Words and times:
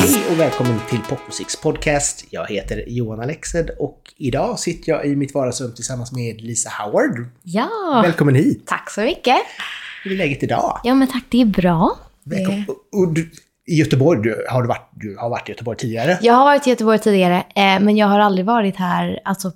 Hej 0.00 0.22
och 0.30 0.40
välkommen 0.40 0.80
till 0.90 0.98
Popmusiks 1.08 1.56
podcast. 1.60 2.24
Jag 2.30 2.46
heter 2.46 2.84
Johan 2.86 3.20
Alexed 3.20 3.70
och 3.78 4.14
idag 4.16 4.58
sitter 4.58 4.92
jag 4.92 5.06
i 5.06 5.16
mitt 5.16 5.34
vardagsrum 5.34 5.74
tillsammans 5.74 6.12
med 6.12 6.40
Lisa 6.40 6.70
Howard. 6.70 7.26
Ja, 7.42 8.00
Välkommen 8.04 8.34
hit! 8.34 8.62
tack 8.66 8.90
så 8.90 9.00
mycket. 9.00 9.36
Hur 10.04 10.12
är 10.12 10.16
läget 10.16 10.42
idag? 10.42 10.80
Ja, 10.84 10.94
men 10.94 11.08
tack, 11.08 11.24
det 11.28 11.40
är 11.40 11.46
bra. 11.46 11.98
Välkommen. 12.24 12.64
Och, 12.68 12.98
och 13.00 13.14
du, 13.14 13.30
I 13.66 13.74
Göteborg, 13.74 14.22
du 14.22 14.46
har, 14.50 14.62
du 14.62 14.68
varit, 14.68 14.90
du 14.92 15.16
har 15.16 15.30
varit 15.30 15.48
i 15.48 15.52
Göteborg 15.52 15.78
tidigare? 15.78 16.18
Jag 16.22 16.34
har 16.34 16.44
varit 16.44 16.66
i 16.66 16.70
Göteborg 16.70 16.98
tidigare, 16.98 17.36
eh, 17.36 17.80
men 17.80 17.96
jag 17.96 18.06
har 18.06 18.20
aldrig 18.20 18.46
varit 18.46 18.76
här 18.76 19.20
alltså, 19.24 19.52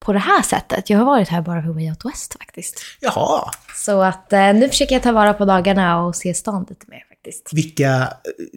på 0.00 0.12
det 0.12 0.18
här 0.18 0.42
sättet. 0.42 0.90
Jag 0.90 0.98
har 0.98 1.04
varit 1.04 1.28
här 1.28 1.42
bara 1.42 1.62
för 1.62 1.68
Way 1.72 1.90
Out 1.90 2.04
West 2.04 2.36
faktiskt. 2.38 2.82
Jaha. 3.00 3.50
Så 3.76 4.02
att 4.02 4.32
eh, 4.32 4.52
nu 4.54 4.68
försöker 4.68 4.94
jag 4.94 5.02
ta 5.02 5.12
vara 5.12 5.34
på 5.34 5.44
dagarna 5.44 6.02
och 6.04 6.16
se 6.16 6.34
stan 6.34 6.66
lite 6.68 6.86
mer 6.88 7.04
faktiskt. 7.08 7.50
Vilka, 7.52 8.08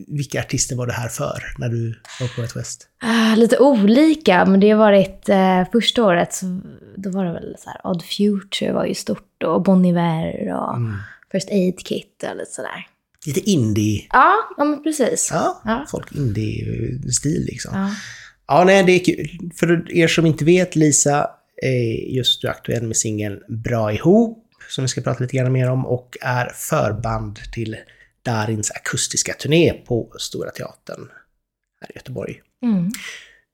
vilka 0.08 0.40
artister 0.40 0.76
var 0.76 0.86
du 0.88 0.94
här 0.94 1.10
för 1.10 1.44
när 1.58 1.70
du 1.70 2.02
var 2.20 2.28
på 2.36 2.42
West 2.42 2.56
West? 2.56 2.88
Ah, 3.02 3.36
lite 3.36 3.58
olika, 3.60 4.46
men 4.46 4.60
det 4.60 4.70
har 4.70 4.78
varit 4.78 5.30
eh, 5.30 5.64
första 5.72 6.04
året, 6.04 6.34
så, 6.34 6.62
då 6.98 7.10
var 7.10 7.26
det 7.26 7.34
väl 7.34 7.56
så 7.60 7.70
här, 7.70 7.82
Odd 7.92 8.04
Future 8.04 8.74
var 8.74 8.86
ju 8.86 8.94
stort 8.96 9.44
och 9.44 9.64
Bon 9.64 9.86
Iver 9.86 10.54
och 10.54 10.76
Mm. 10.78 10.98
First 11.32 11.50
Aid 11.50 11.80
Kit 11.86 12.24
och 12.32 12.38
lite 12.38 12.52
sådär. 12.52 12.88
Lite 13.26 13.50
indie. 13.50 14.08
Ja, 14.12 14.34
ja 14.58 14.64
men 14.64 14.84
precis. 14.84 15.30
Ja, 15.34 15.62
Ja. 15.66 15.86
folk 15.92 16.12
indie-stil 16.12 17.46
liksom. 17.46 17.72
Ja. 17.78 17.90
Ja, 18.48 18.64
nej, 18.64 18.84
det 18.84 18.92
är 18.92 19.06
kul. 19.06 19.30
För 19.56 19.92
er 19.92 20.08
som 20.08 20.26
inte 20.26 20.46
vet, 20.46 20.76
Lisa 20.76 21.30
är 21.62 22.16
just 22.16 22.44
nu 22.44 22.50
aktuell 22.50 22.84
med 22.84 22.98
singeln 22.98 23.40
Bra 23.48 23.94
ihop, 23.94 24.48
som 24.70 24.84
vi 24.84 24.88
ska 24.88 25.02
prata 25.02 25.20
lite 25.20 25.38
grann 25.38 25.52
mer 25.52 25.70
om, 25.70 25.86
och 25.86 26.18
är 26.22 26.52
förband 26.56 27.40
till 27.54 27.78
Darins 28.26 28.72
akustiska 28.72 29.34
turné 29.34 29.74
på 29.74 30.08
Stora 30.20 30.50
Teatern 30.50 31.10
här 31.82 31.92
i 31.92 31.96
Göteborg. 31.96 32.42
Mm. 32.64 32.92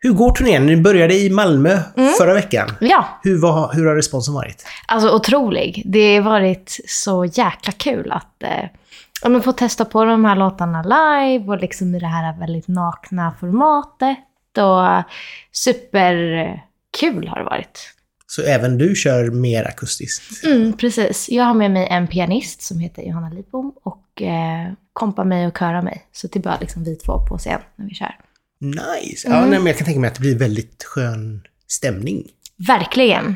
Hur 0.02 0.12
går 0.14 0.32
turnén? 0.32 0.66
Ni 0.66 0.78
började 0.78 1.14
i 1.14 1.30
Malmö 1.30 1.80
förra 2.18 2.34
veckan. 2.34 2.70
ja, 2.80 3.20
Hur, 3.24 3.42
var, 3.42 3.74
hur 3.74 3.86
har 3.86 3.96
responsen 3.96 4.34
varit? 4.34 4.66
Alltså 4.88 5.16
otrolig. 5.16 5.84
Det 5.86 6.16
har 6.16 6.24
varit 6.24 6.80
så 6.88 7.26
jäkla 7.26 7.72
kul 7.72 8.12
att 8.12 8.44
eh, 8.44 9.42
få 9.42 9.52
testa 9.52 9.86
på 9.86 10.06
de 10.06 10.26
här 10.26 10.36
låtarna 10.36 10.82
live 10.84 11.46
och 11.48 11.58
liksom 11.58 11.96
i 11.96 12.00
det 12.00 12.08
här 12.08 12.40
väldigt 12.40 12.68
nakna 12.68 13.34
formatet. 13.40 14.18
Och 14.58 15.04
superkul 15.52 17.28
har 17.28 17.38
det 17.38 17.44
varit. 17.44 17.80
Så 18.28 18.42
även 18.42 18.78
du 18.78 18.96
kör 18.96 19.30
mer 19.32 19.64
akustiskt? 19.68 20.44
Mm, 20.46 20.74
precis. 20.78 21.30
Jag 21.30 21.44
har 21.44 21.54
med 21.54 21.72
mig 21.72 21.88
en 21.92 22.08
pianist 22.08 22.62
som 22.62 22.80
heter 22.80 23.02
Johanna 23.04 23.30
Lidbom 23.30 23.74
och 23.84 24.22
eh, 24.22 24.72
kompar 24.94 25.26
mig 25.26 25.48
och 25.48 25.58
körar 25.58 25.82
mig. 25.82 26.06
Så 26.12 26.28
det 26.28 26.40
är 26.40 26.44
bara 26.44 26.58
liksom 26.62 26.84
vi 26.84 26.96
två 26.96 27.20
på 27.30 27.38
scen 27.38 27.60
när 27.76 27.86
vi 27.86 27.94
kör. 27.94 28.16
Nice! 28.62 29.28
Ja, 29.30 29.38
Mm. 29.38 29.50
nej, 29.50 29.60
men 29.60 29.68
jag 29.68 29.78
kan 29.78 29.86
tänka 29.86 30.00
mig 30.00 30.08
att 30.08 30.16
det 30.16 30.22
blir 30.22 30.38
väldigt 30.38 30.84
skön 30.84 31.42
stämning. 31.68 32.24
Verkligen. 32.68 33.36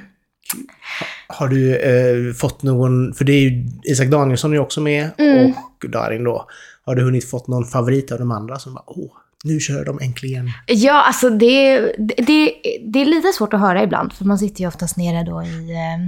Har 1.27 1.47
du 1.47 1.75
eh, 1.75 2.33
fått 2.33 2.63
någon, 2.63 3.13
för 3.13 3.25
det 3.25 3.33
är 3.33 3.39
ju 3.41 3.65
Isak 3.83 4.07
Danielsson 4.07 4.51
är 4.51 4.55
ju 4.55 4.61
också 4.61 4.81
med 4.81 5.09
Mm. 5.17 5.51
och 5.51 5.89
Darin 5.89 6.23
då. 6.23 6.47
Har 6.85 6.95
du 6.95 7.03
hunnit 7.03 7.29
fått 7.29 7.47
någon 7.47 7.65
favorit 7.65 8.11
av 8.11 8.19
de 8.19 8.31
andra 8.31 8.59
som 8.59 8.73
bara 8.73 8.83
åh, 8.87 9.11
nu 9.43 9.59
kör 9.59 9.85
de 9.85 9.99
äntligen. 10.01 10.51
Ja, 10.67 11.03
alltså 11.03 11.29
det, 11.29 11.79
det, 11.97 12.15
det, 12.17 12.53
det 12.81 13.01
är 13.01 13.05
lite 13.05 13.33
svårt 13.33 13.53
att 13.53 13.59
höra 13.59 13.83
ibland, 13.83 14.13
för 14.13 14.25
man 14.25 14.39
sitter 14.39 14.61
ju 14.61 14.67
oftast 14.67 14.97
nere 14.97 15.23
då 15.23 15.43
i 15.43 15.71
eh, 15.71 16.03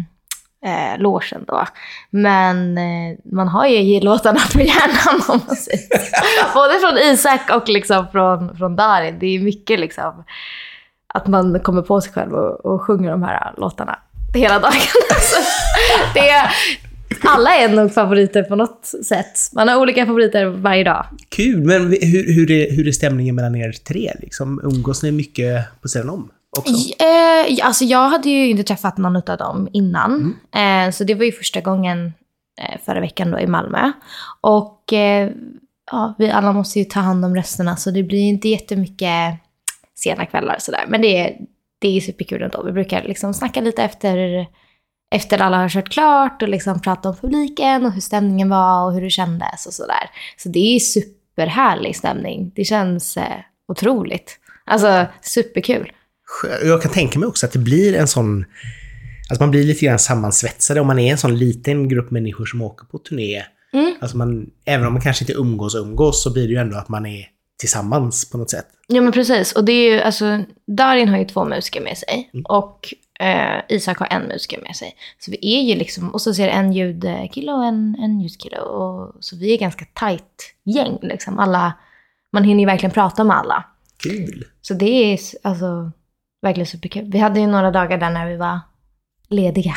eh 0.71 0.99
logen 0.99 1.43
då. 1.47 1.67
Men 2.09 2.77
eh, 2.77 3.17
man 3.31 3.47
har 3.47 3.67
ju 3.67 3.99
låtarna 3.99 4.39
på 4.53 4.59
hjärnan 4.59 5.21
om 5.29 5.41
man 5.47 5.55
säger 5.55 5.77
så. 5.77 6.53
Både 6.53 6.79
från 6.79 6.97
Isak 6.97 7.49
och 7.55 7.69
liksom 7.69 8.07
från, 8.11 8.57
från 8.57 8.75
Darin. 8.75 9.19
Det 9.19 9.25
är 9.25 9.39
mycket 9.39 9.79
liksom 9.79 10.23
att 11.13 11.27
man 11.27 11.59
kommer 11.59 11.81
på 11.81 12.01
sig 12.01 12.13
själv 12.13 12.33
och, 12.33 12.65
och 12.65 12.81
sjunger 12.81 13.11
de 13.11 13.23
här 13.23 13.53
låtarna 13.57 13.99
hela 14.33 14.59
dagen. 14.59 14.73
Alltså, 15.09 15.37
det 16.13 16.49
alla 17.21 17.55
är 17.55 17.69
nog 17.69 17.93
favoriter 17.93 18.43
på 18.43 18.55
något 18.55 18.85
sätt. 18.85 19.39
Man 19.53 19.67
har 19.67 19.77
olika 19.77 20.05
favoriter 20.05 20.45
varje 20.45 20.83
dag. 20.83 21.05
Kul, 21.29 21.61
men 21.61 21.81
hur, 22.01 22.33
hur, 22.33 22.51
är, 22.51 22.71
hur 22.71 22.87
är 22.87 22.91
stämningen 22.91 23.35
mellan 23.35 23.55
er 23.55 23.71
tre? 23.71 24.11
Liksom, 24.19 24.61
umgås 24.63 25.03
ni 25.03 25.11
mycket 25.11 25.81
på 25.81 25.87
sidan 25.87 26.09
om 26.09 26.29
också? 26.57 26.73
Eh, 27.03 27.65
alltså 27.65 27.85
jag 27.85 28.09
hade 28.09 28.29
ju 28.29 28.49
inte 28.49 28.63
träffat 28.63 28.97
någon 28.97 29.15
av 29.15 29.37
dem 29.37 29.67
innan. 29.73 30.35
Eh, 30.55 30.91
så 30.91 31.03
det 31.03 31.15
var 31.15 31.23
ju 31.25 31.31
första 31.31 31.61
gången 31.61 32.13
eh, 32.61 32.79
förra 32.85 32.99
veckan 32.99 33.31
då 33.31 33.39
i 33.39 33.47
Malmö. 33.47 33.91
Och 34.41 34.93
eh, 34.93 35.31
ja, 35.91 36.15
vi 36.17 36.29
alla 36.29 36.53
måste 36.53 36.79
ju 36.79 36.85
ta 36.85 36.99
hand 36.99 37.25
om 37.25 37.35
rösterna 37.35 37.75
så 37.75 37.91
det 37.91 38.03
blir 38.03 38.21
inte 38.21 38.49
jättemycket 38.49 39.39
sena 39.95 40.25
kvällar 40.25 40.55
och 40.55 40.61
sådär. 40.61 40.85
Men 40.87 41.01
det 41.01 41.17
är, 41.17 41.37
det 41.79 41.97
är 41.97 42.01
superkul 42.01 42.41
ändå. 42.41 42.63
Vi 42.63 42.71
brukar 42.71 43.03
liksom 43.03 43.33
snacka 43.33 43.61
lite 43.61 43.83
efter, 43.83 44.45
efter 45.11 45.41
alla 45.41 45.57
har 45.57 45.69
kört 45.69 45.89
klart 45.89 46.41
och 46.41 46.49
liksom 46.49 46.81
prata 46.81 47.09
om 47.09 47.15
publiken 47.15 47.85
och 47.85 47.91
hur 47.91 48.01
stämningen 48.01 48.49
var 48.49 48.85
och 48.85 48.93
hur 48.93 49.01
det 49.01 49.09
kändes 49.09 49.65
och 49.65 49.73
sådär. 49.73 50.09
Så 50.37 50.49
det 50.49 50.75
är 50.75 50.79
superhärlig 50.79 51.95
stämning. 51.95 52.51
Det 52.55 52.63
känns 52.63 53.17
eh, 53.17 53.39
otroligt. 53.67 54.39
Alltså 54.65 55.05
superkul. 55.21 55.91
Jag 56.63 56.81
kan 56.81 56.91
tänka 56.91 57.19
mig 57.19 57.27
också 57.27 57.45
att 57.45 57.51
det 57.51 57.59
blir 57.59 57.95
en 57.95 58.07
sån... 58.07 58.45
Alltså 59.29 59.43
man 59.43 59.51
blir 59.51 59.63
lite 59.63 59.85
grann 59.85 59.99
sammansvetsade 59.99 60.81
om 60.81 60.87
man 60.87 60.99
är 60.99 61.11
en 61.11 61.17
sån 61.17 61.37
liten 61.37 61.89
grupp 61.89 62.11
människor 62.11 62.45
som 62.45 62.61
åker 62.61 62.85
på 62.85 62.97
turné. 62.97 63.43
Mm. 63.73 63.95
Alltså 64.01 64.17
man, 64.17 64.49
även 64.65 64.87
om 64.87 64.93
man 64.93 65.01
kanske 65.01 65.23
inte 65.23 65.33
umgås 65.33 65.75
och 65.75 65.81
umgås 65.81 66.23
så 66.23 66.33
blir 66.33 66.47
det 66.47 66.53
ju 66.53 66.59
ändå 66.59 66.77
att 66.77 66.89
man 66.89 67.05
är 67.05 67.25
tillsammans 67.59 68.29
på 68.29 68.37
något 68.37 68.49
sätt. 68.49 68.67
Ja 68.87 69.01
men 69.01 69.11
precis. 69.11 69.51
Och 69.51 69.65
det 69.65 69.71
är 69.71 69.93
ju, 69.93 70.01
alltså, 70.01 70.43
Darin 70.67 71.09
har 71.09 71.17
ju 71.17 71.25
två 71.25 71.45
musiker 71.45 71.81
med 71.81 71.97
sig. 71.97 72.29
Och 72.45 72.93
eh, 73.19 73.61
Isak 73.69 73.97
har 73.97 74.07
en 74.11 74.23
musiker 74.23 74.61
med 74.61 74.75
sig. 74.75 74.95
Så 75.19 75.31
vi 75.31 75.37
är 75.41 75.61
ju 75.61 75.75
liksom, 75.75 76.09
och 76.09 76.21
så 76.21 76.33
ser 76.33 76.47
en 76.47 76.73
ljudkille 76.73 77.53
och 77.53 77.65
en, 77.65 77.95
en 77.99 78.21
ljudkille. 78.21 78.59
Och, 78.59 79.15
så 79.19 79.35
vi 79.35 79.53
är 79.53 79.57
ganska 79.57 79.85
tajt 79.93 80.55
gäng 80.63 80.97
liksom. 81.01 81.39
Alla, 81.39 81.73
man 82.31 82.43
hinner 82.43 82.59
ju 82.59 82.65
verkligen 82.65 82.93
prata 82.93 83.23
med 83.23 83.37
alla. 83.37 83.63
Kul! 84.03 84.45
Så 84.61 84.73
det 84.73 85.13
är 85.13 85.19
alltså 85.43 85.91
verkligen 86.41 86.67
superkul. 86.67 87.11
Vi 87.11 87.19
hade 87.19 87.39
ju 87.39 87.47
några 87.47 87.71
dagar 87.71 87.97
där 87.97 88.09
när 88.09 88.29
vi 88.29 88.37
var 88.37 88.59
lediga. 89.29 89.75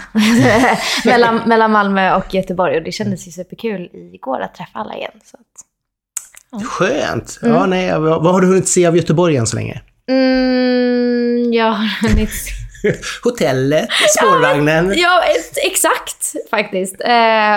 mellan, 1.05 1.49
mellan 1.49 1.73
Malmö 1.73 2.15
och 2.15 2.35
Göteborg. 2.35 2.77
Och 2.77 2.83
det 2.83 2.93
kändes 2.93 3.29
ju 3.29 3.31
superkul 3.31 3.91
igår 3.93 4.41
att 4.41 4.55
träffa 4.55 4.79
alla 4.79 4.97
igen. 4.97 5.21
Så 5.25 5.37
att, 5.37 5.65
Skönt! 6.65 7.39
Mm. 7.43 7.55
Ja, 7.55 7.67
nej, 7.67 8.01
vad, 8.01 8.23
vad 8.23 8.33
har 8.33 8.41
du 8.41 8.47
hunnit 8.47 8.69
se 8.69 8.87
av 8.87 8.97
Göteborg 8.97 9.37
än 9.37 9.47
så 9.47 9.57
länge? 9.57 9.83
mm, 10.09 11.53
jag 11.53 11.73
har 11.73 12.09
hunnit 12.09 12.31
Hotellet, 13.25 13.89
spårvagnen. 14.19 14.93
Ja, 14.97 15.23
ex- 15.37 15.59
exakt 15.73 16.35
faktiskt. 16.51 16.95
Eh, 17.01 17.09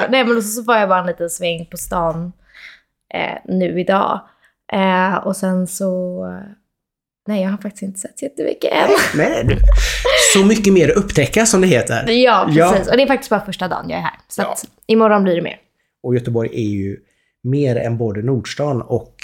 nej, 0.10 0.26
men 0.26 0.44
så, 0.44 0.62
var 0.64 0.78
jag 0.78 0.90
bara 0.90 1.00
en 1.00 1.08
liten 1.08 1.30
sväng 1.30 1.66
på 1.66 1.78
stan 1.78 2.32
eh, 3.14 3.38
nu 3.56 3.80
idag. 3.80 4.22
Eh, 4.74 5.16
och 5.28 5.36
sen 5.36 5.68
så... 5.68 6.26
Nej, 7.28 7.42
jag 7.44 7.50
har 7.50 7.58
faktiskt 7.58 7.82
inte 7.84 8.00
sett 8.00 8.22
jättemycket 8.22 8.72
än. 8.74 8.90
Nej, 9.16 9.44
du. 9.44 9.58
Så 10.34 10.46
mycket 10.46 10.74
mer 10.74 10.90
att 10.92 10.98
upptäcka 10.98 11.46
som 11.46 11.62
det 11.62 11.68
heter. 11.68 12.10
Ja, 12.10 12.44
precis. 12.46 12.58
Ja. 12.60 12.92
Och 12.92 12.98
det 12.98 13.04
är 13.04 13.08
faktiskt 13.08 13.30
bara 13.30 13.46
första 13.46 13.68
dagen 13.68 13.90
jag 13.90 13.98
är 14.00 14.04
här. 14.04 14.14
Så 14.28 14.42
Ja. 14.42 14.52
att 14.52 14.66
imorgon 14.88 15.24
blir 15.24 15.36
det 15.36 15.42
mer. 15.42 15.58
Och 16.04 16.16
Göteborg 16.16 16.50
är 16.54 16.70
ju 16.70 16.98
mer 17.44 17.76
än 17.76 17.98
både 17.98 18.22
Nordstan 18.22 18.82
och 18.82 19.16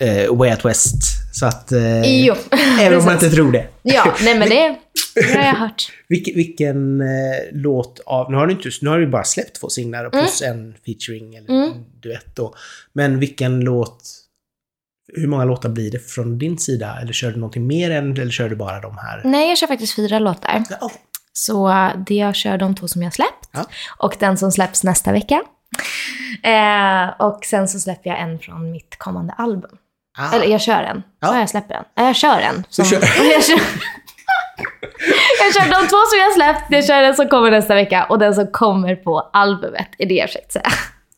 eh, 0.00 0.34
Way 0.36 0.50
Out 0.50 0.64
West. 0.64 0.96
Så 1.34 1.46
att... 1.46 1.72
Eh, 1.72 2.24
Jo, 2.24 2.34
även 2.80 2.98
om 2.98 3.04
man 3.04 3.14
inte 3.14 3.30
tror 3.30 3.52
det. 3.52 3.66
Ja, 3.82 4.14
nej 4.24 4.38
men 4.38 4.48
det, 4.48 4.74
det 5.32 5.34
har 5.38 5.44
jag 5.44 5.54
hört. 5.54 5.92
Vilken, 6.08 6.34
vilken 6.34 7.00
eh, 7.00 7.06
låt 7.52 8.00
av... 8.06 8.30
Nu 8.30 8.36
har, 8.36 8.46
du 8.46 8.52
inte, 8.52 8.70
nu 8.82 8.90
har 8.90 8.98
du 8.98 9.06
bara 9.06 9.24
släppt 9.24 9.60
två 9.60 9.68
singlar 9.68 10.10
plus 10.10 10.42
en 10.42 10.74
featuring 10.86 11.34
eller 11.34 11.48
Mm. 11.48 11.72
duett 12.02 12.36
då. 12.36 12.54
Men 12.92 13.18
vilken 13.18 13.60
låt... 13.60 14.02
Hur 15.16 15.26
många 15.28 15.44
låtar 15.44 15.68
blir 15.68 15.90
det 15.90 15.98
från 15.98 16.38
din 16.38 16.58
sida? 16.58 16.98
Eller 17.02 17.12
kör 17.12 17.30
du 17.30 17.36
någonting 17.36 17.66
mer 17.66 17.90
än, 17.90 18.12
eller 18.12 18.30
kör 18.30 18.48
du 18.48 18.56
bara 18.56 18.80
de 18.80 18.98
här? 18.98 19.20
Nej, 19.24 19.48
jag 19.48 19.58
kör 19.58 19.66
faktiskt 19.66 19.96
fyra 19.96 20.18
låtar. 20.18 20.62
Ja, 20.80 20.90
Så 21.32 21.68
eh, 21.68 21.90
det 22.06 22.14
jag 22.14 22.34
kör 22.36 22.58
de 22.58 22.74
två 22.74 22.88
som 22.88 23.02
jag 23.02 23.14
släppt. 23.14 23.48
Ja. 23.52 23.64
Och 23.98 24.16
den 24.20 24.36
som 24.38 24.52
släpps 24.52 24.84
nästa 24.84 25.12
vecka. 25.12 25.42
Eh, 26.42 27.08
och 27.26 27.44
sen 27.44 27.68
så 27.68 27.80
släpper 27.80 28.10
jag 28.10 28.20
en 28.20 28.38
från 28.38 28.70
mitt 28.70 28.96
kommande 28.98 29.32
album. 29.32 29.70
Ah. 30.18 30.32
Eller 30.36 30.46
jag 30.46 30.60
kör 30.60 30.82
en. 30.82 31.02
Ja. 31.20 31.34
Ja, 31.34 31.38
jag 31.40 31.50
släpper 31.50 31.74
en. 31.74 31.84
Jag 32.04 32.16
kör 32.16 32.40
en. 32.40 32.64
Som, 32.68 32.84
kör- 32.84 33.00
jag, 33.32 33.44
kör, 33.44 33.60
jag 35.40 35.54
kör 35.54 35.70
de 35.70 35.88
två 35.88 35.96
som 36.10 36.18
jag 36.18 36.32
släppt. 36.34 36.64
Jag 36.70 36.84
kör 36.86 37.02
den 37.02 37.14
som 37.14 37.28
kommer 37.28 37.50
nästa 37.50 37.74
vecka. 37.74 38.06
Och 38.10 38.18
den 38.18 38.34
som 38.34 38.46
kommer 38.46 38.96
på 38.96 39.30
albumet 39.32 39.88
är 39.98 40.06
det 40.06 40.14
jag 40.14 40.28
försökt 40.28 40.52
säga. 40.52 40.68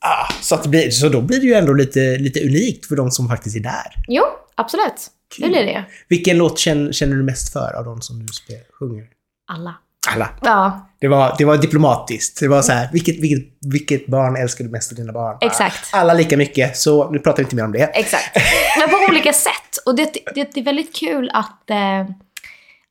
Ah, 0.01 0.33
så, 0.41 0.55
att 0.55 0.67
blir, 0.67 0.91
så 0.91 1.09
då 1.09 1.21
blir 1.21 1.41
det 1.41 1.47
ju 1.47 1.55
ändå 1.55 1.73
lite, 1.73 2.01
lite 2.19 2.41
unikt 2.41 2.87
för 2.87 2.97
de 2.97 3.11
som 3.11 3.29
faktiskt 3.29 3.57
är 3.57 3.61
där. 3.61 3.95
Jo, 4.09 4.25
absolut. 4.55 5.07
Det 5.39 5.49
blir 5.49 5.65
det. 5.65 5.85
Vilken 6.09 6.39
låt 6.39 6.59
känner, 6.59 6.93
känner 6.93 7.17
du 7.17 7.23
mest 7.23 7.53
för 7.53 7.73
av 7.79 7.85
de 7.85 8.03
som 8.03 8.27
du 8.27 8.33
spel, 8.33 8.57
sjunger? 8.81 9.05
Alla. 9.53 9.75
Alla. 10.15 10.29
Ja, 10.43 10.89
Det 11.01 11.09
var, 11.09 11.35
det 11.39 11.45
var 11.45 11.57
diplomatiskt. 11.57 12.41
Det 12.41 12.49
var 12.49 12.63
så 12.63 12.73
här, 12.73 12.89
vilket, 12.93 13.21
vilket, 13.21 13.53
vilket 13.73 14.07
barn 14.07 14.37
älskar 14.37 14.65
du 14.65 14.71
mest 14.71 14.93
av 14.93 14.97
dina 14.97 15.13
barn? 15.13 15.39
Exakt. 15.41 15.89
Alla 15.93 16.15
lika 16.15 16.37
mycket, 16.37 16.77
så 16.77 17.11
nu 17.11 17.19
pratar 17.19 17.37
vi 17.37 17.43
inte 17.43 17.57
mer 17.57 17.65
om 17.65 17.73
det. 17.73 17.83
exakt. 17.95 18.37
Men 18.79 18.89
på 18.91 18.97
olika 19.09 19.33
sätt. 19.33 19.53
Och 19.87 19.97
det, 19.97 20.13
det, 20.35 20.51
det 20.55 20.61
är 20.61 20.65
väldigt 20.65 20.97
kul 20.97 21.31
att, 21.35 21.71
eh, 21.71 21.77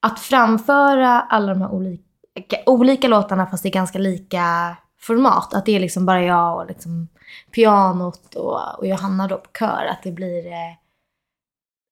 att 0.05 0.19
framföra 0.19 1.21
alla 1.21 1.53
de 1.53 1.61
här 1.61 1.71
olika, 1.71 2.57
olika 2.65 3.07
låtarna 3.07 3.45
fast 3.47 3.65
i 3.65 3.69
ganska 3.69 3.99
lika 3.99 4.75
format. 4.99 5.53
Att 5.53 5.65
det 5.65 5.75
är 5.75 5.79
liksom 5.79 6.05
bara 6.05 6.23
jag 6.23 6.57
och 6.59 6.67
liksom 6.67 7.07
pianot 7.55 8.35
och, 8.35 8.79
och 8.79 8.87
Johanna 8.87 9.27
då 9.27 9.37
på 9.37 9.49
kör. 9.59 9.85
Att 9.91 10.03
det 10.03 10.11
blir... 10.11 10.45
Eh, 10.47 10.73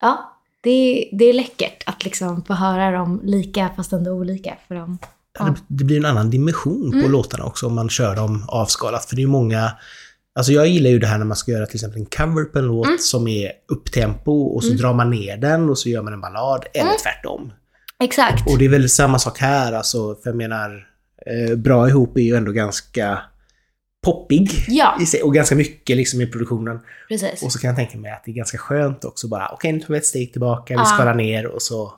ja, 0.01 0.39
det, 0.61 1.09
det 1.13 1.25
är 1.25 1.33
läckert 1.33 1.83
att 1.85 2.03
liksom 2.03 2.43
få 2.45 2.53
höra 2.53 2.91
dem 2.91 3.21
lika 3.23 3.69
fast 3.75 3.93
ändå 3.93 4.11
olika. 4.11 4.57
För 4.67 4.75
dem. 4.75 4.97
Ja. 5.39 5.55
Det, 5.67 5.83
blir 5.83 5.97
en 5.97 6.05
annan 6.05 6.29
dimension 6.29 6.91
på 6.91 6.97
Mm. 6.97 7.11
låtarna 7.11 7.43
också 7.45 7.67
om 7.67 7.75
man 7.75 7.89
kör 7.89 8.15
dem 8.15 8.45
avskalat. 8.47 9.05
För 9.05 9.15
det 9.15 9.19
är 9.19 9.23
ju 9.23 9.31
många... 9.31 9.71
Alltså 10.35 10.51
jag 10.51 10.67
gillar 10.67 10.89
ju 10.89 10.99
det 10.99 11.07
här 11.07 11.17
när 11.17 11.25
man 11.25 11.37
ska 11.37 11.51
göra 11.51 11.65
till 11.65 11.75
exempel 11.75 11.99
en 11.99 12.05
cover 12.05 12.43
på 12.43 12.59
en 12.59 12.65
låt 12.65 12.87
Mm. 12.87 12.97
som 12.99 13.27
är 13.27 13.51
upptempo 13.71 14.43
och 14.43 14.63
så 14.63 14.73
drar 14.73 14.93
man 14.93 15.09
ner 15.09 15.37
den 15.37 15.69
och 15.69 15.77
så 15.77 15.89
gör 15.89 16.01
man 16.01 16.13
en 16.13 16.21
ballad, 16.21 16.65
eller 16.73 16.85
Mm. 16.85 16.97
tvärtom. 17.03 17.51
Exakt. 18.03 18.47
Och 18.49 18.57
det 18.57 18.65
är 18.65 18.69
väl 18.69 18.89
samma 18.89 19.19
sak 19.19 19.39
här, 19.39 19.73
alltså, 19.73 20.15
för 20.15 20.29
jag 20.29 20.35
menar, 20.37 20.87
eh, 21.25 21.55
Bra 21.55 21.89
ihop 21.89 22.17
är 22.17 22.21
ju 22.21 22.35
ändå 22.35 22.51
ganska 22.51 23.21
poppig 24.05 24.49
Ja, 24.67 24.97
i 25.01 25.05
sig 25.05 25.21
och 25.23 25.33
ganska 25.33 25.55
mycket 25.55 25.97
liksom 25.97 26.21
i 26.21 26.27
produktionen. 26.27 26.79
precis. 27.07 27.43
Och 27.43 27.51
så 27.51 27.59
kan 27.59 27.67
jag 27.67 27.77
tänka 27.77 27.97
mig 27.97 28.11
att 28.11 28.23
det 28.25 28.31
är 28.31 28.35
ganska 28.35 28.57
skönt 28.57 29.05
också 29.05 29.27
bara, 29.27 29.49
okej 29.53 29.71
nu 29.71 29.79
tar 29.79 29.87
vi 29.93 29.97
ett 29.97 30.05
steg 30.05 30.31
tillbaka, 30.31 30.73
vi 30.73 30.79
Ja. 30.79 30.85
skalar 30.85 31.13
ner 31.15 31.45
och 31.45 31.61
så 31.61 31.93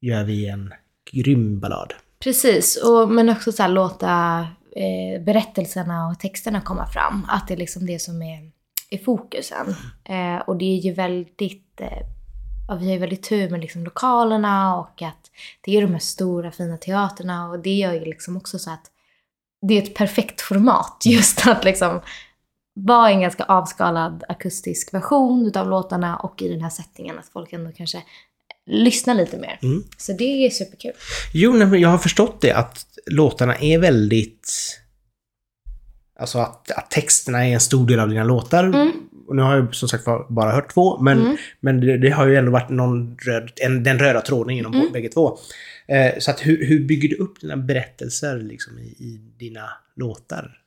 gör 0.00 0.24
vi 0.24 0.48
en 0.48 0.74
grym 1.12 1.60
ballad. 1.60 1.94
Precis, 2.22 2.76
och, 2.76 3.10
men 3.10 3.28
också 3.28 3.52
så 3.52 3.62
här, 3.62 3.70
låta 3.70 4.40
eh, 4.76 5.22
berättelserna 5.24 6.06
och 6.08 6.20
texterna 6.20 6.60
komma 6.60 6.86
fram. 6.86 7.26
Att 7.28 7.48
det 7.48 7.54
är 7.54 7.58
liksom 7.58 7.86
det 7.86 7.98
som 7.98 8.22
är 8.22 8.50
i 8.90 8.98
fokusen. 8.98 9.66
Eh, 10.04 10.36
och 10.46 10.58
det 10.58 10.64
är 10.64 10.80
ju 10.80 10.92
väldigt, 10.94 11.80
eh, 11.80 11.88
ja, 12.68 12.74
vi 12.74 12.86
har 12.86 12.92
ju 12.92 12.98
väldigt 12.98 13.22
tur 13.22 13.50
med 13.50 13.60
liksom 13.60 13.84
lokalerna 13.84 14.76
och 14.76 15.02
att 15.02 15.30
det 15.60 15.76
är 15.76 15.82
de 15.82 15.92
här 15.92 15.98
stora 15.98 16.50
fina 16.50 16.76
teaterna 16.76 17.50
och 17.50 17.58
det 17.58 17.74
gör 17.74 17.92
ju 17.92 18.04
liksom 18.04 18.36
också 18.36 18.58
så 18.58 18.70
att 18.70 18.90
det 19.62 19.78
är 19.78 19.82
ett 19.82 19.94
perfekt 19.94 20.40
format. 20.40 21.02
Just 21.04 21.46
att 21.46 21.64
liksom 21.64 22.00
vara 22.74 23.10
en 23.10 23.20
ganska 23.20 23.44
avskalad 23.44 24.24
akustisk 24.28 24.94
version 24.94 25.46
utav 25.46 25.70
låtarna 25.70 26.16
och 26.16 26.42
i 26.42 26.48
den 26.48 26.60
här 26.60 26.70
settingen 26.70 27.18
att 27.18 27.28
folk 27.28 27.52
ändå 27.52 27.72
kanske 27.72 28.02
lyssnar 28.66 29.14
lite 29.14 29.38
mer. 29.38 29.58
Mm. 29.62 29.84
Så 29.96 30.12
det 30.12 30.46
är 30.46 30.50
superkul. 30.50 30.92
Jo, 31.32 31.52
men 31.52 31.80
jag 31.80 31.88
har 31.88 31.98
förstått 31.98 32.40
det 32.40 32.52
att 32.52 32.86
låtarna 33.06 33.56
är 33.56 33.78
väldigt... 33.78 34.52
Alltså 36.20 36.38
att, 36.38 36.70
att 36.70 36.90
texterna 36.90 37.46
är 37.46 37.52
en 37.52 37.60
stor 37.60 37.86
del 37.86 38.00
av 38.00 38.08
dina 38.08 38.24
låtar. 38.24 38.64
Mm. 38.64 39.07
Och 39.28 39.36
nu 39.36 39.42
har 39.42 39.56
jag 39.56 39.74
som 39.74 39.88
sagt 39.88 40.04
bara 40.28 40.50
hört 40.52 40.74
två, 40.74 40.98
men, 41.00 41.20
Mm. 41.20 41.36
men 41.60 41.80
det, 41.80 41.98
det 41.98 42.10
har 42.10 42.26
ju 42.26 42.36
ändå 42.36 42.52
varit 42.52 42.68
någon 42.70 43.16
röd, 43.26 43.50
en, 43.56 43.82
den 43.84 43.98
röda 43.98 44.20
tråden 44.20 44.56
genom 44.56 44.74
Mm. 44.74 44.92
bägge 44.92 45.08
två. 45.08 45.38
Eh, 45.88 46.18
så 46.18 46.30
att 46.30 46.46
hur, 46.46 46.66
hur 46.66 46.84
bygger 46.86 47.08
du 47.08 47.16
upp 47.16 47.40
dina 47.40 47.56
berättelser 47.56 48.36
liksom, 48.38 48.78
i, 48.78 48.82
i 48.82 49.20
dina 49.38 49.70
låtar? 49.96 50.58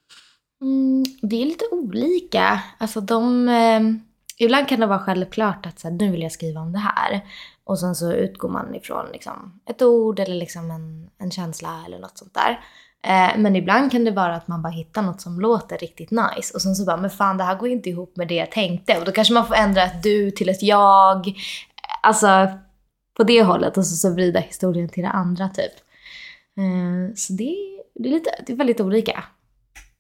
Mm, 0.62 1.04
det 1.22 1.42
är 1.42 1.46
lite 1.46 1.66
olika. 1.72 2.62
Alltså 2.78 3.02
de... 3.02 3.50
Eh, 3.50 3.82
ibland 4.38 4.68
kan 4.68 4.80
det 4.80 4.86
vara 4.86 5.00
självklart 5.00 5.66
att 5.66 5.80
så 5.80 5.88
här, 5.88 5.96
nu 5.96 6.12
vill 6.12 6.22
jag 6.22 6.32
skriva 6.32 6.62
om 6.62 6.72
det 6.72 6.80
här. 6.80 7.22
Och 7.64 7.80
sen 7.80 7.96
så 7.96 8.14
utgår 8.14 8.50
man 8.50 8.76
ifrån 8.76 9.06
liksom, 9.14 9.60
ett 9.70 9.82
ord 9.82 10.20
eller 10.20 10.36
liksom 10.36 10.72
en, 10.72 11.10
en 11.18 11.32
känsla 11.32 11.84
eller 11.86 12.00
något 12.00 12.18
sånt 12.18 12.34
där. 12.34 12.60
Eh, 13.08 13.38
men 13.38 13.56
ibland 13.56 13.92
kan 13.92 14.06
det 14.06 14.12
vara 14.12 14.36
att 14.36 14.48
man 14.48 14.62
bara 14.62 14.74
hittar 14.74 15.02
något 15.02 15.22
som 15.22 15.40
låter 15.40 15.78
riktigt 15.78 16.12
nice. 16.12 16.54
Och 16.54 16.62
sen 16.62 16.76
så 16.76 16.86
bara, 16.86 16.98
men 16.98 17.10
fan 17.10 17.38
det 17.38 17.44
här 17.44 17.56
går 17.56 17.70
inte 17.70 17.90
ihop 17.90 18.18
med 18.18 18.28
det 18.28 18.36
jag 18.36 18.52
tänkte. 18.52 18.98
Och 18.98 19.06
då 19.06 19.12
kanske 19.12 19.34
man 19.34 19.48
får 19.48 19.56
ändra 19.56 19.84
ett 19.84 20.04
du 20.04 20.32
till 20.32 20.50
ett 20.50 20.64
jag. 20.64 21.34
Alltså 22.04 22.48
på 23.18 23.24
det 23.24 23.44
hållet. 23.44 23.78
Och 23.78 23.86
så, 23.86 23.96
så 23.96 24.14
vrida 24.14 24.40
historien 24.40 24.90
till 24.90 25.04
det 25.04 25.10
andra 25.10 25.50
typ. 25.50 25.74
Eh, 26.58 27.16
så 27.16 27.34
det, 27.34 27.56
det, 27.96 28.10
är 28.10 28.14
lite, 28.14 28.30
det 28.48 28.54
är 28.54 28.58
väldigt 28.58 28.80
olika. 28.82 29.24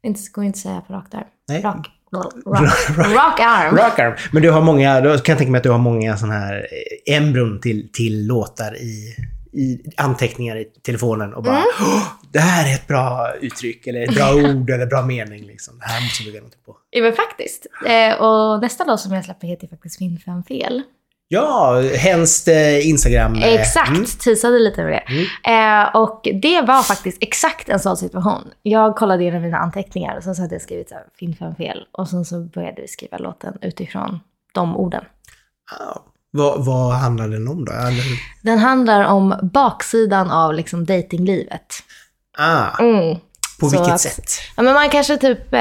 Inte, 0.03 0.21
går 0.31 0.43
inte 0.43 0.57
att 0.57 0.61
säga 0.61 0.81
på 0.81 0.93
rakt 0.93 1.13
arm. 1.13 1.23
Nej. 1.47 1.61
Rock, 1.61 1.87
rock, 2.11 2.33
rock 2.97 3.39
arm. 3.39 3.77
Rock 3.77 3.99
arm. 3.99 4.15
Men 4.31 4.41
du 4.41 4.51
har 4.51 4.61
många, 4.61 5.01
då 5.01 5.09
kan 5.09 5.33
jag 5.33 5.37
tänka 5.37 5.51
mig 5.51 5.57
att 5.57 5.63
du 5.63 5.69
har 5.69 5.77
många 5.77 6.17
sådana 6.17 6.39
här 6.39 6.67
eh, 7.07 7.17
embron 7.17 7.59
till, 7.61 7.91
till 7.91 8.27
låtar 8.27 8.75
i, 8.75 9.15
i 9.53 9.81
anteckningar 9.97 10.55
i 10.55 10.63
telefonen 10.65 11.33
och 11.33 11.43
bara 11.43 11.55
Mm. 11.55 11.67
"Åh, 11.81 12.03
det 12.31 12.39
här 12.39 12.69
är 12.71 12.73
ett 12.75 12.87
bra 12.87 13.33
uttryck 13.41 13.87
eller 13.87 14.01
ett 14.03 14.15
bra 14.15 14.33
ord 14.55 14.69
eller 14.69 14.85
bra 14.85 15.01
mening. 15.01 15.43
Liksom. 15.45 15.79
Det 15.79 15.85
här 15.85 16.01
måste 16.01 16.23
vi 16.23 16.31
göra 16.31 16.43
något 16.43 16.65
på. 16.65 16.77
Ja, 16.89 17.01
men 17.03 17.13
faktiskt. 17.13 17.65
Eh, 17.87 18.21
och 18.21 18.61
nästa 18.61 18.83
låt 18.83 18.99
som 18.99 19.11
jag 19.13 19.25
släpper 19.25 19.47
heter 19.47 19.67
faktiskt 19.67 19.97
Finn 19.97 20.19
fem 20.25 20.43
fel. 20.43 20.81
Ja, 21.33 21.81
helst 21.97 22.47
eh, 22.47 22.87
Instagram. 22.89 23.35
eh, 23.35 23.53
Exakt, 23.53 23.89
mm. 23.89 24.05
teasade 24.05 24.59
lite 24.59 24.83
med 24.83 24.91
det. 24.93 25.03
Mm. 25.45 25.83
Eh, 25.85 25.95
och 25.95 26.21
det 26.41 26.61
var 26.61 26.83
faktiskt 26.83 27.17
exakt 27.23 27.69
en 27.69 27.79
sån 27.79 27.97
situation. 27.97 28.51
Jag 28.61 28.95
kollade 28.95 29.23
igenom 29.23 29.41
mina 29.41 29.57
anteckningar 29.57 30.17
och 30.17 30.23
sen 30.23 30.35
så 30.35 30.41
hade 30.41 30.55
jag 30.55 30.61
skrivit 30.61 30.89
så 30.89 30.95
här, 30.95 31.03
Finn 31.19 31.35
fem 31.35 31.55
fel. 31.55 31.77
Och 31.91 32.07
sen 32.07 32.25
så 32.25 32.39
började 32.39 32.81
vi 32.81 32.87
skriva 32.87 33.17
låten 33.17 33.57
utifrån 33.61 34.19
de 34.53 34.77
orden. 34.77 35.03
Ja. 35.79 36.05
Vad, 36.31 36.65
vad 36.65 36.93
handlar 36.93 37.27
den 37.27 37.47
om 37.47 37.65
då? 37.65 37.71
Den 38.41 38.59
handlar 38.59 39.03
om 39.03 39.35
baksidan 39.53 40.31
av 40.31 40.53
liksom 40.53 40.85
datinglivet. 40.85 41.73
Ah, 42.37 42.77
Mm. 42.79 43.15
på 43.59 43.69
Så 43.69 43.77
vilket 43.77 43.93
att- 43.93 44.01
sätt? 44.01 44.31
Ja, 44.57 44.63
men 44.63 44.73
man 44.73 44.89
kanske 44.89 45.17
typ 45.17 45.53
eh, 45.53 45.59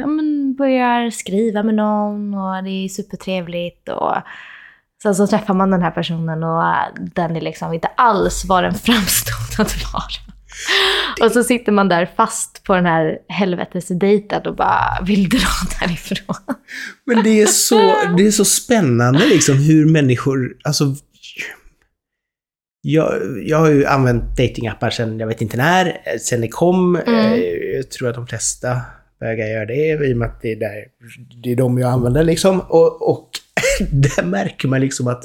ja, 0.00 0.06
men 0.06 0.54
börjar 0.58 1.10
skriva 1.10 1.62
med 1.62 1.74
någon 1.74 2.34
och 2.34 2.64
det 2.64 2.70
är 2.70 2.88
supertrevligt. 2.88 3.88
Och 3.88 4.14
sen 5.02 5.14
så 5.14 5.26
träffar 5.26 5.54
man 5.54 5.70
den 5.70 5.82
här 5.82 5.90
personen 5.90 6.42
och 6.44 6.64
den 7.14 7.36
är 7.36 7.40
liksom 7.40 7.72
inte 7.74 7.88
alls 7.96 8.44
vad 8.44 8.64
den 8.64 8.74
framstod 8.86 9.60
att 9.66 9.92
vara. 9.92 10.02
Och 11.20 11.32
så 11.32 11.44
sitter 11.44 11.72
man 11.72 11.88
där 11.88 12.10
fast 12.16 12.64
på 12.64 12.74
den 12.74 12.86
här 12.86 13.18
helvetesdejten 13.28 14.46
och 14.46 14.56
bara 14.56 14.98
vill 15.06 15.28
dra 15.28 15.48
därifrån. 15.80 16.36
Men 17.06 17.24
det 17.24 17.42
är 17.42 17.46
så, 17.46 17.94
det 18.16 18.26
är 18.26 18.30
så 18.30 18.44
spännande 18.44 19.26
liksom 19.26 19.56
hur 19.56 19.86
människor, 19.86 20.56
alltså... 20.64 20.84
Jag, 22.84 23.14
jag 23.46 23.58
har 23.58 23.70
ju 23.70 23.86
använt 23.86 24.36
datingappar 24.36 24.90
sedan 24.90 25.20
jag 25.20 25.26
vet 25.26 25.42
inte 25.42 25.56
när, 25.56 25.98
sen 26.18 26.40
det 26.40 26.48
kom. 26.48 26.96
Mm. 26.96 27.32
Eh, 27.32 27.38
Jag 27.74 27.90
tror 27.90 28.08
att 28.08 28.14
de 28.14 28.26
flesta 28.26 28.80
bögar 29.20 29.46
gör 29.46 29.66
det 29.66 30.06
i 30.06 30.12
och 30.12 30.16
med 30.16 30.28
att 30.28 30.42
det 30.42 30.52
är, 30.52 30.56
där, 30.56 30.84
det 31.42 31.52
är 31.52 31.56
de 31.56 31.78
jag 31.78 31.90
använder 31.90 32.24
liksom. 32.24 32.60
Och, 32.60 33.10
och 33.10 33.30
där 33.90 34.22
märker 34.24 34.68
man 34.68 34.80
liksom 34.80 35.08
att 35.08 35.24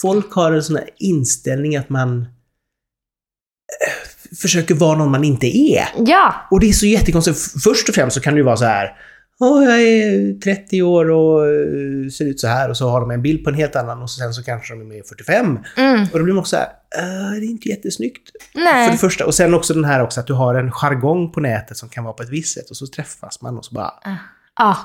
folk 0.00 0.32
har 0.32 0.52
en 0.52 0.62
sån 0.62 0.76
här 0.76 0.88
inställning 0.98 1.76
att 1.76 1.88
man 1.88 2.20
eh, 2.20 2.26
försöker 4.42 4.74
vara 4.74 4.98
någon 4.98 5.10
man 5.10 5.24
inte 5.24 5.46
är. 5.46 5.84
Ja, 6.06 6.34
Och 6.50 6.60
det 6.60 6.68
är 6.68 6.72
så 6.72 6.86
jättekonstigt. 6.86 7.62
Först 7.64 7.88
och 7.88 7.94
främst 7.94 8.14
så 8.14 8.20
kan 8.20 8.34
det 8.34 8.38
ju 8.38 8.44
vara 8.44 8.56
så 8.56 8.64
här. 8.64 8.92
Åh, 9.40 9.64
jag 9.64 9.82
är 9.82 10.40
30 10.40 10.82
år 10.82 11.10
och 11.10 11.46
eh, 11.48 12.08
ser 12.10 12.24
ut 12.24 12.40
så 12.40 12.46
här 12.48 12.70
och 12.70 12.76
så 12.76 12.88
har 12.88 13.00
de 13.00 13.10
en 13.10 13.22
bild 13.22 13.44
på 13.44 13.50
en 13.50 13.56
helt 13.56 13.76
annan 13.76 14.02
och 14.02 14.10
sen 14.10 14.34
så 14.34 14.42
kanske 14.42 14.74
de 14.74 14.80
är 14.80 14.84
med 14.84 15.06
45. 15.06 15.58
mm, 15.76 16.02
Och 16.12 16.18
då 16.18 16.24
blir 16.24 16.34
man 16.34 16.40
också 16.40 16.56
så 16.56 16.56
här, 16.56 16.66
"Eh, 16.98 17.30
det 17.40 17.46
är 17.46 17.50
inte 17.50 17.68
jättesnyggt. 17.68 18.30
För 18.52 18.58
det 18.60 18.64
nej. 18.64 18.96
första. 18.98 19.26
Och 19.26 19.34
sen 19.34 19.54
också 19.54 19.74
den 19.74 19.84
här 19.84 20.02
också 20.02 20.20
att 20.20 20.26
du 20.26 20.32
har 20.32 20.54
en 20.54 20.70
jargong 20.72 21.32
på 21.32 21.40
nätet 21.40 21.76
som 21.76 21.88
kan 21.88 22.04
vara 22.04 22.14
på 22.14 22.22
ett 22.22 22.28
visst 22.30 22.54
sätt 22.54 22.70
och 22.70 22.76
så 22.76 22.86
träffas 22.86 23.42
man 23.42 23.58
och 23.58 23.64
så 23.64 23.74
bara, 23.74 23.92
Ja, 24.58 24.76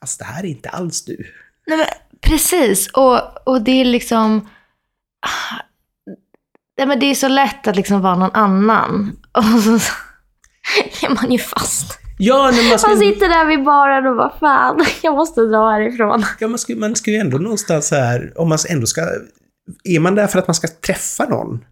fast 0.00 0.18
det 0.18 0.24
här 0.24 0.42
är 0.44 0.48
inte 0.48 0.68
alls 0.68 1.04
du. 1.04 1.16
Nej, 1.66 1.78
men, 1.78 1.86
precis. 2.30 2.88
Och, 2.92 3.48
och 3.48 3.62
det 3.62 3.80
är 3.80 3.84
liksom... 3.84 4.48
Nej, 6.78 6.86
men 6.86 6.98
det 7.00 7.06
är 7.06 7.14
så 7.14 7.28
lätt 7.28 7.66
att 7.68 7.76
liksom 7.76 8.00
vara 8.00 8.16
någon 8.16 8.30
annan. 8.34 9.16
Och 9.36 9.44
så, 9.62 9.78
så 9.78 9.92
är 11.06 11.14
man 11.14 11.32
ju 11.32 11.38
fast. 11.38 11.98
Ja, 12.18 12.52
men 12.56 12.68
man 12.68 12.78
ska, 12.78 12.88
Man 12.88 12.98
sitter 12.98 13.28
där 13.28 13.44
vid 13.46 13.64
baren 13.64 14.06
och 14.06 14.16
bara 14.16 14.32
fan, 14.40 14.84
jag 15.02 15.14
måste 15.14 15.40
dra 15.40 15.70
härifrån. 15.70 16.24
ja, 16.40 16.48
man, 16.48 16.58
ska, 16.58 16.74
man 16.76 16.96
ska 16.96 17.10
ju 17.10 17.16
ändå 17.16 17.38
någonstans 17.38 17.88
så 17.88 17.94
här, 17.94 18.32
om 18.36 18.48
man 18.48 18.58
ändå 18.68 18.86
ska, 18.86 19.00
är 19.84 20.00
man 20.00 20.14
där 20.14 20.26
för 20.26 20.38
att 20.38 20.48
man 20.48 20.54
ska 20.54 20.68
träffa 20.86 21.24
någon, 21.24 21.64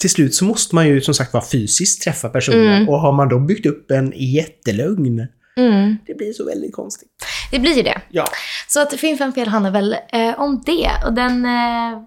till 0.00 0.10
slut 0.10 0.34
så 0.34 0.44
måste 0.44 0.74
man 0.74 0.88
ju 0.88 1.00
som 1.00 1.14
sagt 1.14 1.32
vara 1.32 1.44
fysiskt 1.44 2.02
träffa 2.02 2.28
personen. 2.28 2.76
Mm. 2.76 2.88
Och 2.88 3.00
har 3.00 3.12
man 3.12 3.28
då 3.28 3.38
byggt 3.38 3.66
upp 3.66 3.90
en 3.90 4.12
jättelögn, 4.16 5.26
Mm. 5.56 5.96
det 6.06 6.14
blir 6.14 6.32
så 6.32 6.44
väldigt 6.44 6.74
konstigt. 6.74 7.08
Det 7.50 7.58
blir 7.58 7.76
ju 7.76 7.82
det. 7.82 8.00
Ja. 8.10 8.24
Så 8.68 8.82
att 8.82 8.92
Finn 8.94 9.18
fem 9.18 9.32
fel 9.32 9.48
handlar 9.48 9.70
väl 9.70 9.96
eh, 10.12 10.40
om 10.40 10.62
det. 10.66 10.90
Och 11.06 11.12
den, 11.12 11.44
eh, 11.44 11.98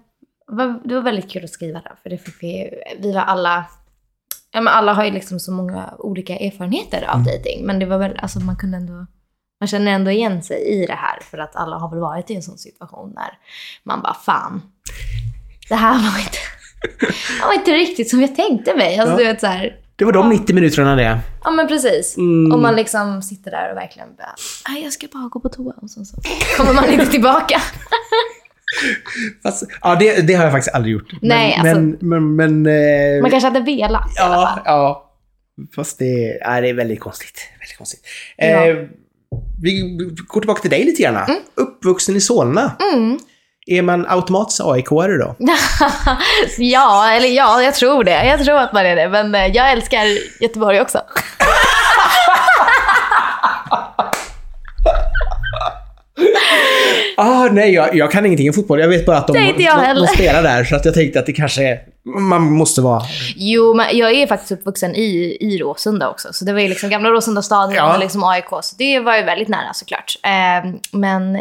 det 0.84 0.94
var 0.94 1.02
väldigt 1.02 1.30
kul 1.30 1.44
att 1.44 1.50
skriva 1.50 1.80
den. 1.80 1.92
För 2.02 2.10
det 2.10 2.18
fick 2.18 2.42
vi, 2.42 2.70
vi 2.98 3.12
var 3.12 3.20
alla, 3.20 3.64
ja 4.52 4.60
men 4.60 4.74
alla 4.74 4.92
har 4.92 5.04
ju 5.04 5.10
liksom 5.10 5.40
så 5.40 5.52
många 5.52 5.94
olika 5.98 6.36
erfarenheter 6.38 7.02
av 7.08 7.14
Mm. 7.20 7.24
dating. 7.24 7.66
Men 7.66 7.78
det 7.78 7.86
var 7.86 7.98
väl, 7.98 8.16
alltså 8.18 8.40
man 8.40 8.56
kunde 8.56 8.76
ändå, 8.76 9.06
man 9.60 9.66
känner 9.68 9.92
ändå 9.92 10.10
igen 10.10 10.42
sig 10.42 10.56
i 10.82 10.86
det 10.86 10.94
här. 10.94 11.18
För 11.20 11.38
att 11.38 11.56
alla 11.56 11.76
har 11.78 11.90
väl 11.90 11.98
varit 12.00 12.30
i 12.30 12.34
en 12.34 12.42
sån 12.42 12.58
situation 12.58 13.12
när 13.14 13.38
man 13.82 14.02
bara 14.02 14.14
fan, 14.14 14.62
det 15.68 15.74
här 15.74 15.92
var 15.94 16.18
inte, 16.18 16.38
det 17.40 17.46
var 17.46 17.54
inte 17.54 17.70
riktigt 17.72 18.10
som 18.10 18.20
jag 18.20 18.36
tänkte 18.36 18.74
mig. 18.76 18.98
Alltså 18.98 19.12
Ja. 19.14 19.18
du 19.18 19.24
vet 19.24 19.40
så 19.40 19.46
här, 19.46 19.80
Det 19.96 20.04
var 20.04 20.12
de 20.12 20.28
90 20.28 20.54
minuterna 20.54 20.96
det. 20.96 21.18
Ja 21.44 21.50
men 21.50 21.68
precis. 21.68 22.16
Mm. 22.16 22.52
Om 22.52 22.62
man 22.62 22.76
liksom 22.76 23.22
sitter 23.22 23.50
där 23.50 23.70
och 23.70 23.76
verkligen 23.76 24.16
bara, 24.16 24.34
"Aj, 24.74 24.82
jag 24.84 24.92
ska 24.92 25.06
bara 25.12 25.28
gå 25.28 25.40
på 25.40 25.48
toa 25.48 25.74
och 25.82 25.90
så, 25.90 26.04
så 26.04 26.16
kommer 26.56 26.72
man 26.74 26.88
inte 26.92 27.06
tillbaka. 27.06 27.60
Fast, 29.42 29.64
ja, 29.82 29.94
det, 29.94 30.20
det 30.26 30.34
har 30.34 30.44
jag 30.44 30.52
faktiskt 30.52 30.74
aldrig 30.74 30.92
gjort. 30.92 31.12
Men, 31.12 31.28
Nej, 31.28 31.54
alltså- 31.54 31.80
men, 31.80 32.36
men, 32.36 32.62
men 32.62 32.66
eh, 33.16 33.22
Man 33.22 33.30
kanske 33.30 33.48
hade 33.48 33.60
velat 33.60 34.16
i 34.16 34.20
alla 34.20 34.34
ja, 34.34 34.46
fall. 34.54 34.62
ja. 34.64 35.10
Fast 35.76 35.98
det, 35.98 36.38
ja, 36.40 36.60
det 36.60 36.68
är 36.68 36.74
väldigt 36.74 37.00
konstigt. 37.00 37.40
Väldigt 37.60 37.78
konstigt. 37.78 38.00
Ja. 38.36 38.44
Eh, 38.46 38.76
vi 39.62 39.98
går 40.28 40.40
tillbaka 40.40 40.60
till 40.60 40.70
dig 40.70 40.84
lite 40.84 41.02
grann. 41.02 41.36
Uppvuxen 41.54 42.16
i 42.16 42.20
Solna. 42.20 42.76
Mm. 42.94 43.18
Är 43.66 43.82
man 43.82 44.06
automatiskt 44.08 44.60
aik 44.60 44.90
då? 44.90 45.36
ja, 46.58 47.10
eller 47.12 47.28
ja, 47.28 47.62
jag 47.62 47.74
tror 47.74 48.04
det. 48.04 48.26
Jag 48.26 48.44
tror 48.44 48.58
att 48.58 48.72
man 48.72 48.86
är 48.86 48.96
det. 48.96 49.08
Men 49.08 49.34
eh, 49.34 49.46
jag 49.46 49.72
älskar 49.72 50.04
Göteborg 50.42 50.80
också. 50.80 51.00
Ah, 57.16 57.48
nej, 57.52 57.74
jag, 57.74 57.94
jag 57.96 58.10
kan 58.10 58.26
ingenting 58.26 58.48
om 58.48 58.54
fotboll. 58.54 58.80
Jag 58.80 58.88
vet 58.88 59.06
bara 59.06 59.18
att 59.18 59.26
de, 59.26 59.32
de, 59.32 59.94
de 59.94 60.06
spelar 60.06 60.42
där. 60.42 60.64
Så 60.64 60.76
att 60.76 60.84
jag 60.84 60.94
tänkte 60.94 61.18
att 61.20 61.26
det 61.26 61.32
kanske 61.32 61.68
är, 61.68 61.78
man 62.20 62.42
måste 62.42 62.80
vara... 62.80 63.02
Jo, 63.36 63.74
men 63.74 63.86
jag 63.98 64.12
är 64.12 64.26
faktiskt 64.26 64.52
uppvuxen 64.52 64.94
i, 64.94 65.36
i 65.40 65.58
Råsunda 65.58 66.08
också. 66.10 66.28
Så 66.32 66.44
det 66.44 66.52
var 66.52 66.60
ju 66.60 66.68
liksom 66.68 66.90
gamla 66.90 67.10
Råsunda 67.10 67.42
stadion 67.42 67.74
Ja. 67.76 67.94
och 67.94 68.00
liksom 68.00 68.24
AIK. 68.24 68.44
Så 68.62 68.76
det 68.78 69.00
var 69.00 69.16
ju 69.16 69.22
väldigt 69.22 69.48
nära 69.48 69.72
såklart. 69.74 70.18
Eh, 70.22 70.70
men 70.92 71.34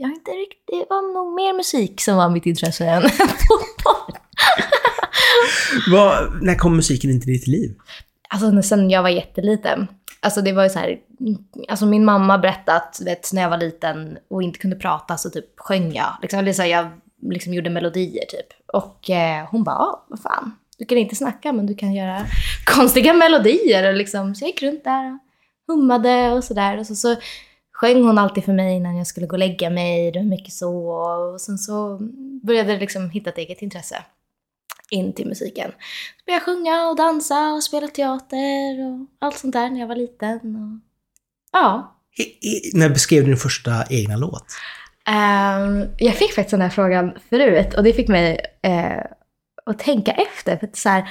jag 0.00 0.10
inte 0.10 0.30
riktigt, 0.30 0.66
det 0.66 0.84
var 0.90 1.14
nog 1.14 1.34
mer 1.34 1.56
musik 1.56 2.00
som 2.00 2.16
var 2.16 2.30
mitt 2.30 2.46
intresse 2.46 2.84
än 2.86 3.02
fotboll. 3.48 4.16
När 6.40 6.54
kom 6.54 6.76
musiken 6.76 7.10
in 7.10 7.20
till 7.20 7.32
ditt 7.32 7.46
liv? 7.46 7.70
Alltså 8.28 8.62
sen 8.62 8.90
jag 8.90 9.02
var 9.02 9.08
jätteliten. 9.08 9.86
Alltså 10.22 10.42
det 10.42 10.52
var 10.52 10.62
ju 10.62 10.70
så 10.70 10.78
här, 10.78 10.98
alltså 11.68 11.86
min 11.86 12.04
mamma 12.04 12.38
berättade 12.38 12.76
att 12.78 13.00
vet, 13.04 13.32
när 13.32 13.42
jag 13.42 13.50
var 13.50 13.58
liten 13.58 14.18
och 14.28 14.42
inte 14.42 14.58
kunde 14.58 14.76
prata 14.76 15.16
så 15.16 15.30
typ 15.30 15.60
sjöng 15.60 15.92
jag. 15.92 16.16
Liksom, 16.22 16.38
eller 16.38 16.52
så 16.52 16.62
här, 16.62 16.68
jag 16.68 16.90
liksom 17.22 17.54
gjorde 17.54 17.70
melodier 17.70 18.24
typ. 18.28 18.46
Och 18.66 19.10
eh, 19.10 19.46
hon 19.50 19.64
bara, 19.64 19.98
vad 20.08 20.20
fan, 20.22 20.56
du 20.78 20.84
kan 20.84 20.98
inte 20.98 21.16
snacka 21.16 21.52
men 21.52 21.66
du 21.66 21.74
kan 21.74 21.94
göra 21.94 22.26
konstiga 22.66 23.14
melodier. 23.14 23.88
Och 23.88 23.96
liksom, 23.96 24.34
så 24.34 24.44
jag 24.44 24.48
gick 24.48 24.62
runt 24.62 24.84
där 24.84 25.12
och 25.12 25.74
hummade 25.74 26.32
och 26.32 26.44
sådär. 26.44 26.78
Och 26.78 26.86
så, 26.86 26.94
så 26.94 27.16
sjöng 27.72 28.04
hon 28.04 28.18
alltid 28.18 28.44
för 28.44 28.52
mig 28.52 28.76
innan 28.76 28.96
jag 28.96 29.06
skulle 29.06 29.26
gå 29.26 29.34
och 29.34 29.38
lägga 29.38 29.70
mig. 29.70 30.12
Det 30.12 30.18
var 30.18 30.26
mycket 30.26 30.52
så. 30.52 30.74
Och 31.34 31.40
sen 31.40 31.58
så 31.58 31.98
började 32.42 32.72
jag 32.72 32.80
liksom 32.80 33.10
hitta 33.10 33.30
ett 33.30 33.38
eget 33.38 33.62
intresse 33.62 33.96
in 34.90 35.12
till 35.12 35.26
musiken. 35.28 35.70
Så 35.70 36.24
började 36.26 36.40
jag 36.40 36.42
sjunga 36.42 36.88
och 36.88 36.96
dansa 36.96 37.52
och 37.52 37.62
spela 37.62 37.88
teater 37.88 38.86
och 38.86 39.06
allt 39.18 39.38
sånt 39.38 39.52
där 39.52 39.70
när 39.70 39.80
jag 39.80 39.86
var 39.86 39.96
liten. 39.96 40.36
Och... 40.36 40.90
Ja. 41.52 41.96
I, 42.18 42.22
i, 42.22 42.70
när 42.74 42.88
beskrev 42.88 43.22
du 43.22 43.28
din 43.28 43.36
första 43.36 43.84
egna 43.90 44.16
låt? 44.16 44.44
Ehm, 45.06 45.86
jag 45.98 46.14
fick 46.14 46.34
faktiskt 46.34 46.50
den 46.50 46.60
här 46.60 46.70
frågan 46.70 47.12
förut 47.30 47.74
och 47.74 47.82
det 47.82 47.92
fick 47.92 48.08
mig 48.08 48.40
eh, 48.62 49.04
att 49.66 49.78
tänka 49.78 50.12
efter. 50.12 50.56
För 50.56 50.66
att 50.66 50.76
så 50.76 50.88
här, 50.88 51.10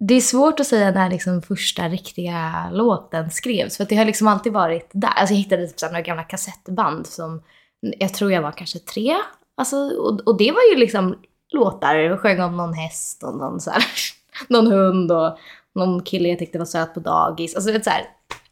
det 0.00 0.14
är 0.14 0.20
svårt 0.20 0.60
att 0.60 0.66
säga 0.66 0.90
när 0.90 1.10
liksom 1.10 1.42
första 1.42 1.88
riktiga 1.88 2.70
låten 2.72 3.30
skrevs. 3.30 3.76
För 3.76 3.82
att 3.82 3.88
det 3.88 3.96
har 3.96 4.04
liksom 4.04 4.28
alltid 4.28 4.52
varit 4.52 4.90
där. 4.92 5.08
Alltså 5.08 5.34
jag 5.34 5.38
hittade 5.38 5.66
typ 5.66 5.82
några 5.82 6.00
gamla 6.00 6.22
kassettband 6.22 7.06
som 7.06 7.42
jag 7.80 8.14
tror 8.14 8.32
jag 8.32 8.42
var 8.42 8.52
kanske 8.52 8.78
tre. 8.78 9.16
Alltså, 9.56 9.76
och, 9.76 10.20
och 10.20 10.38
det 10.38 10.52
var 10.52 10.62
ju 10.72 10.76
liksom 10.76 11.18
låtar. 11.52 11.94
Jag 11.94 12.20
sjöng 12.20 12.40
om 12.40 12.56
någon 12.56 12.74
häst 12.74 13.22
och 13.22 13.34
någon, 13.36 13.60
så 13.60 13.70
här, 13.70 13.84
någon 14.48 14.66
hund 14.66 15.12
och 15.12 15.38
någon 15.74 16.02
kille 16.02 16.28
jag 16.28 16.38
tyckte 16.38 16.58
var 16.58 16.64
söt 16.66 16.94
på 16.94 17.00
dagis. 17.00 17.54
Alltså 17.54 17.72
vet, 17.72 17.84
så 17.84 17.90
här, 17.90 18.02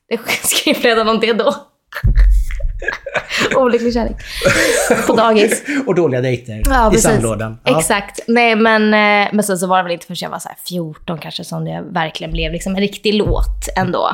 jag 0.06 0.20
skrev 0.28 0.76
redan 0.76 1.08
om 1.08 1.20
det 1.20 1.32
då. 1.32 1.54
Olycklig 3.56 3.94
kärlek. 3.94 4.16
På 5.06 5.16
dagis. 5.16 5.62
och 5.86 5.94
dåliga 5.94 6.20
dejter 6.20 6.62
Ja, 6.64 6.86
i 6.88 6.90
precis. 6.90 7.04
sandlådan. 7.10 7.58
Ja. 7.64 7.78
Exakt. 7.78 8.20
Nej, 8.28 8.56
men, 8.56 8.82
eh, 8.84 9.30
men 9.32 9.42
sen 9.42 9.58
så 9.58 9.66
var 9.66 9.76
det 9.76 9.82
väl 9.82 9.92
inte 9.92 10.06
förrän 10.06 10.16
jag 10.20 10.30
var 10.30 10.38
så 10.38 10.48
här 10.48 10.58
14 10.68 11.18
kanske 11.18 11.44
som 11.44 11.64
det 11.64 11.84
verkligen 11.90 12.32
blev 12.32 12.52
liksom 12.52 12.74
en 12.74 12.80
riktig 12.80 13.14
låt 13.14 13.68
ändå. 13.76 14.10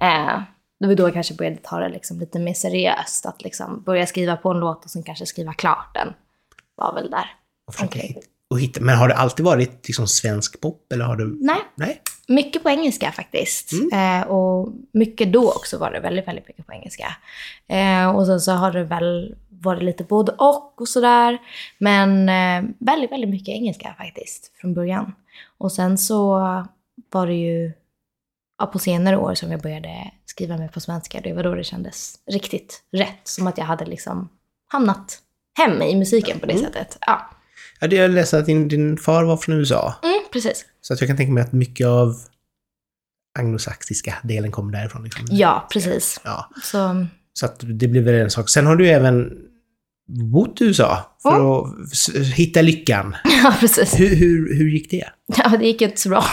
Eh, 0.00 0.40
det 0.80 0.86
var 0.86 0.94
då 0.94 1.02
jag 1.02 1.12
kanske 1.14 1.34
började 1.34 1.56
ta 1.56 1.78
det 1.78 1.88
liksom 1.88 2.20
lite 2.20 2.38
mer 2.38 2.54
seriöst. 2.54 3.26
Att 3.26 3.42
liksom 3.42 3.82
börja 3.82 4.06
skriva 4.06 4.36
på 4.36 4.50
en 4.50 4.60
låt 4.60 4.84
och 4.84 4.90
sen 4.90 5.02
kanske 5.02 5.26
skriva 5.26 5.52
klart 5.52 5.94
den. 5.94 6.12
Var 6.76 6.94
väl 6.94 7.10
där. 7.10 7.26
Och 7.66 7.74
försöka 7.74 7.98
hitta- 7.98 8.20
och 8.50 8.60
hitta. 8.60 8.80
Men 8.80 8.96
har 8.98 9.08
det 9.08 9.14
alltid 9.14 9.44
varit 9.44 9.86
liksom 9.86 10.06
svensk 10.06 10.60
pop? 10.60 10.92
Eller 10.92 11.04
har 11.04 11.16
du... 11.16 11.38
Nej, 11.40 11.58
Nej? 11.74 12.02
mycket 12.28 12.62
på 12.62 12.70
engelska 12.70 13.12
faktiskt. 13.12 13.72
Mm. 13.72 14.20
Eh, 14.22 14.28
och 14.28 14.72
mycket 14.92 15.32
då 15.32 15.50
också 15.52 15.78
var 15.78 15.90
det 15.90 16.00
väldigt, 16.00 16.28
väldigt 16.28 16.48
mycket 16.48 16.66
på 16.66 16.72
engelska. 16.72 17.16
Eh, 17.68 18.16
och 18.16 18.26
sen 18.26 18.40
så 18.40 18.52
har 18.52 18.72
det 18.72 18.84
väl 18.84 19.34
varit 19.48 19.82
lite 19.82 20.04
både 20.04 20.32
och 20.32 20.80
och 20.80 20.88
sådär. 20.88 21.38
Men 21.78 22.28
eh, 22.28 22.70
väldigt, 22.78 23.12
väldigt 23.12 23.30
mycket 23.30 23.48
engelska 23.54 23.94
faktiskt 23.98 24.52
från 24.60 24.74
början. 24.74 25.12
Och 25.58 25.72
sen 25.72 25.98
så 25.98 26.38
var 27.10 27.26
det 27.26 27.34
ju 27.34 27.72
ja, 28.58 28.66
på 28.66 28.78
senare 28.78 29.16
år 29.16 29.34
som 29.34 29.50
jag 29.50 29.62
började 29.62 30.10
skriva 30.26 30.56
mer 30.56 30.68
på 30.68 30.80
svenska. 30.80 31.20
Det 31.20 31.32
var 31.32 31.42
då 31.42 31.54
det 31.54 31.64
kändes 31.64 32.14
riktigt 32.30 32.82
rätt. 32.92 33.20
Som 33.28 33.46
att 33.46 33.58
jag 33.58 33.64
hade 33.64 33.84
liksom 33.86 34.28
hamnat 34.68 35.18
hem 35.58 35.82
i 35.82 35.96
musiken 35.96 36.40
på 36.40 36.46
det 36.46 36.52
Mm. 36.52 36.64
sättet. 36.64 36.98
Ja, 37.00 37.30
Ja, 37.80 37.86
det 37.86 37.96
jag 37.96 38.10
läste 38.10 38.38
att 38.38 38.46
din, 38.46 38.68
din 38.68 38.96
far 38.96 39.24
var 39.24 39.36
från 39.36 39.54
USA. 39.58 39.94
mm, 40.02 40.14
precis. 40.32 40.64
Så 40.80 40.92
att 40.94 41.00
jag 41.00 41.08
kan 41.08 41.16
tänka 41.16 41.32
mig 41.32 41.42
att 41.42 41.52
mycket 41.52 41.86
av 41.86 42.14
anglosaxiska 43.38 44.14
delen 44.22 44.52
kommer 44.52 44.72
därifrån. 44.72 45.04
Liksom. 45.04 45.26
Ja, 45.30 45.66
precis. 45.72 46.20
ja. 46.24 46.50
Så 46.62 47.06
Så 47.32 47.46
att 47.46 47.56
det 47.60 47.88
blir 47.88 48.02
väl 48.02 48.14
en 48.14 48.30
sak. 48.30 48.48
Sen 48.48 48.66
har 48.66 48.76
du 48.76 48.88
även 48.88 49.32
bott 50.32 50.60
i 50.60 50.64
USA 50.64 51.16
för 51.22 51.58
att 51.60 51.92
s- 51.92 52.08
hitta 52.34 52.62
lyckan. 52.62 53.16
Ja, 53.44 53.54
precis. 53.60 54.00
Hur, 54.00 54.16
hur, 54.16 54.58
hur 54.58 54.68
gick 54.70 54.90
det? 54.90 55.04
Ja, 55.36 55.48
det 55.58 55.66
gick 55.66 55.82
inte 55.82 56.00
så 56.00 56.08
bra. 56.08 56.24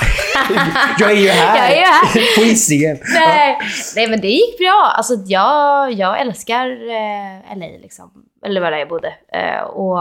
Jag 0.99 1.11
är 1.11 1.15
ju 1.15 1.27
här! 1.27 1.57
Jag 1.57 1.71
är 1.71 1.79
ju 1.79 1.85
här. 1.85 2.35
På 2.37 2.41
Hisingen! 2.43 2.97
Nej. 3.13 3.57
Nej, 3.95 4.07
men 4.09 4.21
det 4.21 4.27
gick 4.27 4.57
bra. 4.57 4.93
Alltså, 4.97 5.13
jag, 5.25 5.91
jag 5.93 6.21
älskar 6.21 6.67
eh, 6.71 7.57
LA, 7.57 7.65
liksom. 7.81 8.11
eller 8.45 8.61
var 8.61 8.71
där 8.71 8.77
jag 8.77 8.89
bodde. 8.89 9.07
Eh, 9.33 9.63
och 9.63 9.97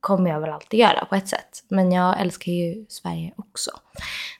kommer 0.00 0.30
jag 0.30 0.40
väl 0.40 0.50
alltid 0.50 0.80
göra 0.80 1.04
på 1.04 1.14
ett 1.14 1.28
sätt. 1.28 1.64
Men 1.68 1.92
jag 1.92 2.20
älskar 2.20 2.52
ju 2.52 2.86
Sverige 2.88 3.32
också. 3.36 3.70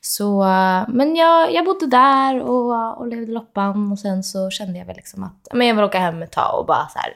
Så, 0.00 0.44
men 0.88 1.16
jag, 1.16 1.54
jag 1.54 1.64
bodde 1.64 1.86
där 1.86 2.40
och, 2.40 2.98
och 2.98 3.06
levde 3.06 3.32
loppan 3.32 3.92
och 3.92 3.98
sen 3.98 4.22
så 4.22 4.50
kände 4.50 4.78
jag 4.78 4.86
väl 4.86 4.96
liksom 4.96 5.24
att 5.24 5.48
men 5.52 5.66
jag 5.66 5.74
vill 5.74 5.84
åka 5.84 5.98
hem 5.98 6.22
ett 6.22 6.32
tag 6.32 6.60
och 6.60 6.66
bara 6.66 6.88
så 6.88 6.98
här, 6.98 7.12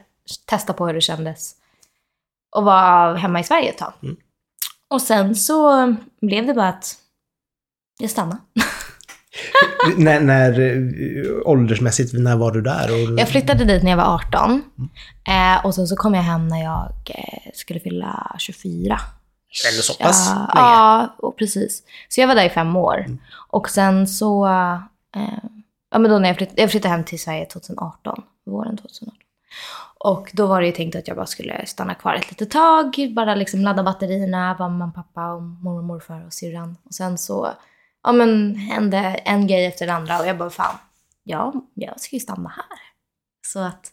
testa 0.47 0.73
på 0.73 0.87
hur 0.87 0.95
det 0.95 1.01
kändes. 1.01 1.55
Och 2.57 2.65
vara 2.65 3.17
hemma 3.17 3.41
i 3.41 3.45
Sverige 3.45 3.71
ett 3.71 3.79
tag. 3.79 3.93
Mm. 4.03 4.17
Och 4.91 5.03
sen 5.03 5.35
så 5.37 5.95
blev 6.21 6.47
det 6.47 6.55
bara 6.55 6.69
att 6.69 6.97
jag 7.99 8.11
stannade. 8.11 8.39
när, 9.97 10.21
när, 10.21 10.61
eh, 10.61 11.49
åldersmässigt, 11.49 12.13
när 12.13 12.37
var 12.37 12.53
du 12.53 12.63
där? 12.63 12.89
Och, 12.93 13.21
Jag 13.21 13.29
flyttade 13.29 13.65
dit 13.65 13.83
när 13.83 13.91
jag 13.91 13.97
var 13.97 14.15
18. 14.15 14.63
Eh, 15.29 15.67
och 15.67 15.75
sen 15.75 15.87
så 15.87 15.97
kom 15.97 16.15
jag 16.15 16.23
hem 16.23 16.49
när 16.49 16.63
jag 16.63 16.93
eh, 17.07 17.51
skulle 17.55 17.81
fylla 17.81 18.37
24. 18.39 19.01
Eller 19.69 19.83
så 19.83 19.95
pass 19.95 20.29
ja, 20.29 20.35
länge? 20.35 20.67
Ja, 20.67 21.15
och 21.19 21.37
precis. 21.37 21.83
Så 22.09 22.21
jag 22.21 22.29
var 22.29 22.35
där 22.35 22.45
i 22.45 22.51
fem 22.51 22.77
år. 22.77 23.07
Och 23.49 23.71
sen 23.71 24.07
så... 24.07 24.47
Eh, 25.17 25.45
ja, 25.91 25.99
men 25.99 26.11
då 26.11 26.19
när 26.19 26.29
jag, 26.29 26.37
flytt, 26.37 26.53
jag 26.57 26.71
flyttade 26.71 26.95
hem 26.95 27.05
till 27.05 27.21
Sverige 27.21 27.47
2018. 27.47 28.23
Våren 28.47 28.77
2018. 28.77 29.17
Och 29.99 30.31
då 30.33 30.47
var 30.47 30.61
det 30.61 30.67
ju 30.67 30.73
tänkt 30.73 30.97
att 30.97 31.09
jag 31.09 31.17
bara 31.17 31.27
skulle 31.27 31.67
stanna 31.67 31.95
kvar 31.95 32.15
ett 32.15 32.31
litet 32.31 32.51
tag. 32.51 33.13
Bara 33.17 33.35
liksom 33.35 33.61
ladda 33.61 33.83
batterierna, 33.83 34.57
vara 34.59 34.69
mamma, 34.69 34.93
pappa, 34.93 35.33
och 35.33 35.43
mormor 35.43 35.79
och 35.79 35.85
morfar 35.85 36.27
och 36.27 36.33
syrran. 36.33 36.77
Och 36.85 36.95
sen 36.95 37.19
så 37.19 37.51
ja, 38.03 38.13
men, 38.13 38.57
hände 38.57 38.99
en 38.99 39.47
grej 39.47 39.67
efter 39.67 39.87
den 39.87 39.97
andra. 39.97 40.21
Och 40.21 40.27
jag 40.27 40.39
bara, 40.39 40.51
fan, 40.51 40.77
ja, 41.25 41.55
jag 41.75 42.01
ska 42.01 42.17
ju 42.17 42.21
stanna 42.21 42.49
här. 42.49 42.79
Så 43.47 43.59
att, 43.59 43.93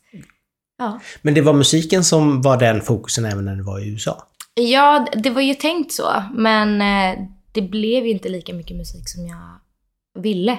ja. 0.78 1.00
Men 1.22 1.34
det 1.34 1.42
var 1.42 1.54
musiken 1.54 2.04
som 2.04 2.42
var 2.42 2.58
den 2.58 2.82
fokusen 2.82 3.26
även 3.26 3.46
när 3.46 3.56
du 3.56 3.64
var 3.64 3.80
i 3.80 3.90
USA? 3.90 4.28
Ja, 4.54 5.08
det 5.14 5.30
var 5.30 5.42
ju 5.42 5.54
tänkt 5.54 5.92
så. 5.92 6.24
Men 6.34 6.82
eh, 6.82 7.20
det 7.52 7.62
blev 7.62 8.06
ju 8.06 8.12
inte 8.12 8.30
lika 8.30 8.54
mycket 8.54 8.78
musik 8.78 9.10
som 9.10 9.28
jag 9.28 9.60
ville. 10.24 10.58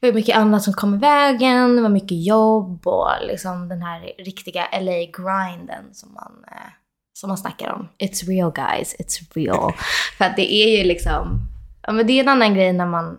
Det 0.00 0.06
var 0.06 0.14
mycket 0.14 0.36
annat 0.36 0.62
som 0.62 0.72
kom 0.72 0.94
i 0.94 0.98
vägen. 0.98 1.76
Det 1.76 1.82
var 1.82 1.88
mycket 1.88 2.24
jobb 2.24 2.86
och 2.86 3.08
liksom 3.26 3.68
den 3.68 3.82
här 3.82 4.12
riktiga 4.18 4.68
LA-grinden 4.80 5.94
som 5.94 6.14
man, 6.14 6.44
eh, 6.46 6.70
som 7.12 7.28
man 7.28 7.38
snackar 7.38 7.72
om. 7.72 7.88
It's 7.98 8.26
real 8.26 8.52
guys, 8.52 8.96
it's 8.98 9.34
real. 9.34 9.72
För 10.18 10.24
att 10.24 10.36
det 10.36 10.52
är 10.52 10.78
ju 10.78 10.84
liksom... 10.84 11.46
Ja, 11.82 11.92
men 11.92 12.06
det 12.06 12.12
är 12.12 12.20
en 12.20 12.28
annan 12.28 12.54
grej 12.54 12.72
när 12.72 12.86
man, 12.86 13.18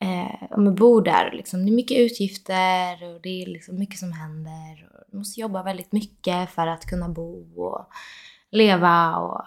eh, 0.00 0.58
man 0.58 0.74
bor 0.74 1.02
där. 1.02 1.30
Liksom. 1.32 1.64
Det 1.64 1.70
är 1.70 1.74
mycket 1.74 1.98
utgifter 1.98 3.14
och 3.14 3.20
det 3.22 3.42
är 3.42 3.46
liksom 3.46 3.78
mycket 3.78 3.98
som 3.98 4.12
händer. 4.12 4.90
Och 4.94 5.04
du 5.10 5.18
måste 5.18 5.40
jobba 5.40 5.62
väldigt 5.62 5.92
mycket 5.92 6.50
för 6.50 6.66
att 6.66 6.86
kunna 6.86 7.08
bo 7.08 7.62
och 7.64 7.88
leva 8.50 9.16
och 9.16 9.42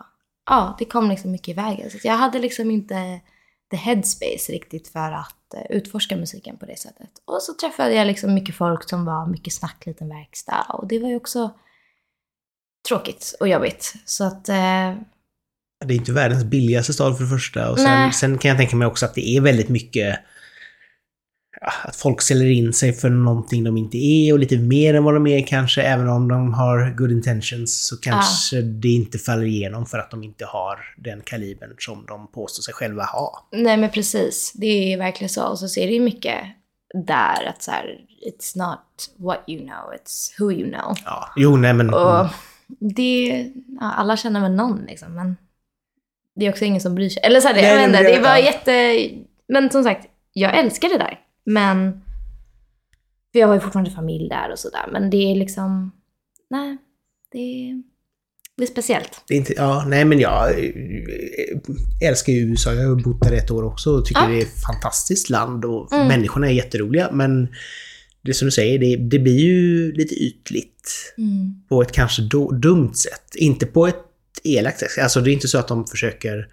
ja, 0.45 0.75
det 0.79 0.85
kom 0.85 1.09
liksom 1.09 1.31
mycket 1.31 1.49
i 1.49 1.53
vägen. 1.53 1.89
Så 1.89 1.97
jag 2.03 2.17
hade 2.17 2.39
liksom 2.39 2.71
inte 2.71 3.21
the 3.71 3.77
headspace 3.77 4.51
riktigt 4.51 4.87
för 4.87 5.11
att 5.11 5.53
eh, 5.53 5.65
utforska 5.69 6.15
musiken 6.15 6.57
på 6.57 6.65
det 6.65 6.79
sättet. 6.79 7.11
Och 7.25 7.41
så 7.41 7.53
träffade 7.53 7.93
jag 7.93 8.07
liksom 8.07 8.33
mycket 8.33 8.55
folk 8.55 8.89
som 8.89 9.05
var 9.05 9.25
mycket 9.25 9.53
snack, 9.53 9.85
liten 9.85 10.09
verkstad. 10.09 10.65
Och 10.69 10.87
det 10.87 10.99
var 10.99 11.09
ju 11.09 11.15
också 11.15 11.51
tråkigt 12.87 13.35
och 13.39 13.47
jobbigt. 13.47 13.93
Så 14.05 14.23
att... 14.23 14.49
Eh, 14.49 14.95
det 15.85 15.93
är 15.93 15.97
inte 15.97 16.11
världens 16.11 16.43
billigaste 16.43 16.93
stad 16.93 17.17
för 17.17 17.23
det 17.23 17.29
första. 17.29 17.71
Och 17.71 17.79
sen, 17.79 18.13
sen 18.13 18.37
kan 18.37 18.49
jag 18.49 18.57
tänka 18.57 18.75
mig 18.75 18.87
också 18.87 19.05
att 19.05 19.15
det 19.15 19.29
är 19.29 19.41
väldigt 19.41 19.69
mycket 19.69 20.19
ja, 21.61 21.71
att 21.83 21.95
folk 21.95 22.21
säljer 22.21 22.49
in 22.49 22.73
sig 22.73 22.93
för 22.93 23.09
någonting 23.09 23.63
de 23.63 23.77
inte 23.77 23.97
är 23.97 24.33
och 24.33 24.39
lite 24.39 24.57
mer 24.57 24.93
än 24.93 25.03
vad 25.03 25.13
de 25.13 25.27
är 25.27 25.47
kanske. 25.47 25.81
Även 25.81 26.07
om 26.07 26.27
de 26.27 26.53
har 26.53 26.95
good 26.97 27.11
intentions 27.11 27.87
så 27.87 27.97
kanske 27.97 28.61
det 28.61 28.89
inte 28.89 29.17
faller 29.17 29.43
igenom 29.43 29.85
för 29.85 29.97
att 29.97 30.11
de 30.11 30.23
inte 30.23 30.45
har 30.45 30.79
den 30.97 31.21
kalibern 31.21 31.75
som 31.77 32.05
de 32.05 32.31
påstår 32.31 32.61
sig 32.61 32.73
själva 32.73 33.03
ha. 33.03 33.47
nej 33.51 33.77
men 33.77 33.89
precis, 33.89 34.51
det 34.55 34.93
är 34.93 34.97
verkligen 34.97 35.29
så. 35.29 35.43
Och 35.43 35.59
så 35.59 35.67
ser 35.67 35.87
det 35.87 35.93
ju 35.93 35.99
mycket 35.99 36.37
där 37.05 37.45
att 37.45 37.63
så 37.63 37.71
här, 37.71 37.85
it's 38.27 38.57
not 38.57 38.79
what 39.17 39.43
you 39.47 39.59
know, 39.59 39.93
it's 39.93 40.39
who 40.39 40.51
you 40.51 40.71
know. 40.71 40.95
Ja, 41.05 41.29
jo, 41.35 41.57
nej 41.57 41.73
men... 41.73 41.93
Och 41.93 42.27
det, 42.79 43.45
ja, 43.79 43.91
alla 43.91 44.17
känner 44.17 44.41
väl 44.41 44.51
någon 44.51 44.85
liksom, 44.87 45.15
men 45.15 45.35
det 46.35 46.45
är 46.45 46.49
också 46.49 46.65
ingen 46.65 46.81
som 46.81 46.95
bryr 46.95 47.09
sig. 47.09 47.23
Eller 47.25 47.39
så 47.41 47.47
här, 47.47 47.55
Nej, 47.55 47.65
jag 47.65 47.75
vet 47.77 47.87
inte, 47.87 48.03
det- 48.03 48.15
det 48.15 48.21
var 48.21 48.37
jätte... 48.37 49.09
Men 49.47 49.69
som 49.69 49.83
sagt, 49.83 50.07
jag 50.33 50.59
älskar 50.59 50.89
det 50.89 50.97
där. 50.97 51.19
Men... 51.45 51.91
För 53.31 53.39
jag 53.39 53.47
har 53.47 53.53
ju 53.53 53.59
fortfarande 53.59 53.91
familj 53.91 54.29
där 54.29 54.51
och 54.51 54.59
sådär. 54.59 54.89
Men 54.91 55.09
det 55.09 55.31
är 55.31 55.35
liksom... 55.35 55.91
Nej, 56.49 56.77
det 57.31 57.37
är, 57.39 57.83
det 58.57 58.63
är 58.63 58.67
speciellt. 58.67 59.23
Det 59.27 59.33
är 59.33 59.37
inte, 59.37 59.53
ja, 59.53 59.85
nej 59.87 60.05
men 60.05 60.19
jag 60.19 60.49
eh, 60.65 62.09
älskar 62.09 62.33
ju 62.33 62.39
USA. 62.39 62.73
Jag 62.73 62.89
har 62.89 62.95
bott 62.95 63.21
där 63.21 63.31
ett 63.31 63.51
år 63.51 63.63
också 63.63 63.89
och 63.89 64.05
tycker 64.05 64.21
Ja. 64.21 64.27
det 64.27 64.37
är 64.37 64.41
ett 64.41 64.61
fantastiskt 64.67 65.29
land 65.29 65.65
och 65.65 65.93
Mm. 65.93 66.07
människorna 66.07 66.47
är 66.47 66.51
jätteroliga. 66.53 67.09
Men 67.11 67.47
det 68.21 68.33
som 68.33 68.45
du 68.45 68.51
säger, 68.51 68.79
det, 68.79 68.95
det 68.95 69.19
blir 69.19 69.39
ju 69.39 69.91
lite 69.91 70.13
ytligt 70.15 71.13
på 71.69 71.81
ett 71.81 71.91
kanske 71.91 72.21
do, 72.21 72.51
dumt 72.51 72.93
sätt. 72.93 73.35
Inte 73.35 73.65
på 73.65 73.87
ett 73.87 74.10
elakt. 74.43 74.83
Alltså 75.01 75.21
det 75.21 75.31
är 75.31 75.33
inte 75.33 75.47
så 75.47 75.57
att 75.57 75.67
de 75.67 75.87
försöker 75.87 76.47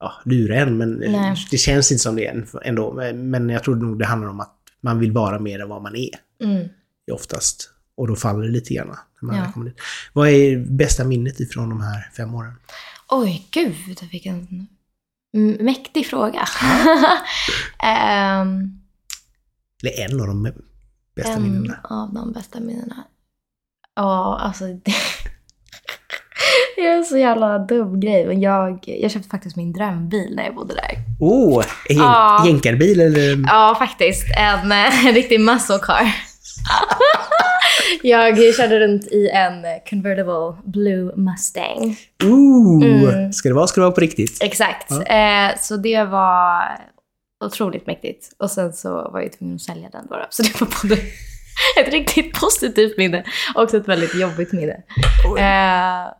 ja, 0.00 0.12
lura 0.24 0.56
en, 0.56 0.76
men 0.76 1.02
eh, 1.02 1.12
Nej. 1.12 1.36
det 1.50 1.58
känns 1.58 1.92
inte 1.92 2.02
som 2.02 2.16
det 2.16 2.26
än- 2.26 2.46
ändå. 2.64 3.12
Men 3.14 3.48
jag 3.48 3.64
tror 3.64 3.76
nog 3.76 3.98
det 3.98 4.06
handlar 4.06 4.28
om 4.28 4.40
att 4.40 4.56
man 4.80 4.98
vill 4.98 5.12
vara 5.12 5.38
mer 5.38 5.60
än 5.60 5.68
vad 5.68 5.82
man 5.82 5.96
är 5.96 6.10
Mm. 6.42 6.68
oftast. 7.12 7.70
Och 7.96 8.08
då 8.08 8.16
faller 8.16 8.42
det 8.42 8.48
lite 8.52 8.74
grann. 8.74 8.96
När 9.20 9.26
man 9.26 9.36
Ja. 9.36 9.52
kommer 9.52 9.66
dit. 9.66 9.80
Vad 10.12 10.28
är 10.28 10.56
bästa 10.56 11.04
minnet 11.04 11.40
ifrån 11.40 11.68
de 11.68 11.80
här 11.80 12.10
fem 12.16 12.34
åren? 12.34 12.52
Oj, 13.08 13.48
gud 13.50 13.74
vilken 14.12 14.66
mäktig 15.60 16.06
fråga. 16.06 16.48
Ehm, 17.82 18.80
Eller 19.82 20.00
en 20.10 20.20
av 20.20 20.26
de 20.26 20.52
bästa 21.16 21.32
en 21.32 21.42
minnena. 21.42 21.80
av 21.84 22.14
de 22.14 22.32
bästa 22.32 22.60
minnena. 22.60 23.04
Ja, 23.96 24.38
alltså... 24.40 24.64
Det, 24.66 24.92
det 26.76 26.86
är 26.86 26.96
en 26.96 27.04
så 27.04 27.16
jävla 27.18 27.58
dum 27.58 28.00
grej. 28.00 28.26
Men 28.26 28.40
jag, 28.40 28.78
jag 28.86 29.10
köpte 29.10 29.28
faktiskt 29.28 29.56
min 29.56 29.72
drömbil 29.72 30.34
när 30.36 30.44
jag 30.44 30.54
bodde 30.54 30.74
där. 30.74 30.96
Oh, 31.20 31.64
en 31.88 31.96
Ja. 31.96 32.42
jänkarbil 32.46 33.00
eller? 33.00 33.44
Ja, 33.46 33.76
faktiskt. 33.78 34.24
En, 34.38 34.72
eh, 34.72 35.06
en 35.06 35.14
riktig 35.14 35.40
muscle 35.40 35.78
car. 35.82 36.02
jag 38.02 38.36
körde 38.54 38.80
runt 38.80 39.06
i 39.06 39.28
en 39.28 39.64
convertible 39.90 40.56
blue 40.64 41.12
Mustang. 41.16 41.96
Ooh, 42.24 42.84
Mm. 42.84 43.32
ska 43.32 43.48
det 43.48 43.54
vara 43.54 43.66
ska 43.66 43.80
det 43.80 43.84
vara 43.84 43.94
på 43.94 44.00
riktigt. 44.00 44.42
Exakt. 44.42 44.86
Ja. 44.90 45.02
Eh, 45.02 45.50
så 45.60 45.76
det 45.76 46.04
var 46.04 46.62
otroligt 47.44 47.86
mäktigt. 47.86 48.28
Och 48.38 48.50
sen 48.50 48.72
så 48.72 49.10
var 49.12 49.20
jag 49.20 49.32
tvungen 49.32 49.54
att 49.54 49.60
sälja 49.60 49.88
den 49.92 50.06
då. 50.10 50.26
Så 50.30 50.42
det 50.42 50.60
var 50.60 50.68
både 50.82 50.94
ett 51.80 51.92
riktigt 51.92 52.40
positivt 52.40 52.98
minne 52.98 53.24
och 53.54 53.62
också 53.62 53.76
ett 53.76 53.88
väldigt 53.88 54.14
jobbigt 54.14 54.52
minne. 54.52 54.72
Eh, 55.38 56.12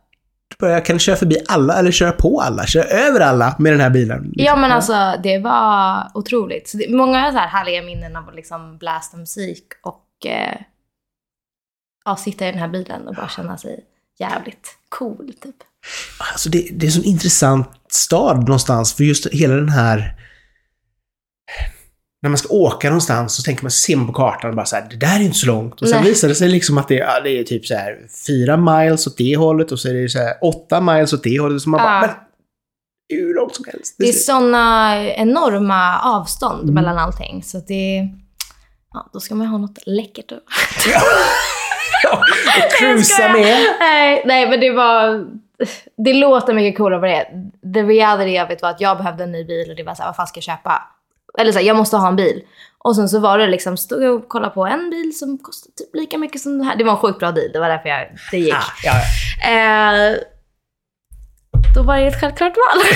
Jag 0.59 0.85
kan 0.85 0.99
köra 0.99 1.15
förbi 1.15 1.37
alla 1.47 1.79
eller 1.79 1.91
köra 1.91 2.11
på 2.11 2.41
alla, 2.41 2.65
köra 2.65 2.83
över 2.83 3.19
alla 3.19 3.55
med 3.59 3.73
den 3.73 3.81
här 3.81 3.89
bilen. 3.89 4.33
ja 4.35 4.55
men 4.55 4.71
alltså 4.71 5.13
det 5.23 5.37
var 5.37 6.07
otroligt. 6.13 6.69
Så 6.69 6.77
det, 6.77 6.89
många 6.89 7.31
så 7.31 7.37
här 7.37 7.47
härliga 7.47 7.81
minnen 7.81 8.15
av 8.15 8.33
liksom 8.33 8.77
blästa 8.77 9.17
musik 9.17 9.65
och 9.83 10.25
eh, 10.25 10.57
ja, 12.05 12.15
sitta 12.15 12.47
i 12.47 12.51
den 12.51 12.59
här 12.59 12.67
bilen 12.67 13.07
och 13.07 13.15
bara 13.15 13.27
känna 13.29 13.57
sig 13.57 13.79
jävligt 14.19 14.77
cool 14.89 15.33
typ. 15.41 15.55
Alltså 16.31 16.49
det, 16.49 16.69
det 16.71 16.85
är 16.85 16.87
en 16.87 16.91
sån 16.91 17.03
intressant 17.03 17.69
stad 17.89 18.39
någonstans, 18.39 18.93
för 18.93 19.03
just 19.03 19.27
hela 19.27 19.55
den 19.55 19.69
här... 19.69 20.15
När 22.25 22.29
man 22.29 22.37
ska 22.37 22.53
åka 22.53 22.89
någonstans 22.89 23.35
så 23.35 23.41
tänker 23.43 23.63
man, 23.63 23.71
ser 23.71 23.95
man 23.95 24.07
på 24.07 24.13
kartan 24.13 24.49
och 24.49 24.55
bara 24.55 24.65
så 24.65 24.75
här, 24.75 24.85
det 24.89 24.95
där 24.95 25.15
är 25.19 25.23
inte 25.23 25.37
så 25.37 25.47
långt. 25.47 25.81
Och 25.81 25.87
sen 25.89 26.01
Nej. 26.01 26.09
visar 26.09 26.27
det 26.27 26.35
sig 26.35 26.49
liksom 26.49 26.77
att 26.77 26.87
det, 26.87 26.95
ja, 26.95 27.19
det 27.23 27.29
är 27.39 27.43
typ 27.43 27.65
så 27.65 27.75
här 27.75 27.97
fyra 28.27 28.57
miles 28.57 29.07
åt 29.07 29.17
det 29.17 29.35
hållet 29.37 29.71
och 29.71 29.79
så 29.79 29.89
är 29.89 29.93
det 29.93 30.09
så 30.09 30.19
här 30.19 30.33
åtta 30.41 30.81
miles 30.81 31.13
åt 31.13 31.23
det 31.23 31.39
hållet. 31.39 31.61
Så 31.61 31.69
man 31.69 31.77
bara, 31.77 31.93
Ja. 31.93 32.01
men 32.01 32.09
det 33.09 33.15
är 33.15 33.19
hur 33.21 33.33
långt 33.35 33.55
som 33.55 33.65
helst. 33.71 33.95
Det 33.99 34.09
är 34.09 34.13
sådana 34.13 34.95
enorma 35.03 35.99
avstånd 35.99 36.61
Mm. 36.63 36.73
mellan 36.75 36.97
allting. 36.97 37.43
Så 37.43 37.57
det... 37.67 38.09
Ja, 38.93 39.09
då 39.13 39.19
ska 39.19 39.35
man 39.35 39.47
ha 39.47 39.57
något 39.57 39.79
läckert 39.85 40.31
att... 40.31 40.39
Och 42.13 42.23
cruisa 42.79 43.27
med. 43.33 43.57
Nej, 43.79 44.23
nej, 44.25 44.49
men 44.49 44.59
det 44.59 44.71
var... 44.71 45.25
Det 45.97 46.13
låter 46.13 46.53
mycket 46.53 46.77
coolare 46.77 46.99
vad 46.99 47.09
det 47.09 47.15
är. 47.15 47.25
The 47.73 47.83
reality 47.83 48.39
of 48.41 48.51
it 48.51 48.61
var 48.61 48.69
att 48.69 48.81
jag 48.81 48.97
behövde 48.97 49.23
en 49.23 49.31
ny 49.31 49.43
bil 49.43 49.69
och 49.69 49.75
det 49.75 49.83
var 49.83 49.95
så 49.95 50.01
här, 50.01 50.09
vad 50.09 50.15
fan 50.15 50.27
ska 50.27 50.37
jag 50.37 50.43
köpa? 50.43 50.81
Eller 51.37 51.51
så 51.51 51.59
här, 51.59 51.65
jag 51.65 51.77
måste 51.77 51.97
ha 51.97 52.07
en 52.07 52.15
bil. 52.15 52.41
Och 52.77 52.95
sen 52.95 53.09
så 53.09 53.19
var 53.19 53.37
det 53.37 53.47
liksom, 53.47 53.77
stod 53.77 54.03
jag 54.03 54.15
och 54.15 54.29
kollade 54.29 54.53
på 54.53 54.65
en 54.65 54.89
bil 54.89 55.17
som 55.17 55.37
kostade 55.37 55.75
typ 55.75 55.95
lika 55.95 56.17
mycket 56.17 56.41
som 56.41 56.57
den 56.57 56.67
här. 56.67 56.75
Det 56.75 56.83
var 56.83 56.91
en 56.91 56.97
sjukt 56.97 57.19
bra 57.19 57.31
deal, 57.31 57.49
det 57.53 57.59
var 57.59 57.69
därför 57.69 57.89
jag, 57.89 58.07
det 58.31 58.37
gick. 58.37 58.53
Ah, 58.53 58.63
ja, 58.83 58.93
ja. 59.43 60.11
Eh, 60.11 60.17
då 61.75 61.83
var 61.83 61.97
det 61.97 62.07
ett 62.07 62.19
självklart 62.19 62.53
val. 62.57 62.81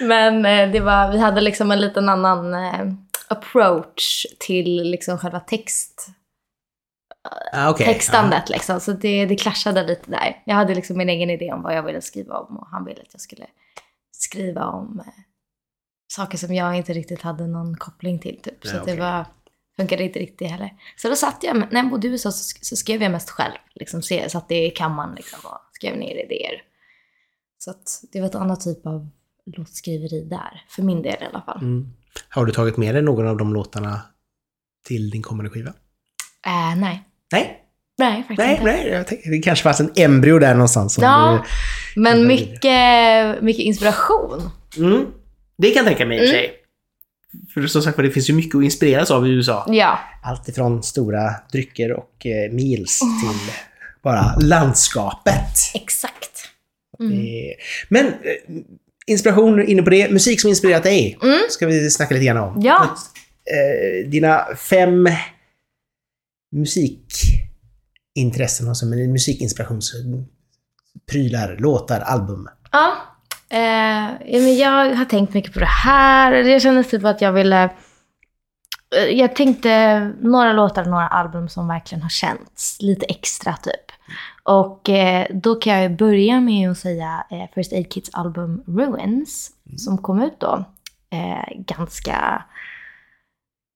Men 0.06 0.46
eh, 0.46 0.72
det 0.72 0.80
var, 0.80 1.12
vi 1.12 1.18
hade 1.18 1.40
liksom 1.40 1.70
en 1.70 1.80
liten 1.80 2.08
annan 2.08 2.54
eh, 2.54 2.92
approach 3.30 4.26
till 4.38 4.82
liksom 4.90 5.18
själva 5.18 5.40
text, 5.40 6.08
Ah, 7.52 7.70
okay. 7.70 7.86
textandet. 7.86 8.48
Liksom. 8.48 8.80
Så 8.80 8.92
det, 8.92 9.26
det 9.26 9.36
clashade 9.36 9.86
lite 9.86 10.10
där. 10.10 10.42
Jag 10.46 10.54
hade 10.54 10.74
liksom 10.74 10.96
min 10.98 11.08
egen 11.08 11.30
idé 11.30 11.52
om 11.52 11.62
vad 11.62 11.76
jag 11.76 11.82
ville 11.82 12.00
skriva 12.00 12.38
om 12.38 12.56
och 12.58 12.66
han 12.68 12.84
ville 12.84 13.00
att 13.02 13.12
jag 13.12 13.20
skulle 13.20 13.46
skriva 14.12 14.64
om 14.66 15.00
eh, 15.06 15.12
saker 16.12 16.38
som 16.38 16.54
jag 16.54 16.76
inte 16.76 16.92
riktigt 16.92 17.22
hade 17.22 17.46
någon 17.46 17.76
koppling 17.76 18.18
till. 18.18 18.40
Typ. 18.42 18.66
Så 18.66 18.74
Ja, 18.76 18.80
att 18.80 18.86
det 18.86 18.92
okej. 18.92 19.04
var, 19.04 19.26
funkade 19.76 20.02
inte 20.04 20.18
riktigt 20.18 20.50
heller. 20.50 20.70
Så 20.96 21.08
då 21.08 21.16
satt 21.16 21.42
jag, 21.42 21.56
när 21.72 21.82
jag 21.82 21.90
bodde 21.90 22.06
i 22.08 22.10
USA 22.10 22.30
så, 22.32 22.58
så 22.62 22.76
skrev 22.76 23.02
jag 23.02 23.12
mest 23.12 23.30
själv. 23.30 23.54
Liksom, 23.74 24.02
se- 24.02 24.30
satt 24.30 24.50
i 24.52 24.70
kammaren 24.70 25.14
liksom, 25.14 25.38
och 25.44 25.58
skrev 25.72 25.96
ner 25.96 26.24
idéer. 26.24 26.62
Så 27.58 27.74
det 28.12 28.20
var 28.20 28.26
ett 28.26 28.34
annat 28.34 28.60
typ 28.60 28.86
av 28.86 29.08
låtskriveri 29.56 30.24
där. 30.24 30.64
För 30.68 30.82
min 30.82 31.02
del 31.02 31.22
i 31.22 31.26
alla 31.26 31.42
fall. 31.42 31.58
Mm. 31.62 31.92
Har 32.28 32.44
du 32.46 32.52
tagit 32.52 32.76
med 32.76 32.94
dig 32.94 33.02
någon 33.02 33.26
av 33.26 33.36
de 33.36 33.54
låtarna 33.54 34.00
till 34.86 35.10
din 35.10 35.22
kommande 35.22 35.50
skiva? 35.50 35.70
Äh, 36.46 36.76
nej. 36.80 37.02
Nej, 37.32 37.56
Nej, 37.98 38.16
faktiskt 38.22 38.38
nej, 38.38 38.50
inte. 38.52 38.64
nej. 38.64 38.88
Jag 38.88 39.06
tänkte, 39.06 39.30
det 39.30 39.38
kanske 39.38 39.62
fanns 39.62 39.80
en 39.80 39.90
embryo 39.96 40.38
där 40.38 40.54
någonstans. 40.54 40.98
Ja, 41.00 41.44
du, 41.94 42.00
men 42.00 42.26
mycket, 42.26 43.42
mycket 43.42 43.62
inspiration. 43.64 44.50
mm. 44.76 45.06
Det 45.58 45.70
kan 45.70 45.76
jag 45.76 45.86
tänka 45.86 46.06
mig 46.06 46.18
i 46.18 46.20
och 46.20 46.28
för 46.28 46.34
Mm. 46.38 46.46
sig. 46.48 46.56
För 47.54 47.66
som 47.66 47.82
sagt 47.82 47.96
det 47.96 48.10
finns 48.10 48.30
ju 48.30 48.34
mycket 48.34 48.54
att 48.58 48.62
inspireras 48.64 49.10
av 49.10 49.26
i 49.26 49.30
USA. 49.30 49.66
Ja. 49.68 49.98
Allt 50.22 50.48
ifrån 50.48 50.82
stora 50.82 51.34
drycker 51.52 51.92
och 51.92 52.26
eh, 52.26 52.52
meals 52.52 52.98
till 52.98 53.52
bara 54.02 54.36
landskapet. 54.40 55.54
Exakt. 55.74 56.30
Mm. 57.00 57.24
Men 57.88 58.06
eh, 58.06 58.12
inspiration 59.10 59.68
inne 59.68 59.82
på 59.82 59.90
det. 59.90 60.10
Musik 60.10 60.40
som 60.40 60.50
inspirerat 60.50 60.82
dig 60.82 61.18
Mm. 61.22 61.38
ska 61.50 61.66
vi 61.66 61.90
snacka 61.90 62.14
lite 62.14 62.26
grann 62.26 62.36
om. 62.38 62.60
Ja. 62.62 62.82
eh, 62.84 64.08
dina 64.10 64.44
fem 64.56 65.08
musikintressen, 66.56 68.68
alltså 68.68 68.86
musikinspirationsprylar, 68.86 71.56
låtar, 71.58 72.00
album. 72.00 72.48
Ja. 72.72 72.92
Eh, 73.52 74.08
men 74.40 74.56
jag 74.56 74.94
har 74.94 75.04
tänkt 75.04 75.34
mycket 75.34 75.52
på 75.52 75.58
det 75.60 75.66
här. 75.84 76.32
Jag 76.32 76.62
kände 76.62 76.84
typ 76.84 77.04
att 77.04 77.20
jag 77.20 77.32
ville... 77.32 77.70
eh, 78.96 79.04
Jag 79.04 79.36
tänkte 79.36 79.98
några 80.20 80.52
låtar 80.52 80.84
några 80.84 81.08
album 81.08 81.48
som 81.48 81.68
verkligen 81.68 82.02
har 82.02 82.08
känts 82.08 82.82
lite 82.82 83.06
extra 83.06 83.56
typ. 83.56 83.92
Och 84.42 84.88
eh, 84.88 85.26
då 85.30 85.54
kan 85.54 85.82
jag 85.82 85.96
börja 85.96 86.40
med 86.40 86.70
att 86.70 86.78
säga 86.78 87.26
eh, 87.30 87.44
First 87.54 87.72
Aid 87.72 87.92
Kits 87.92 88.10
album 88.12 88.62
Ruins. 88.66 89.50
Som 89.76 89.98
kom 89.98 90.22
ut 90.22 90.40
då 90.40 90.64
eh, 91.10 91.56
ganska 91.56 92.44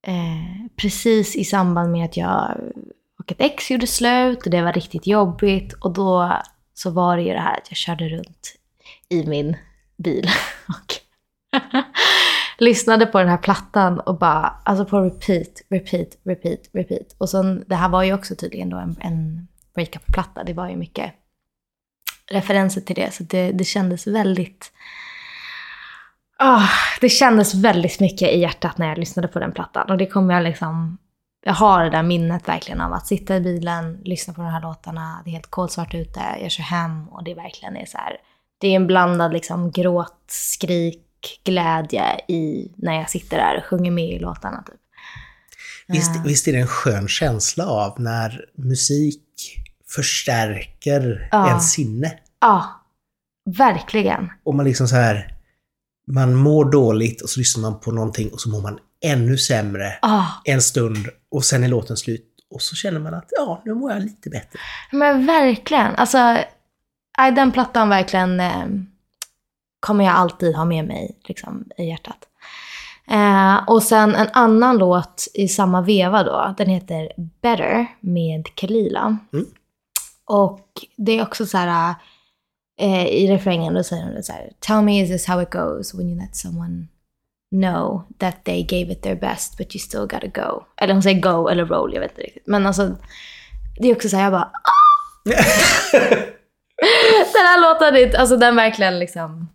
eh, 0.06 0.66
precis 0.76 1.36
i 1.36 1.44
samband 1.44 1.92
med 1.92 2.04
att 2.04 2.16
jag 2.16 2.60
och 3.18 3.32
ett 3.32 3.40
ex 3.40 3.70
gjorde 3.70 3.86
slut 3.86 4.44
och 4.44 4.50
det 4.50 4.62
var 4.62 4.72
riktigt 4.72 5.06
jobbigt. 5.06 5.72
Och 5.72 5.92
då 5.92 6.38
så 6.74 6.90
var 6.90 7.16
det 7.16 7.22
ju 7.22 7.32
det 7.32 7.40
här 7.40 7.56
att 7.56 7.70
jag 7.70 7.76
körde 7.76 8.08
runt 8.08 8.54
i 9.08 9.26
min 9.26 9.56
bil 9.96 10.28
och 10.68 10.94
lyssnade 12.58 13.06
på 13.06 13.18
den 13.18 13.28
här 13.28 13.38
plattan 13.38 14.00
och 14.00 14.18
bara, 14.18 14.60
alltså 14.64 14.84
på 14.84 15.00
repeat, 15.00 15.62
repeat, 15.70 16.08
repeat, 16.24 16.60
repeat. 16.72 17.14
Och 17.18 17.30
sen, 17.30 17.64
det 17.66 17.74
här 17.74 17.88
var 17.88 18.02
ju 18.02 18.14
också 18.14 18.34
tydligen 18.34 18.70
då 18.70 18.76
en, 18.76 18.96
en 19.00 19.48
breakup-platta. 19.74 20.44
Det 20.44 20.52
var 20.52 20.68
ju 20.68 20.76
mycket 20.76 21.12
referenser 22.30 22.80
till 22.80 22.96
det, 22.96 23.14
så 23.14 23.22
det, 23.22 23.52
det 23.52 23.64
kändes 23.64 24.06
väldigt... 24.06 24.72
Oh, 26.38 26.70
det 27.00 27.08
kändes 27.08 27.54
väldigt 27.54 28.00
mycket 28.00 28.28
i 28.28 28.38
hjärtat 28.38 28.78
när 28.78 28.88
jag 28.88 28.98
lyssnade 28.98 29.28
på 29.28 29.38
den 29.38 29.52
plattan. 29.52 29.90
Och 29.90 29.98
det 29.98 30.06
kommer 30.06 30.34
jag 30.34 30.44
liksom... 30.44 30.98
Jag 31.46 31.54
har 31.54 31.84
det 31.84 31.90
där 31.90 32.02
minnet 32.02 32.48
verkligen 32.48 32.80
av 32.80 32.92
att 32.92 33.06
sitta 33.06 33.36
i 33.36 33.40
bilen, 33.40 34.00
lyssna 34.04 34.34
på 34.34 34.40
de 34.40 34.50
här 34.50 34.60
låtarna. 34.60 35.22
Det 35.24 35.30
är 35.30 35.32
helt 35.32 35.50
kolsvart 35.50 35.94
ute, 35.94 36.20
jag 36.42 36.50
kör 36.50 36.62
hem 36.62 37.08
och 37.08 37.24
det 37.24 37.34
verkligen 37.34 37.76
är 37.76 37.86
så 37.86 37.98
här... 37.98 38.16
Det 38.58 38.68
är 38.68 38.76
en 38.76 38.86
blandad 38.86 39.32
liksom 39.32 39.70
gråt, 39.70 40.24
skrik, 40.26 41.04
glädje 41.44 42.20
i 42.28 42.72
när 42.76 42.94
jag 42.94 43.10
sitter 43.10 43.36
där 43.36 43.56
och 43.58 43.64
sjunger 43.64 43.90
med 43.90 44.08
i 44.10 44.18
låtarna. 44.18 44.62
Typ. 44.62 44.80
Visst, 45.88 46.10
visst 46.24 46.48
är 46.48 46.52
det 46.52 46.58
en 46.58 46.66
skön 46.66 47.08
känsla 47.08 47.66
av 47.66 48.00
när 48.00 48.44
musik 48.56 49.20
förstärker 49.94 51.28
Ja. 51.32 51.48
ens 51.48 51.72
sinne? 51.72 52.12
Ja, 52.40 52.80
verkligen. 53.58 54.30
Och 54.44 54.54
man 54.54 54.64
liksom 54.64 54.88
så 54.88 54.96
här... 54.96 55.30
Man 56.06 56.34
mår 56.34 56.70
dåligt 56.72 57.20
och 57.22 57.30
så 57.30 57.40
lyssnar 57.40 57.62
man 57.70 57.80
på 57.80 57.92
någonting 57.92 58.28
och 58.32 58.40
så 58.40 58.48
mår 58.48 58.60
man 58.60 58.78
ännu 59.04 59.38
sämre 59.38 59.98
Ja, 60.02 60.26
en 60.44 60.62
stund 60.62 61.08
och 61.30 61.44
sen 61.44 61.64
är 61.64 61.68
låten 61.68 61.96
slut. 61.96 62.30
Och 62.50 62.62
så 62.62 62.76
känner 62.76 63.00
man 63.00 63.14
att 63.14 63.24
ja, 63.30 63.62
nu 63.64 63.74
mår 63.74 63.92
jag 63.92 64.02
lite 64.02 64.30
bättre. 64.30 64.58
men 64.92 65.26
verkligen. 65.26 65.94
Alltså, 65.96 66.38
den 67.36 67.52
plattan 67.52 67.88
verkligen 67.88 68.40
eh, 68.40 68.66
kommer 69.84 70.04
jag 70.04 70.14
alltid 70.14 70.54
ha 70.54 70.64
med 70.64 70.86
mig 70.86 71.18
liksom, 71.24 71.64
i 71.76 71.84
hjärtat. 71.84 72.18
Eh, 73.10 73.68
och 73.68 73.82
sen 73.82 74.14
en 74.14 74.28
annan 74.32 74.78
låt 74.78 75.28
i 75.34 75.48
samma 75.48 75.82
veva 75.82 76.22
då, 76.22 76.54
den 76.58 76.68
heter 76.68 77.12
Better 77.42 77.86
med 78.00 78.54
Kalila. 78.54 79.18
Mm. 79.32 79.46
Och 80.24 80.68
det 80.96 81.18
är 81.18 81.22
också 81.22 81.46
så 81.46 81.58
här, 81.58 81.94
eh, 82.80 83.06
i 83.06 83.26
refrängen 83.32 83.74
då 83.74 83.82
säger 83.82 84.14
de 84.14 84.22
så 84.22 84.32
här, 84.32 84.52
Tell 84.58 84.82
me 84.82 85.02
is 85.02 85.08
this 85.08 85.26
how 85.26 85.42
it 85.42 85.50
goes 85.50 85.94
when 85.94 86.08
you 86.08 86.20
let 86.20 86.36
someone 86.36 86.86
know 87.50 88.02
that 88.18 88.44
they 88.44 88.62
gave 88.62 88.92
it 88.92 89.02
their 89.02 89.16
best 89.16 89.58
but 89.58 89.74
you 89.74 89.80
still 89.80 90.00
gotta 90.00 90.26
go. 90.26 90.64
Eller 90.76 90.92
hon 90.92 91.02
säger 91.02 91.20
go 91.20 91.48
eller 91.48 91.66
roll, 91.66 91.94
jag 91.94 92.00
vet 92.00 92.10
inte 92.10 92.22
riktigt. 92.22 92.46
Men 92.46 92.66
alltså, 92.66 92.96
det 93.80 93.88
är 93.88 93.94
också 93.94 94.08
så 94.08 94.16
här, 94.16 94.24
jag 94.24 94.32
bara, 94.32 94.50
den 97.32 97.46
här 97.46 97.60
låten, 97.60 98.20
alltså 98.20 98.36
den 98.36 98.56
verkligen 98.56 98.98
liksom... 98.98 99.48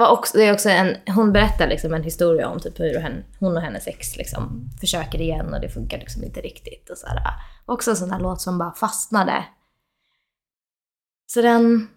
Var 0.00 0.10
också, 0.10 0.38
det 0.38 0.44
är 0.44 0.52
också 0.52 0.68
en, 0.68 0.96
hon 1.06 1.32
berättar 1.32 1.68
liksom 1.68 1.94
en 1.94 2.02
historia 2.02 2.48
om 2.48 2.60
typ 2.60 2.80
hur 2.80 2.98
hen, 3.00 3.24
hon 3.38 3.56
och 3.56 3.62
hennes 3.62 3.86
ex 3.86 4.16
liksom 4.16 4.70
försöker 4.80 5.20
igen 5.20 5.54
och 5.54 5.60
det 5.60 5.68
funkar 5.68 5.98
liksom 5.98 6.24
inte 6.24 6.40
riktigt. 6.40 6.90
Och 6.90 6.98
så 6.98 7.06
här. 7.06 7.20
Också 7.66 7.90
en 7.90 7.96
sån 7.96 8.10
här 8.10 8.20
låt 8.20 8.40
som 8.40 8.58
bara 8.58 8.72
fastnade. 8.72 9.44
Så 11.26 11.42
den 11.42 11.88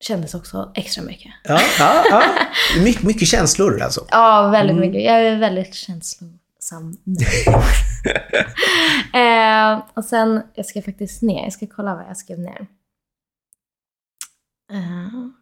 kändes 0.00 0.34
också 0.34 0.72
extra 0.74 1.04
mycket. 1.04 1.32
Ja, 1.44 1.60
ja, 1.78 2.04
ja. 2.10 2.22
My, 2.84 2.94
mycket 3.02 3.28
känslor 3.28 3.82
alltså. 3.82 4.06
Ja, 4.10 4.48
väldigt 4.48 4.76
Mm. 4.76 4.88
mycket. 4.88 5.04
Jag 5.04 5.22
är 5.22 5.38
väldigt 5.38 5.74
känslosam. 5.74 6.96
eh, 9.14 9.82
och 9.94 10.04
sen, 10.04 10.42
jag 10.54 10.66
ska 10.66 10.82
faktiskt 10.82 11.22
ner. 11.22 11.42
Jag 11.42 11.52
ska 11.52 11.66
kolla 11.66 11.94
vad 11.94 12.04
jag 12.08 12.16
skrev 12.16 12.38
ner. 12.38 12.66
Så 14.70 15.32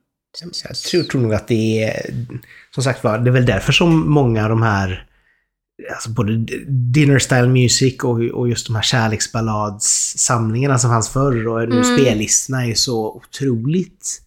Jag 0.64 0.76
tror, 0.76 1.02
tror 1.02 1.20
nog 1.20 1.34
att 1.34 1.48
det 1.48 1.84
är, 1.84 2.10
som 2.74 2.82
sagt 2.84 3.04
var, 3.04 3.18
det 3.18 3.30
är 3.30 3.32
väl 3.32 3.46
därför 3.46 3.72
som 3.72 4.10
många 4.10 4.42
av 4.42 4.48
de 4.48 4.62
här, 4.62 5.06
alltså 5.94 6.10
både 6.10 6.36
dinner 6.68 7.18
style 7.18 7.48
music 7.48 8.04
och, 8.04 8.20
och 8.20 8.48
just 8.48 8.66
de 8.66 8.74
här 8.76 8.82
kärleksballadssamlingarna 8.82 10.78
som 10.78 10.90
fanns 10.90 11.08
förr 11.08 11.46
och 11.48 11.68
nu 11.68 11.80
Mm. 11.80 11.98
spellistorna 11.98 12.66
är 12.66 12.74
så 12.74 13.12
otroligt 13.12 14.22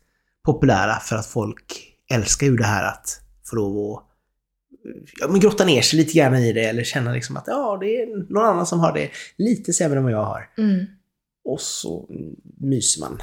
populära 0.46 1.00
för 1.00 1.16
att 1.16 1.26
folk 1.28 1.92
älskar 2.12 2.48
ju 2.48 2.58
det 2.58 2.66
här 2.66 2.84
att 2.88 3.22
få 3.50 3.56
lov 3.56 3.94
att 3.98 4.04
ja, 5.20 5.28
men 5.28 5.40
grotta 5.40 5.66
ner 5.66 5.82
sig 5.82 6.00
lite 6.00 6.14
grann 6.18 6.36
i 6.36 6.54
det 6.54 6.66
eller 6.66 6.84
känna 6.84 7.12
liksom 7.14 7.38
att 7.38 7.44
ja, 7.48 7.78
det 7.82 7.86
är 8.02 8.34
någon 8.34 8.46
annan 8.46 8.66
som 8.66 8.80
har 8.80 8.94
det 8.94 9.10
lite 9.38 9.74
sämre 9.74 9.98
än 9.98 10.04
vad 10.04 10.14
jag 10.14 10.26
har. 10.26 10.50
mm. 10.58 10.86
Och 11.48 11.62
så 11.62 12.10
myser 12.60 13.02
man. 13.02 13.18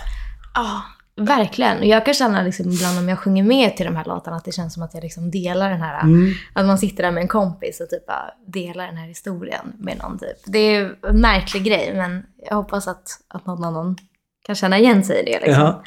Ja, 0.55 0.83
verkligen. 1.17 1.79
Och 1.79 1.85
jag 1.85 2.05
kan 2.05 2.15
känna 2.15 2.43
liksom 2.43 2.71
ibland 2.71 2.99
om 2.99 3.09
jag 3.09 3.19
sjunger 3.19 3.43
med 3.43 3.77
till 3.77 3.87
de 3.87 3.97
här 3.97 4.05
låtarna 4.05 4.37
att 4.37 4.45
det 4.45 4.53
känns 4.53 4.75
som 4.75 4.83
att 4.83 4.95
jag 4.95 5.03
liksom 5.03 5.31
delar 5.31 5.71
den 5.71 5.81
här... 5.81 6.01
Mm. 6.03 6.33
Att 6.53 6.67
man 6.67 6.79
sitter 6.79 7.03
där 7.03 7.11
med 7.11 7.21
en 7.23 7.29
kompis 7.29 7.81
och 7.81 7.89
typ 7.91 8.05
delar 8.47 8.87
den 8.87 8.97
här 8.97 9.07
historien 9.07 9.73
med 9.79 9.99
någon 9.99 10.19
typ. 10.19 10.37
Det 10.47 10.59
är 10.59 10.97
en 11.07 11.21
märklig 11.21 11.65
grej 11.65 11.95
men 11.95 12.27
jag 12.49 12.57
hoppas 12.57 12.89
att, 12.89 13.09
att 13.29 13.47
någon 13.47 13.65
annan 13.65 13.97
kan 14.45 14.55
känna 14.55 14.79
igen 14.79 15.05
sig 15.05 15.21
i 15.21 15.25
det. 15.25 15.41
Liksom. 15.47 15.63
Ja. 15.63 15.83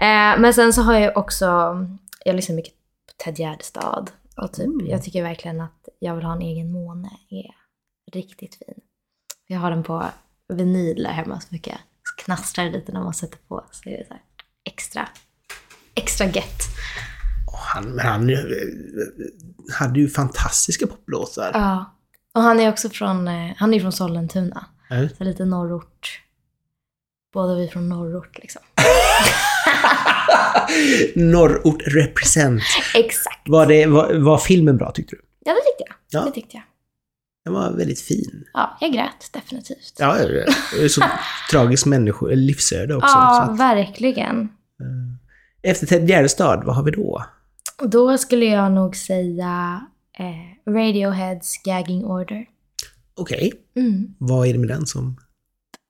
Eh, 0.00 0.40
men 0.40 0.54
sen 0.54 0.72
så 0.72 0.82
har 0.82 0.94
jag 0.98 1.16
också, 1.16 1.46
jag 2.24 2.36
lyssnar 2.36 2.56
mycket 2.56 2.74
på 2.74 3.24
Ted 3.24 3.38
Gärdestad. 3.38 4.10
Och 4.36 4.52
typ, 4.52 4.66
Mm. 4.66 4.86
jag 4.86 5.02
tycker 5.02 5.22
verkligen 5.22 5.60
att 5.60 5.88
Jag 5.98 6.14
vill 6.16 6.24
ha 6.24 6.32
en 6.34 6.42
egen 6.42 6.72
måne 6.72 7.10
är 7.30 7.50
riktigt 8.12 8.54
fin. 8.54 8.74
Jag 9.46 9.58
har 9.60 9.70
den 9.70 9.82
på 9.82 10.04
vinyl 10.48 11.02
där 11.02 11.10
hemma 11.10 11.40
så 11.40 11.46
mycket. 11.50 11.78
Knastrar 12.24 12.70
lite 12.70 12.92
när 12.92 13.00
man 13.00 13.14
sätter 13.14 13.38
på. 13.48 13.64
Så 13.70 13.88
är 13.88 13.98
det 13.98 14.06
så 14.06 14.12
här 14.14 14.22
extra, 14.64 15.08
extra 15.94 16.26
gett. 16.26 16.62
Och 17.46 17.58
Han, 17.58 17.84
men 17.84 18.06
han 18.06 18.30
eh, 18.30 18.38
hade 19.78 20.00
ju 20.00 20.08
fantastiska 20.08 20.86
poplåtar. 20.86 21.50
Ja. 21.54 21.94
Och 22.34 22.42
han 22.42 22.60
är 22.60 22.68
också 22.68 22.90
från, 22.90 23.28
eh, 23.28 23.52
han 23.56 23.74
är 23.74 23.80
från 23.80 23.92
Sollentuna. 23.92 24.66
Ja. 24.90 25.08
Så 25.18 25.24
lite 25.24 25.44
norrort. 25.44 26.20
Båda 27.32 27.54
vi 27.54 27.68
från 27.68 27.88
norrort 27.88 28.38
liksom. 28.38 28.62
Norrort 31.14 31.82
represent. 31.86 32.62
Exakt. 32.94 33.48
Var, 33.48 33.66
det, 33.66 33.86
var, 33.86 34.14
var 34.14 34.38
filmen 34.38 34.76
bra 34.76 34.90
tyckte 34.92 35.16
du? 35.16 35.22
Ja, 35.44 35.52
det 35.52 35.60
tyckte 35.60 35.84
jag. 35.86 36.20
Ja. 36.20 36.26
Det 36.26 36.32
tyckte 36.34 36.56
jag. 36.56 36.64
Den 37.44 37.52
var 37.54 37.72
väldigt 37.72 38.00
fin. 38.00 38.44
Ja, 38.52 38.76
jag 38.80 38.92
grät 38.92 39.30
definitivt. 39.32 39.94
Ja, 39.98 40.14
det 40.14 40.84
är 40.84 40.88
så 40.88 41.02
tragisk 41.50 41.86
människo, 41.86 42.26
livsöde 42.26 42.94
också. 42.96 43.08
Ja, 43.08 43.42
att, 43.42 43.58
verkligen. 43.58 44.48
efter 45.62 45.86
Ted 45.86 46.08
Gärdestad, 46.08 46.62
vad 46.64 46.76
har 46.76 46.82
vi 46.82 46.90
då? 46.90 47.24
Då 47.82 48.18
skulle 48.18 48.44
jag 48.44 48.72
nog 48.72 48.96
säga 48.96 49.80
eh, 50.18 50.70
Radioheads 50.72 51.62
Gagging 51.64 52.04
Order. 52.04 52.46
Okej, 53.16 53.52
Mm. 53.76 54.14
vad 54.18 54.46
är 54.48 54.52
det 54.52 54.58
med 54.58 54.68
den 54.68 54.86
som... 54.86 55.16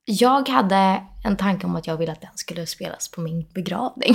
Jag 0.05 0.49
hade 0.49 1.03
en 1.25 1.37
tanke 1.37 1.67
om 1.67 1.77
att 1.77 1.87
jag 1.87 1.97
ville 1.97 2.13
att 2.13 2.21
den 2.21 2.31
skulle 2.35 2.67
spelas 2.67 3.09
på 3.11 3.21
min 3.21 3.47
begravning. 3.55 4.15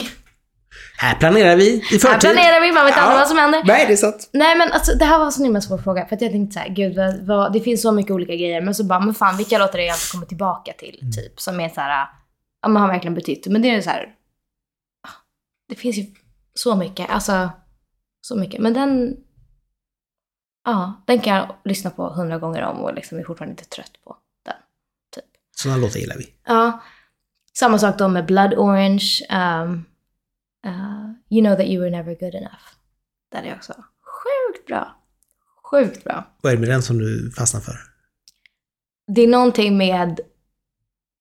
Här 0.98 1.16
planerar 1.16 1.56
vi 1.56 1.76
i 1.76 1.82
förtid. 1.82 2.10
Här 2.10 2.20
planerar 2.20 2.62
vi, 2.62 2.72
man 2.72 2.86
vet 2.86 2.96
Ja. 2.96 3.02
aldrig 3.02 3.20
vad 3.20 3.28
som 3.28 3.38
händer. 3.38 3.64
Nej, 3.66 3.86
det 3.88 3.94
är 3.94 3.98
sant. 3.98 4.30
Nej 4.34 4.56
men 4.58 4.72
alltså 4.72 4.94
det 4.96 5.06
här 5.06 5.18
var 5.20 5.26
en 5.26 5.32
så 5.32 5.44
himla 5.44 5.62
svår 5.62 5.78
fråga. 5.78 6.06
För 6.06 6.16
att 6.16 6.22
jag 6.22 6.32
tänkte 6.32 6.54
så 6.54 6.60
här, 6.60 6.70
gud 6.70 6.96
vad, 6.96 7.26
vad, 7.28 7.54
det 7.54 7.60
finns 7.60 7.82
så 7.82 7.92
mycket 7.92 8.12
olika 8.12 8.36
grejer. 8.36 8.62
Men 8.62 8.76
så 8.76 8.84
bara, 8.84 9.00
men 9.00 9.14
fan 9.14 9.38
vilka 9.38 9.58
låtar 9.58 9.80
är 9.80 9.84
jag 9.88 9.96
inte 9.96 10.12
kommer 10.12 10.26
tillbaka 10.26 10.74
till? 10.74 11.00
Typ. 11.16 11.40
Som 11.40 11.60
är 11.60 11.70
så 11.70 11.82
här, 11.82 12.08
ja 12.62 12.68
men 12.70 12.82
har 12.82 12.88
verkligen 12.90 13.16
betytt. 13.16 13.48
Men 13.48 13.62
det 13.62 13.70
är 13.70 13.82
så 13.82 13.90
här, 13.90 14.04
ah, 15.08 15.12
det 15.70 15.76
finns 15.76 15.98
ju 15.98 16.06
så 16.54 16.76
mycket. 16.76 17.10
Alltså, 17.10 17.50
så 18.22 18.36
mycket. 18.36 18.62
Men 18.62 18.74
den, 18.74 19.16
ja, 20.66 21.04
den 21.08 21.20
kan 21.20 21.36
jag 21.36 21.56
lyssna 21.66 21.90
på 21.90 22.10
hundra 22.10 22.38
gånger 22.40 22.64
om 22.64 22.78
och 22.82 22.94
liksom 22.94 23.18
är 23.20 23.24
fortfarande 23.24 23.52
inte 23.52 23.66
trött 23.66 23.92
på 24.04 24.16
den. 24.46 24.56
Typ. 25.16 25.26
Sådana 25.56 25.78
låtar 25.82 26.00
gillar 26.00 26.18
vi. 26.18 26.34
Ja. 26.48 26.84
Samma 27.54 27.78
sak 27.80 27.98
då 27.98 28.08
med 28.08 28.26
Blood 28.26 28.54
Orange. 28.54 29.04
Um, 29.32 29.86
uh, 30.66 31.10
you 31.30 31.42
know 31.42 31.56
that 31.56 31.66
you 31.68 31.82
were 31.82 31.90
never 31.92 32.16
good 32.16 32.36
enough. 32.36 32.64
Den 33.32 33.46
är 33.46 33.56
också 33.56 33.74
sjukt 34.02 34.68
bra. 34.68 34.96
Sjukt 35.72 36.04
bra. 36.04 36.28
Vad 36.42 36.52
är 36.52 36.56
det 36.58 36.62
med 36.62 36.70
den 36.70 36.82
som 36.82 36.98
du 36.98 37.32
fastnar 37.32 37.62
för? 37.62 37.76
Det 39.16 39.22
är 39.22 39.28
någonting 39.28 39.78
med 39.78 40.20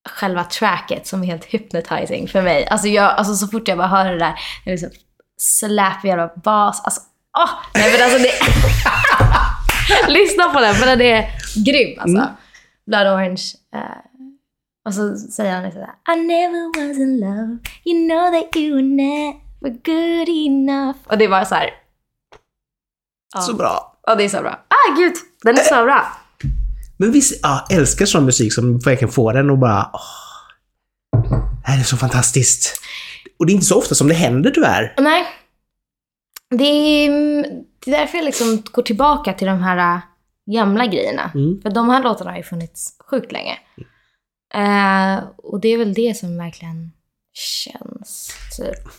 själva 0.09 0.44
tracket 0.44 1.07
som 1.07 1.22
är 1.22 1.27
helt 1.27 1.44
hypnotizing 1.44 2.29
för 2.29 2.42
mig. 2.42 2.66
Alltså, 2.66 2.88
jag, 2.88 3.05
alltså 3.11 3.35
så 3.35 3.48
fort 3.48 3.68
jag 3.68 3.79
bara 3.79 3.88
hör 3.88 4.12
det 4.12 4.18
där, 4.18 4.35
det 4.64 4.70
är 4.70 4.72
liksom 4.72 4.90
slappig 5.37 6.09
jävla 6.09 6.31
bas. 6.37 6.81
Alltså, 6.85 7.01
åh! 7.38 7.51
Nej 7.74 7.92
men 7.92 8.03
alltså 8.03 8.18
det... 8.18 8.33
Lyssna 10.12 10.44
på 10.44 10.61
den, 10.61 10.74
för 10.74 10.87
den 10.87 11.01
är 11.01 11.31
grym 11.64 11.98
alltså. 11.98 12.18
Mm. 12.18 12.31
Blood 12.87 13.07
Orange. 13.07 13.42
eh, 13.74 13.81
och 14.88 14.94
så 14.94 15.16
säger 15.16 15.55
han 15.55 15.64
liksom 15.64 15.83
I 15.83 16.16
never 16.27 16.88
was 16.88 16.98
in 16.98 17.20
love, 17.20 17.59
you 17.85 18.09
know 18.09 18.33
that 18.33 18.57
you 18.57 18.74
were 18.74 18.83
never 18.83 19.70
good 19.85 20.29
enough. 20.29 20.98
Och 21.07 21.18
det 21.18 21.29
var 21.29 21.44
så 21.44 21.55
här. 21.55 21.70
Ja. 23.35 23.40
Så 23.40 23.55
bra. 23.55 23.98
Ja, 24.07 24.14
det 24.14 24.24
är 24.24 24.29
så 24.29 24.40
bra. 24.40 24.51
Ah, 24.51 24.96
gud! 24.96 25.14
Den 25.42 25.59
är 25.59 25.62
så 25.62 25.85
bra. 25.85 26.07
Men 26.96 27.12
visst, 27.12 27.40
ja, 27.42 27.66
älskar 27.70 28.07
sån 28.07 28.24
musik 28.24 28.55
som 28.55 28.79
verkligen 28.79 29.12
får 29.12 29.33
den 29.33 29.51
och 29.51 29.59
bara... 29.59 29.90
Åh, 29.92 30.01
det 31.64 31.70
här 31.70 31.81
är 31.81 31.85
så 31.85 31.96
fantastiskt. 31.96 32.81
Och 33.38 33.46
det 33.46 33.53
är 33.53 33.55
inte 33.55 33.66
så 33.66 33.79
ofta 33.79 33.94
som 33.94 34.09
det 34.09 34.14
händer 34.14 34.51
tyvärr. 34.51 34.94
Nej. 34.98 35.27
Det 36.51 36.64
är, 36.64 37.11
det 37.85 37.90
är 37.90 38.01
därför 38.01 38.18
jag 38.18 38.24
liksom 38.24 38.62
går 38.72 38.83
tillbaka 38.83 39.33
till 39.33 39.46
de 39.46 39.62
här 39.62 39.94
äh, 39.96 40.01
gamla 40.55 40.87
grejerna. 40.87 41.31
Mm. 41.35 41.61
För 41.62 41.70
de 41.70 41.90
här 41.90 42.03
låtarna 42.03 42.31
har 42.31 42.37
ju 42.37 42.42
funnits 42.42 42.94
sjukt 43.11 43.33
länge. 43.33 43.59
Eh, 44.54 45.24
och 45.37 45.61
det 45.61 45.68
är 45.68 45.78
väl 45.78 45.94
det 45.94 46.16
som 46.16 46.37
verkligen 46.38 46.92
känns, 47.34 48.30
typ. 48.56 48.92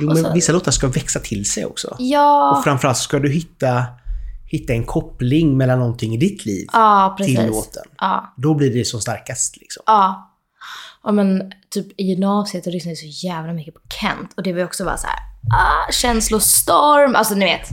Jo, 0.00 0.06
men 0.08 0.16
så- 0.24 0.32
vissa 0.32 0.52
låtar 0.52 0.72
ska 0.72 0.88
växa 0.88 1.20
till 1.20 1.50
sig 1.50 1.64
också. 1.66 1.96
Ja, 1.98 2.56
Och 2.58 2.64
framförallt 2.64 2.98
ska 2.98 3.18
du 3.18 3.30
hitta, 3.32 3.84
hitta 4.50 4.72
en 4.72 4.84
koppling 4.84 5.56
mellan 5.56 5.78
någonting 5.78 6.14
i 6.14 6.16
ditt 6.16 6.44
liv 6.46 6.66
ja 6.72 7.16
till 7.20 7.46
låten. 7.46 7.82
Ja, 7.98 8.34
Då 8.36 8.54
blir 8.54 8.72
det 8.74 8.84
som 8.84 9.00
starkast. 9.00 9.56
Liksom. 9.56 9.82
ja. 9.86 10.30
Ja 11.06 11.12
men 11.12 11.52
typ 11.70 11.86
i 12.00 12.04
gymnasiet 12.04 12.66
lyssnade 12.66 12.90
jag 12.90 12.98
så 12.98 13.26
jävla 13.26 13.52
mycket 13.52 13.74
på 13.74 13.80
Kent. 14.00 14.30
Och 14.36 14.42
det 14.42 14.52
var 14.52 14.64
också 14.64 14.84
bara 14.84 14.96
så 14.96 15.06
här, 15.06 15.16
ah, 15.52 15.92
känslostorm. 15.92 17.14
Alltså 17.16 17.34
ni 17.34 17.44
vet. 17.44 17.68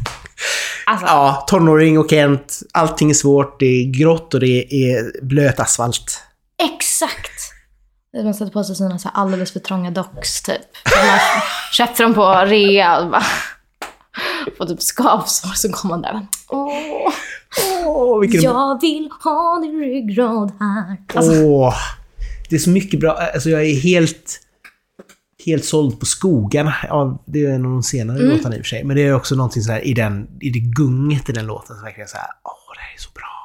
Alltså, 0.85 1.05
Ja, 1.05 1.45
tonåring 1.47 1.99
och 1.99 2.09
Kent. 2.09 2.59
Allting 2.73 3.09
är 3.09 3.13
svårt, 3.13 3.59
det 3.59 3.65
är 3.65 3.91
grått 3.91 4.33
och 4.33 4.39
det 4.39 4.73
är 4.73 5.21
blöt 5.25 5.59
asfalt. 5.59 6.23
Exakt! 6.63 7.31
Man 8.23 8.33
sätter 8.33 8.51
på 8.51 8.63
sig 8.63 8.75
sina 8.75 8.99
så 8.99 9.07
här 9.09 9.15
alldeles 9.21 9.51
för 9.51 9.59
trånga 9.59 9.91
docks 9.91 10.41
typ. 10.41 10.61
Man 10.85 11.19
köpte 11.71 12.03
dem 12.03 12.13
på 12.13 12.33
rea 12.45 12.99
och 12.99 13.09
bara 13.11 13.23
får 14.57 14.65
typ 14.65 14.81
skavsår 14.81 15.49
så 15.55 15.71
kommer 15.71 15.93
man 15.97 16.01
där 16.01 16.27
Åh, 16.49 17.13
Åh, 17.85 18.19
vilken... 18.19 18.41
jag 18.41 18.81
vill 18.81 19.09
ha 19.23 19.59
din 19.59 19.79
ryggrad 19.79 20.51
här. 20.59 20.97
Alltså, 21.15 21.31
Åh, 21.43 21.73
det 22.49 22.55
är 22.55 22.59
så 22.59 22.69
mycket 22.69 22.99
bra. 22.99 23.11
Alltså 23.33 23.49
jag 23.49 23.61
är 23.65 23.79
helt, 23.81 24.39
helt 25.45 25.65
såld 25.65 25.99
på 25.99 26.05
skogarna. 26.05 26.75
Ja, 26.87 27.23
det 27.25 27.45
är 27.45 27.49
en 27.49 27.65
av 27.65 27.71
de 27.71 27.83
senare 27.83 28.17
Mm. 28.19 28.29
låtarna 28.37 28.55
i 28.55 28.59
och 28.59 28.63
för 28.65 28.69
sig. 28.69 28.83
Men 28.83 28.95
det 28.95 29.01
är 29.07 29.13
också 29.15 29.35
någonting 29.35 29.63
så 29.63 29.71
här 29.71 29.87
i, 29.87 29.93
den, 29.93 30.27
i 30.41 30.49
det 30.49 30.59
gunget 30.59 31.29
i 31.29 31.31
den 31.31 31.45
låten 31.45 31.75
som 31.75 31.85
verkligen 31.85 32.07
så 32.07 32.17
här, 32.17 32.27
åh, 32.43 32.75
det 32.75 32.81
här 32.81 32.93
är 32.95 32.99
så 33.01 33.09
bra. 33.15 33.40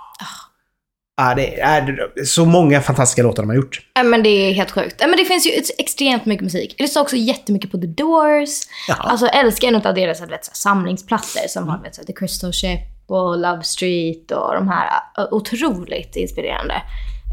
Ja, 1.16 1.35
det 1.35 1.61
är, 1.61 2.24
så 2.24 2.44
många 2.44 2.81
fantastiska 2.81 3.22
låtar 3.22 3.42
de 3.42 3.48
har 3.48 3.57
gjort. 3.57 3.81
ja, 3.94 4.02
men 4.02 4.22
det 4.22 4.29
är 4.29 4.52
helt 4.52 4.70
sjukt. 4.70 4.96
Ja, 4.98 5.07
men 5.07 5.18
det 5.18 5.24
finns 5.24 5.46
ju 5.46 5.50
extremt 5.79 6.26
mycket 6.26 6.44
musik. 6.44 6.74
Jag 6.76 6.85
lyssnar 6.85 7.02
också 7.02 7.16
jättemycket 7.16 7.70
på 7.70 7.79
The 7.79 7.87
Doors. 7.87 8.50
Ja. 8.88 8.94
Alltså 8.94 9.26
jag 9.26 9.37
älskar 9.37 9.68
en 9.68 9.87
av 9.87 9.94
deras 9.94 10.20
vet, 10.20 10.44
samlingsplattor 10.44 11.48
som 11.48 11.68
har 11.68 11.79
vet, 11.79 12.07
The 12.07 12.12
Crystal 12.12 12.52
Ship 12.52 12.81
och 13.07 13.38
Love 13.38 13.62
Street 13.62 14.31
och 14.31 14.55
de 14.55 14.68
här. 14.68 14.90
Otroligt 15.31 16.16
inspirerande. 16.16 16.83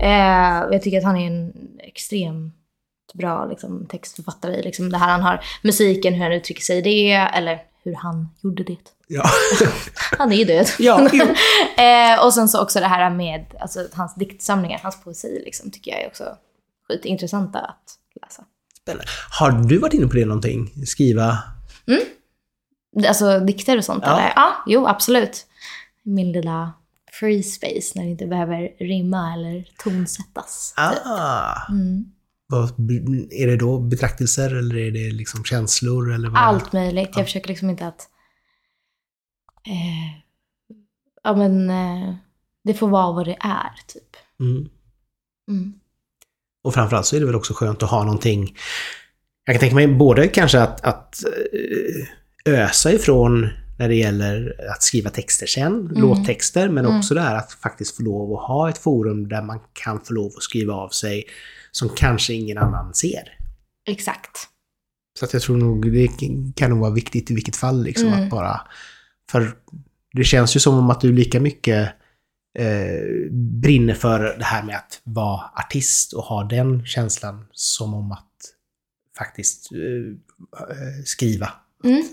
Eh, 0.02 0.72
jag 0.72 0.82
tycker 0.82 0.98
att 0.98 1.04
han 1.04 1.18
är 1.18 1.28
en 1.28 1.54
extremt 1.80 2.54
bra 3.14 3.46
liksom, 3.46 3.86
textförfattare 3.86 4.56
i 4.56 4.64
liksom, 4.64 4.90
det 4.90 4.98
här 4.98 5.12
han 5.12 5.22
har. 5.22 5.44
Musiken, 5.64 6.14
hur 6.14 6.24
han 6.24 6.34
uttrycker 6.34 6.62
sig 6.62 6.78
i 6.78 6.82
det, 6.82 7.12
eller 7.12 7.60
hur 7.84 7.96
han 7.96 8.30
gjorde 8.42 8.64
det. 8.64 8.78
Ja. 9.14 9.24
Han 10.18 10.32
är 10.32 10.36
ju 10.36 10.44
död. 10.46 10.68
Ja, 10.80 11.00
eh, 11.78 12.26
och 12.26 12.34
sen 12.34 12.50
så 12.50 12.62
också 12.62 12.80
det 12.80 12.88
här 12.88 13.10
med 13.10 13.46
alltså, 13.60 13.88
hans 13.94 14.16
diktsamlingar, 14.16 14.80
hans 14.84 15.04
poesi 15.04 15.42
liksom, 15.46 15.72
tycker 15.72 15.92
jag 15.92 16.02
är 16.02 16.08
också 16.08 16.24
skitintressanta 16.88 17.60
att 17.60 17.98
läsa. 18.22 18.44
Spännande. 18.82 19.06
Har 19.40 19.52
du 19.52 19.78
varit 19.78 19.94
inne 19.94 20.08
på 20.08 20.14
det 20.14 20.26
någonting? 20.26 20.86
Skriva? 20.86 21.38
Alltså 23.08 23.40
dikter 23.40 23.78
och 23.78 23.86
sånt 23.86 24.04
Ja. 24.08 24.14
eller? 24.14 24.34
Ja, 24.36 24.64
jo 24.68 24.88
absolut. 24.88 25.46
Min 26.04 26.32
lilla 26.32 26.74
free 27.20 27.44
space 27.44 27.92
när 27.96 28.04
det 28.04 28.10
inte 28.10 28.26
behöver 28.26 28.60
rimma 28.80 29.34
eller 29.34 29.68
tonsättas. 29.84 30.74
Ah. 30.78 31.70
Mm. 31.70 32.06
Vad, 32.48 32.70
är 33.32 33.48
det 33.48 33.58
då 33.58 33.80
betraktelser 33.80 34.56
eller 34.56 34.78
är 34.78 34.92
det 34.92 35.12
liksom 35.12 35.44
känslor? 35.44 36.14
Eller 36.14 36.30
vad? 36.30 36.42
Allt 36.42 36.74
möjligt. 36.74 37.10
Jag 37.16 37.26
försöker 37.26 37.48
liksom 37.48 37.70
inte 37.70 37.88
att... 37.88 38.10
Eh, 39.68 40.20
ja 41.24 41.36
men... 41.36 41.70
Eh, 41.70 42.16
det 42.66 42.74
får 42.74 42.88
vara 42.88 43.12
vad 43.12 43.26
det 43.26 43.38
är, 43.40 43.72
typ. 43.88 44.16
Mm. 44.40 44.70
Mm. 45.50 45.74
Och 46.64 46.74
framförallt 46.74 47.06
så 47.06 47.16
är 47.16 47.20
det 47.20 47.26
väl 47.26 47.36
också 47.36 47.54
skönt 47.54 47.84
att 47.84 47.90
ha 47.90 48.04
någonting. 48.04 48.56
Jag 49.46 49.54
kan 49.56 49.60
tänka 49.60 49.76
mig 49.76 49.88
både 49.88 50.28
kanske 50.28 50.62
att, 50.62 50.82
att 50.82 51.24
eh, 52.46 52.54
ösa 52.54 52.92
ifrån 52.92 53.50
när 53.80 53.88
det 53.90 53.96
gäller 53.96 54.56
att 54.76 54.84
skriva 54.84 55.10
texter 55.10 55.48
sen, 55.48 55.92
låttexter, 55.96 56.70
men 56.70 56.86
Mm. 56.86 56.98
också 56.98 57.14
det 57.14 57.22
här 57.22 57.36
att 57.36 57.52
faktiskt 57.54 57.98
få 57.98 58.04
lov 58.04 58.34
att 58.34 58.48
ha 58.48 58.70
ett 58.70 58.78
forum 58.78 59.28
där 59.28 59.42
man 59.42 59.60
kan 59.74 60.00
få 60.02 60.14
lov 60.14 60.32
att 60.38 60.44
skriva 60.44 60.74
av 60.74 60.90
sig 60.90 61.24
som 61.72 61.90
kanske 61.90 62.34
ingen 62.34 62.58
annan 62.58 62.94
ser. 62.94 63.38
Exakt. 63.88 64.38
Så 65.20 65.26
att 65.26 65.34
jag 65.34 65.42
tror 65.42 65.58
nog 65.58 65.92
det 65.92 66.10
kan 66.56 66.70
nog 66.70 66.80
vara 66.80 66.92
viktigt 66.92 67.32
i 67.32 67.34
vilket 67.34 67.56
fall 67.56 67.84
liksom 67.84 68.08
Mm. 68.08 68.24
att 68.24 68.30
bara... 68.30 68.62
För 69.32 69.54
det 70.14 70.24
känns 70.24 70.56
ju 70.56 70.60
som 70.60 70.78
om 70.78 70.90
att 70.90 71.02
du 71.02 71.14
lika 71.14 71.40
mycket 71.40 71.90
eh, 72.60 73.32
brinner 73.32 73.94
för 73.94 74.36
det 74.38 74.46
här 74.46 74.64
med 74.64 74.76
att 74.76 75.02
vara 75.04 75.42
artist 75.56 76.14
och 76.14 76.24
ha 76.24 76.44
den 76.44 76.86
känslan 76.86 77.46
som 77.52 77.94
om 77.94 78.12
att 78.12 78.28
faktiskt 79.18 79.72
eh, 79.72 79.80
eh, 80.70 81.04
skriva. 81.06 81.50
Mm. 81.84 82.04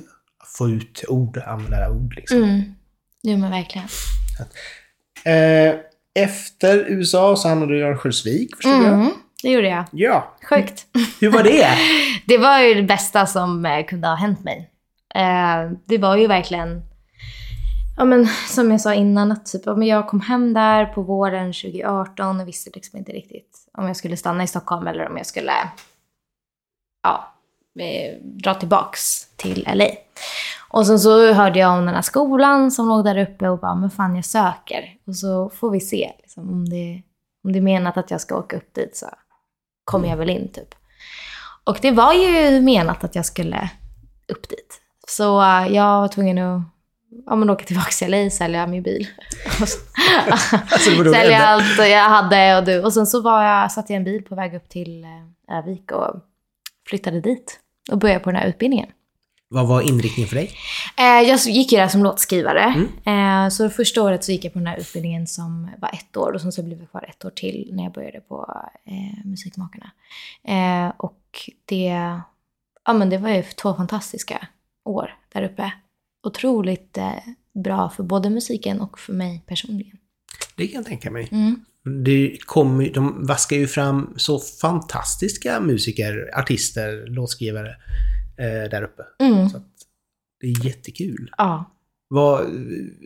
Få 0.58 0.68
ut 0.68 1.04
ord, 1.08 1.38
använda 1.46 1.90
ord 1.90 2.14
liksom. 2.14 2.42
Mm. 2.42 2.62
Jo 3.22 3.38
men 3.38 3.50
verkligen. 3.50 3.88
Eh, 5.24 5.74
efter 6.14 6.78
USA 6.88 7.36
så 7.36 7.48
hamnade 7.48 7.72
du 7.72 7.78
i 7.78 7.82
Örnsköldsvik 7.82 8.56
förstod 8.56 8.72
jag. 8.72 8.94
Mm. 8.94 9.10
Det 9.42 9.48
gjorde 9.50 9.68
jag. 9.68 9.84
Ja, 9.92 10.36
Sjukt. 10.48 10.86
hur 11.20 11.30
var 11.30 11.42
det? 11.42 11.68
Det 12.26 12.38
var 12.38 12.60
ju 12.60 12.74
det 12.74 12.82
bästa 12.82 13.26
som 13.26 13.66
eh, 13.66 13.84
kunde 13.86 14.08
ha 14.08 14.14
hänt 14.14 14.44
mig. 14.44 14.70
Eh, 15.14 15.70
det 15.86 15.98
var 15.98 16.16
ju 16.16 16.26
verkligen, 16.26 16.82
ja 18.00 18.04
men 18.04 18.26
som 18.26 18.70
jag 18.70 18.80
sa 18.80 18.94
innan, 18.94 19.32
att 19.32 19.46
typ, 19.46 19.62
ja, 19.66 19.84
jag 19.84 20.08
kom 20.08 20.20
hem 20.20 20.54
där 20.54 20.86
på 20.86 21.02
våren 21.02 21.52
2018 21.52 22.40
och 22.40 22.48
visste 22.48 22.70
liksom 22.74 22.98
inte 22.98 23.12
riktigt 23.12 23.68
om 23.72 23.86
jag 23.86 23.96
skulle 23.96 24.16
stanna 24.16 24.42
i 24.42 24.46
Stockholm 24.46 24.86
eller 24.86 25.08
om 25.08 25.16
jag 25.16 25.26
skulle 25.26 25.52
ja, 27.02 27.34
eh, 27.80 28.16
dra 28.22 28.54
tillbaks 28.54 29.26
till 29.36 29.68
LA. 29.74 29.86
Och 30.68 30.86
sen 30.86 31.00
så 31.00 31.32
hörde 31.32 31.58
jag 31.58 31.78
om 31.78 31.86
den 31.86 31.94
här 31.94 32.02
skolan 32.02 32.70
som 32.70 32.88
låg 32.88 33.04
där 33.04 33.18
uppe 33.18 33.48
och 33.48 33.58
bara, 33.58 33.74
men 33.74 33.90
fan 33.90 34.16
jag 34.16 34.24
söker. 34.24 34.96
Och 35.06 35.16
så 35.16 35.50
får 35.50 35.70
vi 35.70 35.80
se 35.80 36.12
liksom, 36.18 36.50
om, 36.50 36.68
det, 36.68 37.02
om 37.44 37.52
det 37.52 37.58
är 37.58 37.62
menat 37.62 37.96
att 37.96 38.10
jag 38.10 38.20
ska 38.20 38.36
åka 38.36 38.56
upp 38.56 38.74
dit 38.74 38.96
så 38.96 39.06
kommer 39.84 40.08
jag 40.08 40.16
väl 40.16 40.30
in 40.30 40.52
typ. 40.52 40.74
Och 41.64 41.78
det 41.82 41.90
var 41.90 42.12
ju 42.12 42.60
menat 42.60 43.04
att 43.04 43.14
jag 43.14 43.26
skulle 43.26 43.70
upp 44.28 44.48
dit. 44.48 44.80
Så 45.08 45.42
eh, 45.42 45.66
jag 45.74 46.00
var 46.00 46.08
tvungen 46.08 46.38
att 46.38 46.62
ja, 47.26 47.36
men 47.36 47.50
åka 47.50 47.64
tillbaka 47.64 47.90
till 47.90 48.10
LA, 48.10 48.30
sälja 48.30 48.66
min 48.66 48.82
bil. 48.82 49.06
Och 49.60 49.68
så- 49.68 49.78
Alltså, 50.70 50.90
sälja 51.12 51.38
allt 51.46 51.78
jag 51.78 52.08
hade. 52.08 52.58
Och, 52.58 52.64
du. 52.64 52.84
och 52.84 52.92
sen 52.92 53.06
så 53.06 53.20
var 53.20 53.44
jag, 53.44 53.72
satt 53.72 53.90
jag 53.90 53.94
i 53.94 53.96
en 53.96 54.04
bil 54.04 54.22
på 54.22 54.34
väg 54.34 54.54
upp 54.54 54.68
till 54.68 55.04
eh, 55.04 55.58
Övik 55.58 55.92
och 55.92 56.14
flyttade 56.88 57.20
dit. 57.20 57.60
Och 57.92 57.98
började 57.98 58.20
på 58.20 58.30
den 58.30 58.40
här 58.40 58.48
utbildningen. 58.48 58.88
Vad 59.48 59.66
var 59.68 59.80
inriktningen 59.82 60.28
för 60.28 60.36
dig? 60.36 60.50
Eh, 60.98 61.28
jag 61.28 61.38
gick 61.38 61.72
ju 61.72 61.78
där 61.78 61.88
som 61.88 62.02
låtskrivare. 62.04 62.74
Mm. 63.04 63.44
Eh, 63.44 63.48
så 63.50 63.70
första 63.70 64.02
året 64.02 64.24
så 64.24 64.32
gick 64.32 64.44
jag 64.44 64.52
på 64.52 64.58
den 64.58 64.66
här 64.66 64.76
utbildningen 64.78 65.26
som 65.26 65.70
var 65.78 65.88
ett 65.92 66.16
år 66.16 66.32
och 66.32 66.40
sen 66.40 66.52
så 66.52 66.62
blev 66.62 66.78
jag 66.80 66.90
kvar 66.90 67.06
ett 67.08 67.24
år 67.24 67.30
till 67.30 67.70
när 67.72 67.82
jag 67.82 67.92
började 67.92 68.20
på 68.20 68.54
Musikmakarna. 69.24 69.90
Och 70.96 71.48
det, 71.64 71.86
ja, 72.84 72.92
men 72.92 73.10
det 73.10 73.18
var 73.18 73.28
ju 73.30 73.42
två 73.42 73.74
fantastiska 73.74 74.46
år 74.84 75.14
där 75.32 75.42
uppe. 75.42 75.72
Otroligt 76.22 76.98
eh, 76.98 77.12
bra 77.64 77.90
för 77.96 78.02
både 78.02 78.30
musiken 78.30 78.80
och 78.80 78.98
för 78.98 79.12
mig 79.12 79.44
personligen. 79.46 79.96
Det 80.56 80.66
kan 80.66 80.74
jag 80.76 80.86
tänka 80.86 81.10
mig. 81.10 81.28
Mm. 81.32 81.64
Det 82.04 82.38
ju- 82.82 82.92
de 82.94 83.26
vaskar 83.26 83.56
ju 83.56 83.66
fram 83.66 84.14
så 84.16 84.38
fantastiska 84.38 85.60
musiker, 85.60 86.30
artister, 86.38 87.06
låtskrivare 87.06 87.70
eh, 88.38 88.70
där 88.70 88.82
uppe. 88.82 89.02
Mm. 89.24 89.48
Så 89.48 89.60
det 90.40 90.46
är 90.46 90.64
jättekul. 90.66 91.30
Ja. 91.38 91.76
Vad, 92.08 92.46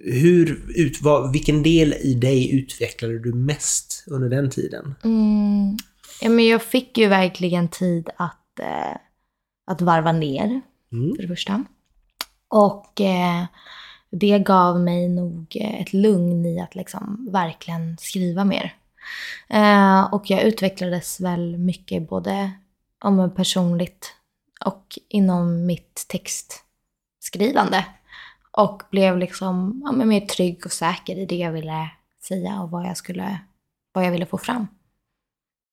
hur, 0.05 0.65
ut, 0.77 1.03
vad, 1.03 1.33
vilken 1.33 1.63
del 1.63 1.93
i 1.93 2.15
dig 2.15 2.55
utvecklade 2.59 3.19
du 3.19 3.33
mest 3.35 4.05
under 4.07 4.29
den 4.29 4.51
tiden? 4.51 4.95
Mm. 5.05 5.77
Ja, 6.23 6.29
men 6.31 6.47
jag 6.47 6.63
fick 6.63 6.99
ju 6.99 7.09
verkligen 7.09 7.69
tid 7.69 8.09
att, 8.17 8.59
eh, 8.61 8.97
att 9.67 9.81
varva 9.81 10.13
ner, 10.13 10.61
Mm. 10.93 11.15
för 11.17 11.23
det 11.23 11.29
första. 11.29 11.65
Och 12.49 13.01
eh, 13.01 13.45
det 14.11 14.39
gav 14.39 14.81
mig 14.81 15.09
nog 15.09 15.57
eh, 15.61 15.81
ett 15.81 15.93
lugn 15.93 16.47
i 16.47 16.61
att 16.61 16.75
liksom 16.75 17.29
verkligen 17.33 17.97
skriva 17.99 18.45
mer. 18.45 18.75
Eh, 19.49 20.15
och 20.15 20.31
jag 20.31 20.43
utvecklades 20.43 21.21
väl 21.21 21.59
mycket 21.59 22.09
både 22.09 22.51
om 23.05 23.35
personligt 23.35 24.13
och 24.65 24.99
inom 25.09 25.67
mitt 25.67 26.07
textskrivande. 26.09 27.87
Och 28.51 28.83
blev 28.91 29.19
liksom 29.19 29.83
ja, 29.85 29.93
mer 29.93 30.21
trygg 30.21 30.67
och 30.67 30.73
säker 30.73 31.17
i 31.17 31.27
det 31.27 31.37
jag 31.37 31.53
ville 31.53 31.91
säga 32.29 32.61
och 32.61 32.71
vad 32.71 32.87
jag, 32.87 32.97
skulle, 32.97 33.39
vad 33.93 34.07
jag 34.07 34.11
ville 34.13 34.27
få 34.27 34.39
fram. 34.39 34.67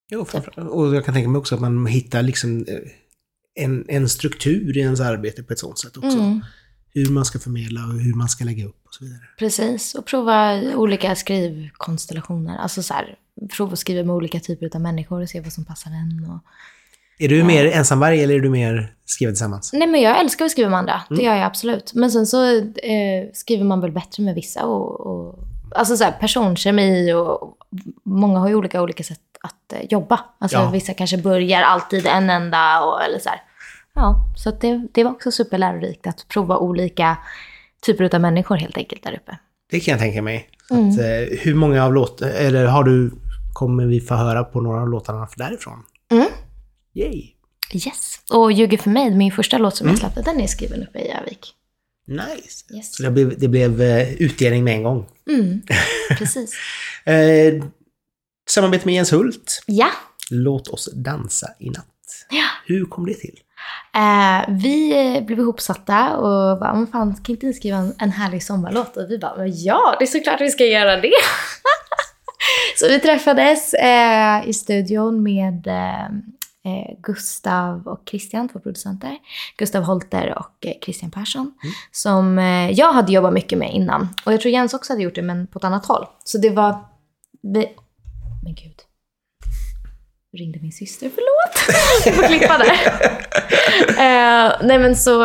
Jo, 0.10 0.26
framför- 0.26 0.68
och 0.68 0.96
jag 0.96 1.06
kan 1.06 1.14
tänka 1.14 1.30
mig 1.30 1.40
också 1.40 1.56
att 1.56 1.62
man 1.62 1.86
hittar 1.86 2.22
liksom 2.22 2.66
eh, 2.68 3.64
en, 3.64 3.86
en 3.90 4.10
struktur 4.10 4.78
i 4.78 4.80
ens 4.80 5.00
arbete 5.00 5.44
på 5.44 5.54
ett 5.54 5.60
sånt 5.60 5.80
sätt 5.80 5.98
också. 5.98 6.18
Mm. 6.18 6.42
Hur 6.94 7.10
man 7.10 7.26
ska 7.26 7.40
förmedla 7.40 7.82
och 7.86 7.94
hur 7.94 8.14
man 8.14 8.30
ska 8.30 8.46
lägga 8.46 8.66
upp 8.66 8.82
och 8.88 8.94
så 8.94 9.04
vidare. 9.06 9.20
Precis, 9.40 9.96
och 9.96 10.06
prova 10.06 10.62
olika 10.76 11.16
skrivkonstellationer. 11.16 12.58
Alltså 12.58 12.84
så 12.84 12.94
här, 12.94 13.16
prova 13.58 13.74
att 13.74 13.80
skriva 13.80 14.04
med 14.06 14.16
olika 14.16 14.40
typer 14.40 14.70
av 14.76 14.82
människor 14.82 15.22
och 15.22 15.30
se 15.30 15.40
vad 15.42 15.54
som 15.54 15.66
passar 15.66 15.92
en. 15.92 16.30
Och... 16.30 16.40
Är 17.20 17.30
du 17.30 17.44
mer 17.44 17.66
ensamvarg 17.66 18.24
eller 18.24 18.36
är 18.36 18.40
du 18.40 18.50
mer 18.50 18.94
skriva 19.06 19.30
tillsammans? 19.32 19.74
Nej 19.74 19.88
men 19.88 20.02
jag 20.02 20.20
älskar 20.20 20.46
att 20.46 20.52
skriva 20.52 20.70
med 20.70 20.80
andra, 20.80 21.02
Mm. 21.10 21.18
det 21.20 21.24
gör 21.26 21.36
jag 21.36 21.44
absolut. 21.46 21.92
Men 21.94 22.12
sen 22.12 22.26
så 22.26 22.58
eh, 22.58 23.30
skriver 23.34 23.64
man 23.64 23.82
väl 23.82 23.92
bättre 23.92 24.24
med 24.24 24.36
vissa 24.36 24.66
och, 24.66 25.00
och 25.00 25.40
alltså 25.76 25.98
så 25.98 26.04
här, 26.04 26.12
personkemi 26.12 27.14
och 27.14 27.58
många 28.04 28.40
har 28.40 28.48
ju 28.50 28.56
olika, 28.56 28.82
olika 28.82 29.04
sätt 29.04 29.20
att 29.42 29.74
eh, 29.74 29.80
jobba. 29.90 30.20
Alltså 30.40 30.58
Ja. 30.58 30.70
vissa 30.70 30.94
kanske 30.94 31.18
börjar 31.18 31.62
alltid 31.62 32.06
en 32.08 32.30
enda 32.30 32.82
och 32.84 33.04
eller 33.04 33.20
så 33.20 33.30
här. 33.30 33.42
Ja, 33.94 34.34
så 34.38 34.52
det, 34.52 34.88
det 34.92 35.04
var 35.04 35.12
också 35.12 35.32
superlärorikt 35.32 36.08
att 36.08 36.28
prova 36.28 36.58
olika 36.58 37.18
typer 37.82 38.16
av 38.16 38.22
människor 38.22 38.56
helt 38.56 38.78
enkelt 38.78 39.04
där 39.04 39.14
uppe. 39.14 39.38
Det 39.70 39.80
kan 39.80 39.92
jag 39.92 40.00
tänka 40.00 40.22
mig. 40.22 40.50
Mm. 40.72 40.90
Att, 40.90 41.00
eh, 41.00 41.38
hur 41.40 41.54
många 41.56 41.86
av 41.86 41.94
låt 41.94 42.22
eller 42.22 42.66
har 42.66 42.84
du, 42.84 43.12
kommer 43.54 43.86
vi 43.86 44.02
få 44.02 44.16
höra 44.16 44.44
på 44.44 44.62
några 44.62 44.82
av 44.82 44.90
låtarna 44.90 45.28
därifrån? 45.38 45.84
Mm. 46.12 46.28
Yay! 46.94 47.28
Yes. 47.74 48.20
Och 48.34 48.52
Ljuger 48.52 48.78
för 48.78 48.90
mig, 48.90 49.12
min 49.16 49.32
första 49.32 49.58
låt 49.58 49.76
som 49.76 49.88
Mm. 49.88 49.94
jag 49.94 50.00
släppte, 50.12 50.32
den 50.32 50.42
är 50.42 50.48
skriven 50.48 50.84
uppe 50.84 51.00
i 51.00 51.12
Övik. 51.12 51.54
Nice! 52.08 52.76
Yes. 52.76 52.96
Så 52.96 53.04
det 53.04 53.12
blev, 53.12 53.40
det 53.40 53.48
blev 53.48 53.82
eh, 53.82 54.14
utdelning 54.14 54.64
med 54.64 54.74
en 54.74 54.84
gång. 54.84 55.06
Mm, 55.30 55.62
precis. 56.18 56.54
Eh, 57.06 57.64
samarbete 58.50 58.86
med 58.86 58.96
Jens 58.96 59.14
Hult. 59.14 59.64
Ja. 59.68 59.88
Låt 60.30 60.68
oss 60.68 60.90
dansa 60.94 61.48
i 61.60 61.70
natt. 61.70 61.86
Ja. 62.30 62.44
Hur 62.66 62.86
kom 62.86 63.06
det 63.06 63.14
till? 63.14 63.40
Eh, 63.96 64.46
vi 64.50 65.22
blev 65.28 65.40
ihopsatta 65.40 66.18
och 66.18 66.60
bara, 66.60 66.74
men 66.74 66.88
fan, 66.88 67.16
kan 67.16 67.36
inte 67.36 67.46
ni 67.46 67.54
skriva 67.54 67.78
en, 67.78 67.96
en 68.00 68.12
härlig 68.12 68.44
sommarlåt? 68.44 68.98
Och 68.98 69.12
vi 69.12 69.18
bara, 69.18 69.38
men 69.38 69.64
ja, 69.64 69.96
det 70.00 70.06
är 70.06 70.08
såklart 70.08 70.42
vi 70.42 70.50
ska 70.50 70.66
göra 70.66 71.02
det. 71.02 71.12
så 72.80 72.88
vi 72.88 73.00
träffades 73.00 73.74
eh, 73.74 74.50
i 74.50 74.54
studion 74.54 75.24
med 75.24 75.68
eh, 75.68 76.06
eh, 76.66 76.98
Gustav 77.02 77.88
och 77.88 78.02
Christian, 78.10 78.50
två 78.50 78.60
producenter. 78.60 79.18
Gustav 79.58 79.84
Holter 79.84 80.38
och 80.40 80.66
eh, 80.66 80.74
Christian 80.82 81.12
Persson. 81.12 81.54
Som 81.92 82.40
eh, 82.40 82.72
jag 82.72 82.94
hade 82.94 83.12
jobbat 83.12 83.34
mycket 83.34 83.58
med 83.58 83.74
innan. 83.74 84.08
Och 84.26 84.34
jag 84.34 84.42
tror 84.42 84.52
Jens 84.52 84.74
också 84.74 84.94
hade 84.94 85.04
gjort 85.04 85.16
det, 85.16 85.22
men 85.22 85.48
på 85.48 85.60
ett 85.60 85.66
annat 85.66 85.86
håll. 85.86 86.06
Så 86.24 86.38
det 86.38 86.50
var... 86.50 86.86
Vi... 87.42 87.68
Men 88.44 88.56
gud. 88.56 88.76
Ringde 90.34 90.60
min 90.60 90.72
syster, 90.72 91.10
förlåt. 91.16 91.76
Jag 92.06 92.16
får 92.16 92.24
klippa 92.24 92.58
där. 92.58 92.78
Eh, 93.90 94.52
nej 94.62 94.80
men 94.80 94.96
så, 94.96 95.22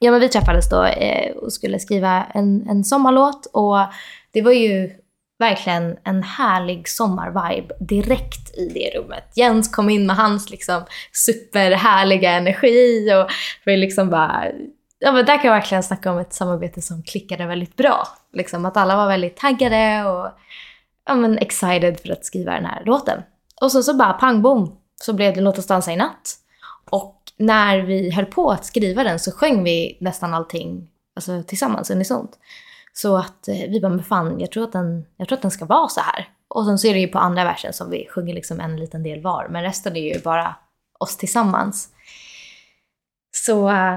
ja 0.00 0.10
men 0.10 0.20
vi 0.20 0.28
träffades 0.28 0.70
då 0.70 0.84
eh, 0.84 1.36
och 1.36 1.52
skulle 1.52 1.78
skriva 1.78 2.24
en, 2.34 2.68
en 2.68 2.84
sommarlåt 2.84 3.46
och 3.52 3.78
det 4.32 4.42
var 4.42 4.52
ju 4.52 4.90
verkligen 5.38 5.96
en 6.04 6.22
härlig 6.22 6.88
sommarvibe 6.88 7.74
direkt 7.80 8.54
i 8.56 8.68
det 8.74 8.98
rummet. 8.98 9.32
Jens 9.34 9.68
kom 9.68 9.90
in 9.90 10.06
med 10.06 10.16
hans 10.16 10.50
liksom 10.50 10.84
superhärliga 11.12 12.30
energi 12.30 13.14
och 13.14 13.30
vi 13.64 13.76
liksom 13.76 14.10
bara, 14.10 14.44
ja 14.98 15.12
men 15.12 15.26
där 15.26 15.36
kan 15.36 15.46
jag 15.46 15.54
verkligen 15.54 15.82
snacka 15.82 16.12
om 16.12 16.18
ett 16.18 16.32
samarbete 16.32 16.82
som 16.82 17.02
klickade 17.02 17.46
väldigt 17.46 17.76
bra. 17.76 18.08
Liksom 18.32 18.64
att 18.64 18.76
alla 18.76 18.96
var 18.96 19.08
väldigt 19.08 19.36
taggade 19.36 20.04
och 20.04 20.30
ja, 21.06 21.14
men 21.14 21.38
excited 21.38 22.00
för 22.00 22.12
att 22.12 22.24
skriva 22.24 22.52
den 22.52 22.64
här 22.64 22.82
låten. 22.84 23.22
Och 23.60 23.72
så, 23.72 23.82
så 23.82 23.94
bara 23.94 24.12
pang 24.12 24.42
bom 24.42 24.76
så 25.02 25.12
blev 25.12 25.34
det 25.34 25.40
Låt 25.40 25.58
oss 25.58 25.66
dansa 25.66 25.92
i 25.92 25.96
natt. 25.96 26.34
Och 26.90 27.22
när 27.36 27.78
vi 27.78 28.10
höll 28.10 28.26
på 28.26 28.50
att 28.50 28.64
skriva 28.64 29.04
den 29.04 29.18
så 29.18 29.32
sjöng 29.32 29.64
vi 29.64 29.98
nästan 30.00 30.34
allting 30.34 30.88
alltså, 31.16 31.42
tillsammans 31.42 31.90
unisont. 31.90 32.38
Så 32.92 33.16
att 33.16 33.48
eh, 33.48 33.70
vi 33.70 33.80
bara, 33.80 33.88
men 33.88 34.04
fan, 34.04 34.40
jag 34.40 34.50
tror, 34.52 34.64
att 34.64 34.72
den, 34.72 35.04
jag 35.16 35.28
tror 35.28 35.36
att 35.36 35.42
den 35.42 35.50
ska 35.50 35.64
vara 35.64 35.88
så 35.88 36.00
här. 36.00 36.28
Och 36.48 36.64
sen 36.64 36.78
så 36.78 36.86
är 36.86 36.94
det 36.94 37.00
ju 37.00 37.08
på 37.08 37.18
andra 37.18 37.44
versen 37.44 37.72
som 37.72 37.90
vi 37.90 38.08
sjunger 38.14 38.34
liksom 38.34 38.60
en 38.60 38.76
liten 38.76 39.02
del 39.02 39.22
var. 39.22 39.48
Men 39.50 39.62
resten 39.62 39.96
är 39.96 40.14
ju 40.14 40.20
bara 40.20 40.56
oss 40.98 41.16
tillsammans. 41.16 41.88
Så 43.36 43.70
eh, 43.70 43.96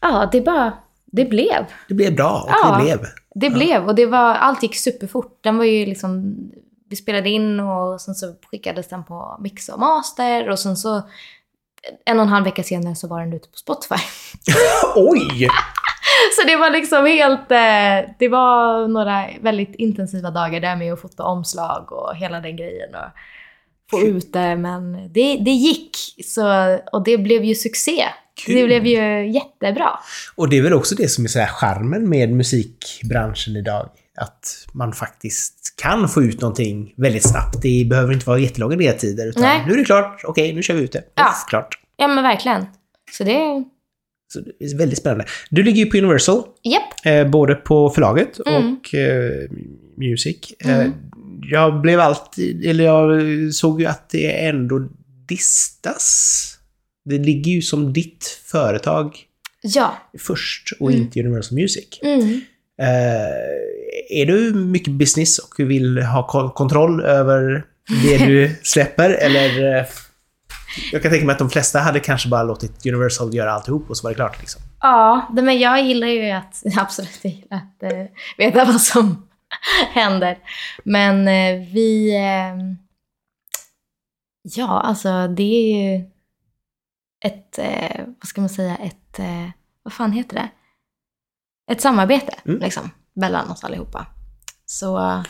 ja, 0.00 0.28
det 0.32 0.40
bara, 0.40 0.72
det 1.06 1.24
blev. 1.24 1.66
Det 1.88 1.94
blev 1.94 2.16
bra 2.16 2.42
och 2.42 2.50
Ja. 2.50 2.76
det 2.76 2.84
blev. 2.84 3.06
Det 3.34 3.50
blev 3.50 3.86
och 3.86 3.94
det 3.94 4.06
var, 4.06 4.34
allt 4.34 4.62
gick 4.62 4.76
superfort. 4.76 5.38
Den 5.40 5.56
var 5.56 5.64
ju 5.64 5.86
liksom, 5.86 6.36
vi 6.88 6.96
spelade 6.96 7.30
in 7.30 7.60
och 7.60 8.00
sen 8.00 8.14
så 8.14 8.34
skickades 8.50 8.88
den 8.88 9.04
på 9.04 9.36
mix 9.40 9.68
och 9.68 9.80
master 9.80 10.48
och 10.48 10.58
sen 10.58 10.76
så 10.76 11.02
en 12.04 12.18
och 12.18 12.22
en 12.22 12.28
halv 12.28 12.44
vecka 12.44 12.62
senare 12.62 12.94
så 12.94 13.08
var 13.08 13.20
den 13.20 13.32
ute 13.32 13.48
på 13.48 13.56
Spotify. 13.56 14.02
Oj! 14.96 15.48
Så 16.36 16.46
det 16.46 16.56
var 16.56 16.70
liksom 16.70 17.06
helt, 17.06 17.50
eh, 17.50 18.14
det 18.18 18.28
var 18.28 18.88
några 18.88 19.26
väldigt 19.40 19.74
intensiva 19.74 20.30
dagar 20.30 20.60
där 20.60 20.76
med 20.76 20.92
att 20.92 21.00
fota 21.00 21.22
omslag 21.22 21.92
och 21.92 22.16
hela 22.16 22.40
den 22.40 22.56
grejen 22.56 22.94
och 22.94 23.10
få 23.90 24.00
ut 24.00 24.32
det. 24.32 24.56
Men 24.56 24.92
det, 24.92 25.36
det 25.36 25.50
gick 25.50 25.96
så, 26.24 26.78
och 26.92 27.04
det 27.04 27.18
blev 27.18 27.44
ju 27.44 27.54
succé. 27.54 28.04
Kul. 28.46 28.54
Det 28.54 28.64
blev 28.64 28.86
ju 28.86 29.30
jättebra. 29.32 29.98
Och 30.34 30.48
det 30.48 30.58
är 30.58 30.62
väl 30.62 30.72
också 30.72 30.94
det 30.94 31.08
som 31.08 31.24
är 31.24 31.28
så 31.28 31.38
här 31.38 31.46
charmen 31.46 32.08
med 32.08 32.32
musikbranschen 32.32 33.56
idag. 33.56 33.88
Att 34.20 34.66
man 34.72 34.92
faktiskt 34.92 35.74
kan 35.82 36.08
få 36.08 36.22
ut 36.22 36.40
någonting 36.40 36.94
väldigt 36.96 37.28
snabbt. 37.28 37.62
Det 37.62 37.86
behöver 37.90 38.12
inte 38.14 38.26
vara 38.26 38.38
jättelånga 38.38 38.76
ledtider. 38.76 39.26
Utan 39.26 39.42
Nej. 39.42 39.64
nu 39.66 39.72
är 39.72 39.76
det 39.76 39.84
klart. 39.84 40.20
Okej, 40.24 40.52
nu 40.54 40.62
kör 40.62 40.74
vi 40.74 40.82
ut 40.82 40.92
det. 40.92 41.04
Ja. 41.14 41.22
Uff, 41.30 41.44
klart. 41.48 41.78
Ja 41.96 42.08
men 42.08 42.24
verkligen. 42.24 42.66
Så 43.12 43.24
det, 43.24 43.64
Så 44.32 44.40
det 44.40 44.64
är 44.64 44.78
väldigt 44.78 44.98
spännande. 44.98 45.24
Du 45.50 45.62
ligger 45.62 45.84
ju 45.84 45.90
på 45.90 45.96
Universal. 45.96 46.42
japp. 46.62 47.06
Eh, 47.06 47.30
både 47.30 47.54
på 47.54 47.90
förlaget 47.90 48.38
Mm. 48.46 48.76
och 48.76 48.94
eh, 48.94 49.50
Music. 49.96 50.52
Eh, 50.58 50.74
Mm. 50.78 50.92
jag 51.50 51.80
blev 51.80 52.00
alltid, 52.00 52.64
eller 52.66 52.84
jag 52.84 53.20
såg 53.54 53.80
ju 53.80 53.86
att 53.86 54.10
det 54.10 54.46
ändå 54.46 54.88
distas. 55.28 56.44
Det 57.04 57.18
ligger 57.18 57.52
ju 57.52 57.62
som 57.62 57.92
ditt 57.92 58.40
företag 58.44 59.16
Ja. 59.62 59.94
först 60.18 60.72
och 60.80 60.90
Mm. 60.90 61.02
inte 61.02 61.20
Universal 61.20 61.58
Music. 61.58 62.00
Eh, 62.82 64.20
är 64.20 64.26
du 64.26 64.54
mycket 64.54 64.92
business 64.92 65.38
och 65.38 65.54
vill 65.70 66.02
ha 66.02 66.26
ko- 66.26 66.50
kontroll 66.50 67.00
över 67.04 67.64
det 68.02 68.18
du 68.18 68.56
släpper? 68.62 69.10
eller... 69.10 69.76
Eh, 69.78 69.84
jag 70.92 71.02
kan 71.02 71.10
tänka 71.10 71.26
mig 71.26 71.32
att 71.32 71.38
de 71.38 71.50
flesta 71.50 71.78
hade 71.78 72.00
kanske 72.00 72.28
bara 72.28 72.42
låtit 72.42 72.86
Universal 72.86 73.34
göra 73.34 73.52
alltihop 73.52 73.90
och 73.90 73.96
så 73.96 74.02
var 74.02 74.10
det 74.10 74.14
klart. 74.14 74.40
Liksom. 74.40 74.62
Ja, 74.80 75.28
men 75.32 75.58
jag 75.58 75.82
gillar 75.82 76.06
ju 76.08 76.30
att, 76.30 76.62
absolut, 76.76 77.18
jag 77.22 77.32
gillar 77.32 77.56
att 77.56 77.82
eh, 77.92 78.06
veta 78.38 78.64
vad 78.64 78.80
som 78.80 79.28
händer. 79.92 80.38
Men 80.84 81.28
eh, 81.28 81.66
vi, 81.72 82.16
eh, 82.16 82.56
ja 84.42 84.80
alltså 84.80 85.28
det 85.28 85.42
är 85.42 85.96
ju 85.96 86.04
ett, 87.24 87.58
eh, 87.58 88.04
vad 88.06 88.26
ska 88.28 88.40
man 88.40 88.50
säga, 88.50 88.76
ett, 88.76 89.18
eh, 89.18 89.48
vad 89.82 89.92
fan 89.92 90.12
heter 90.12 90.34
det? 90.34 90.48
Ett 91.68 91.80
samarbete 91.80 92.34
Mm. 92.46 92.60
liksom, 92.60 92.90
mellan 93.14 93.50
oss 93.50 93.64
allihopa. 93.64 94.06
Så 94.66 95.22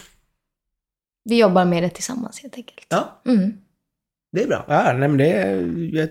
vi 1.25 1.39
jobbar 1.41 1.65
med 1.65 1.83
det 1.83 1.91
tillsammans 1.91 2.41
helt 2.43 2.55
enkelt. 2.57 2.87
Ja, 2.89 3.23
Mm. 3.27 3.53
det 4.33 4.43
är 4.43 4.47
bra. 4.47 4.65
Ja, 4.69 4.83
nej, 4.93 5.09
men 5.09 5.17
det 5.17 5.33
är, 5.33 5.57
jag, 5.95 6.09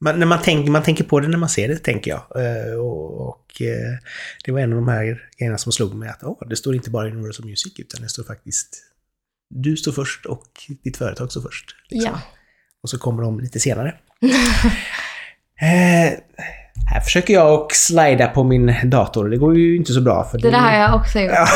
man, 0.00 0.18
när 0.18 0.26
man, 0.26 0.42
tänker, 0.42 0.70
man 0.70 0.82
tänker 0.82 1.04
på 1.04 1.20
det 1.20 1.28
när 1.28 1.38
man 1.38 1.48
ser 1.48 1.68
det, 1.68 1.76
tänker 1.76 2.10
jag. 2.10 2.22
Eh, 2.36 2.74
och 2.74 3.28
och 3.28 3.62
eh, 3.62 3.98
det 4.44 4.52
var 4.52 4.60
en 4.60 4.72
av 4.72 4.76
de 4.76 4.88
här 4.88 5.30
grejerna 5.38 5.58
som 5.58 5.72
slog 5.72 5.94
mig 5.94 6.08
att 6.08 6.22
åh, 6.24 6.48
det 6.48 6.56
står 6.56 6.74
inte 6.74 6.90
bara 6.90 7.10
Universal 7.10 7.46
Music, 7.46 7.74
utan 7.78 8.02
det 8.02 8.08
står 8.08 8.24
faktiskt... 8.24 8.84
Du 9.50 9.76
står 9.76 9.92
först 9.92 10.26
och 10.26 10.46
ditt 10.84 10.96
företag 10.96 11.30
står 11.30 11.40
först. 11.40 11.76
liksom. 11.90 12.10
Ja. 12.12 12.20
Och 12.82 12.90
så 12.90 12.98
kommer 12.98 13.22
de 13.22 13.40
lite 13.40 13.60
senare. 13.60 13.98
eh, 15.60 16.18
här 16.86 17.00
försöker 17.00 17.34
jag 17.34 17.60
och 17.60 17.72
slida 17.72 18.26
på 18.26 18.44
min 18.44 18.74
dator. 18.84 19.28
Det 19.28 19.36
går 19.36 19.56
ju 19.56 19.76
inte 19.76 19.92
så 19.92 20.00
bra. 20.00 20.24
För 20.24 20.38
Det 20.38 20.50
där 20.50 20.58
har 20.58 20.72
jag 20.72 20.94
också 21.00 21.18
gjort. 21.18 21.32
Ja, 21.34 21.46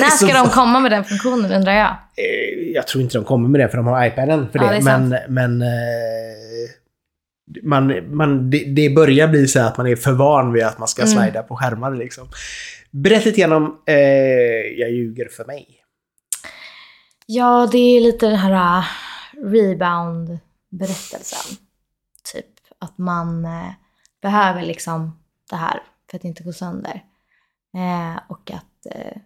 När 0.00 0.10
ska 0.10 0.26
de 0.44 0.48
komma 0.48 0.80
med 0.80 0.90
den 0.90 1.04
funktionen 1.04 1.52
undrar 1.52 1.72
jag? 1.72 1.88
Eh, 1.90 2.72
Jag 2.74 2.86
tror 2.86 3.02
inte 3.02 3.18
de 3.18 3.24
kommer 3.24 3.48
med 3.48 3.60
det 3.60 3.68
för 3.68 3.76
de 3.76 3.86
har 3.86 4.06
iPaden 4.06 4.48
för 4.52 4.58
Ja, 4.58 4.64
det. 4.64 4.70
det 4.70 4.76
är 4.90 4.98
men 4.98 5.16
men 5.28 5.62
eh, 5.62 5.68
man, 7.62 8.14
man, 8.16 8.50
det, 8.50 8.64
det 8.64 8.90
börjar 8.90 9.28
bli 9.28 9.48
så 9.48 9.60
att 9.60 9.76
man 9.76 9.86
är 9.86 9.96
för 9.96 10.12
van 10.12 10.52
vid 10.52 10.64
att 10.64 10.78
man 10.78 10.88
ska 10.88 11.02
Mm. 11.02 11.14
slida 11.18 11.42
på 11.42 11.56
skärmar. 11.56 11.94
Liksom. 11.94 12.28
Berätta 12.90 13.24
lite 13.24 13.40
grann 13.40 13.52
om 13.52 13.76
eh, 13.86 13.94
Jag 14.78 14.90
ljuger 14.90 15.28
för 15.28 15.44
mig. 15.44 15.66
Ja, 17.26 17.68
det 17.72 17.78
är 17.78 18.00
lite 18.00 18.26
den 18.26 18.36
här 18.36 18.78
uh, 18.78 18.84
rebound-berättelsen. 19.52 21.56
Typ 22.32 22.46
att 22.80 22.98
man 22.98 23.44
eh, 23.44 23.70
behöver 24.22 24.62
liksom 24.62 25.18
det 25.50 25.56
här 25.56 25.82
för 26.10 26.16
att 26.16 26.24
inte 26.24 26.42
gå 26.42 26.52
sönder. 26.52 27.04
Eh, 27.74 28.20
och 28.28 28.50
att 28.50 28.86
eh, 28.86 29.16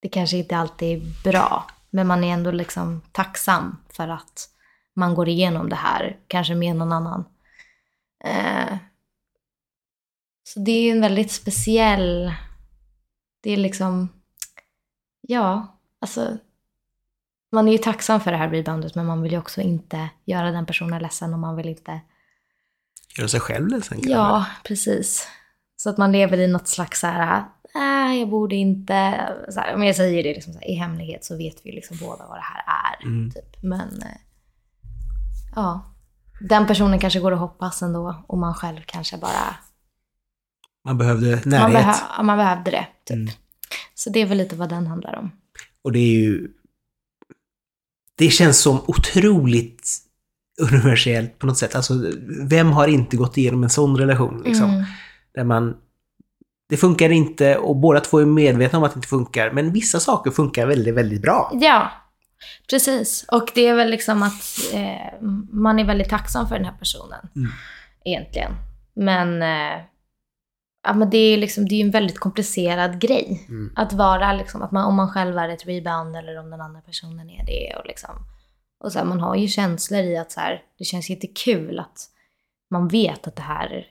det 0.00 0.08
kanske 0.08 0.36
inte 0.36 0.56
alltid 0.56 1.02
är 1.02 1.30
bra, 1.30 1.66
men 1.90 2.06
man 2.06 2.24
är 2.24 2.32
ändå 2.32 2.50
liksom 2.50 3.02
tacksam 3.12 3.76
för 3.88 4.08
att 4.08 4.50
man 4.94 5.14
går 5.14 5.28
igenom 5.28 5.68
det 5.68 5.76
här, 5.76 6.18
kanske 6.26 6.54
med 6.54 6.76
någon 6.76 6.92
annan. 6.92 7.24
Eh, 8.24 8.76
så 10.44 10.60
det 10.60 10.72
är 10.72 10.92
en 10.92 11.00
väldigt 11.00 11.32
speciell... 11.32 12.34
Det 13.40 13.50
är 13.50 13.56
liksom... 13.56 14.08
Ja, 15.20 15.78
alltså 15.98 16.38
man 17.52 17.68
är 17.68 17.72
ju 17.72 17.78
tacksam 17.78 18.20
för 18.20 18.30
det 18.30 18.36
här 18.36 18.48
reboundet 18.48 18.94
men 18.94 19.06
man 19.06 19.22
vill 19.22 19.32
ju 19.32 19.38
också 19.38 19.60
inte 19.60 20.08
göra 20.24 20.50
den 20.50 20.66
personen 20.66 21.02
ledsen 21.02 21.32
och 21.32 21.38
man 21.38 21.56
vill 21.56 21.68
inte... 21.68 22.00
Gör 23.18 23.26
sig 23.26 23.40
själv 23.40 23.68
ledsen 23.68 23.96
kanske? 23.96 24.12
Ja, 24.12 24.46
precis. 24.64 25.28
Så 25.76 25.90
att 25.90 25.98
man 25.98 26.12
lever 26.12 26.38
i 26.38 26.46
något 26.46 26.68
slags 26.68 27.00
så 27.00 27.06
här, 27.06 27.44
nej 27.74 28.20
jag 28.20 28.28
borde 28.28 28.56
inte... 28.56 28.94
Här, 28.94 29.76
men 29.76 29.86
jag 29.86 29.96
säger 29.96 30.22
det 30.22 30.34
liksom 30.34 30.52
så 30.52 30.58
här, 30.58 30.68
i 30.68 30.74
hemlighet 30.74 31.24
så 31.24 31.36
vet 31.36 31.60
vi 31.64 31.72
liksom 31.72 31.96
båda 32.00 32.26
vad 32.26 32.38
det 32.38 32.42
här 32.42 32.64
är. 32.66 33.06
Mm. 33.06 33.30
Typ. 33.30 33.62
Men 33.62 34.02
eh, 34.02 34.18
ja, 35.54 35.94
den 36.40 36.66
personen 36.66 36.98
kanske 36.98 37.20
går 37.20 37.32
och 37.32 37.38
hoppas 37.38 37.82
ändå 37.82 38.24
och 38.28 38.38
man 38.38 38.54
själv 38.54 38.80
kanske 38.86 39.16
bara... 39.18 39.56
Man 40.84 40.98
behövde 40.98 41.30
Man, 41.30 41.40
närhet. 41.44 41.72
behö, 41.72 41.92
ja, 42.16 42.22
man 42.22 42.38
behövde 42.38 42.70
det. 42.70 42.86
Typ. 43.04 43.16
Mm. 43.16 43.34
Så 43.94 44.10
det 44.10 44.20
är 44.20 44.26
väl 44.26 44.38
lite 44.38 44.56
vad 44.56 44.68
den 44.68 44.86
handlar 44.86 45.18
om. 45.18 45.30
Och 45.82 45.92
det 45.92 45.98
är 45.98 46.16
ju... 46.18 46.48
Det 48.14 48.28
känns 48.28 48.58
som 48.58 48.80
otroligt 48.86 49.88
universellt 50.60 51.38
på 51.38 51.46
något 51.46 51.58
sätt. 51.58 51.74
Alltså, 51.74 51.94
vem 52.48 52.72
har 52.72 52.88
inte 52.88 53.16
gått 53.16 53.36
igenom 53.36 53.62
en 53.62 53.70
sån 53.70 53.96
relation? 53.96 54.42
Liksom? 54.44 54.70
Mm. 54.70 54.84
Där 55.34 55.44
man... 55.44 55.76
Det 56.68 56.76
funkar 56.76 57.10
inte 57.10 57.56
och 57.56 57.76
båda 57.76 58.00
två 58.00 58.18
är 58.18 58.24
medvetna 58.24 58.78
om 58.78 58.84
att 58.84 58.92
det 58.92 58.98
inte 58.98 59.08
funkar. 59.08 59.50
Men 59.50 59.72
vissa 59.72 60.00
saker 60.00 60.30
funkar 60.30 60.66
väldigt, 60.66 60.94
väldigt 60.94 61.22
bra. 61.22 61.50
Ja, 61.54 61.90
precis. 62.70 63.24
Och 63.32 63.50
det 63.54 63.66
är 63.66 63.74
väl 63.74 63.90
liksom 63.90 64.22
att 64.22 64.72
eh, 64.72 65.22
man 65.50 65.78
är 65.78 65.84
väldigt 65.84 66.08
tacksam 66.08 66.48
för 66.48 66.54
den 66.54 66.64
här 66.64 66.76
personen. 66.78 67.28
Mm. 67.36 67.50
Egentligen. 68.04 68.52
Men, 68.94 69.42
eh, 69.42 69.80
ja, 70.86 70.94
men 70.94 71.10
det 71.10 71.18
är 71.18 71.36
liksom, 71.36 71.68
det 71.68 71.74
är 71.74 71.76
ju 71.76 71.84
en 71.84 71.90
väldigt 71.90 72.18
komplicerad 72.18 73.00
grej. 73.00 73.46
Mm. 73.48 73.72
Att 73.76 73.92
vara 73.92 74.32
liksom, 74.32 74.62
att 74.62 74.70
man, 74.70 74.84
om 74.84 74.94
man 74.94 75.10
själv 75.10 75.38
är 75.38 75.48
ett 75.48 75.66
rebound 75.66 76.16
eller 76.16 76.38
om 76.38 76.50
den 76.50 76.60
andra 76.60 76.80
personen 76.80 77.30
är 77.30 77.46
det. 77.46 77.76
Och, 77.78 77.86
liksom, 77.86 78.10
och 78.84 78.92
så 78.92 78.98
här, 78.98 79.06
man 79.06 79.20
har 79.20 79.34
ju 79.36 79.48
känslor 79.48 80.00
i 80.00 80.16
att 80.16 80.32
så 80.32 80.40
här, 80.40 80.62
det 80.78 80.84
känns 80.84 81.10
jättekul 81.10 81.78
att 81.78 81.98
man 82.70 82.88
vet 82.88 83.26
att 83.26 83.36
det 83.36 83.42
här, 83.42 83.86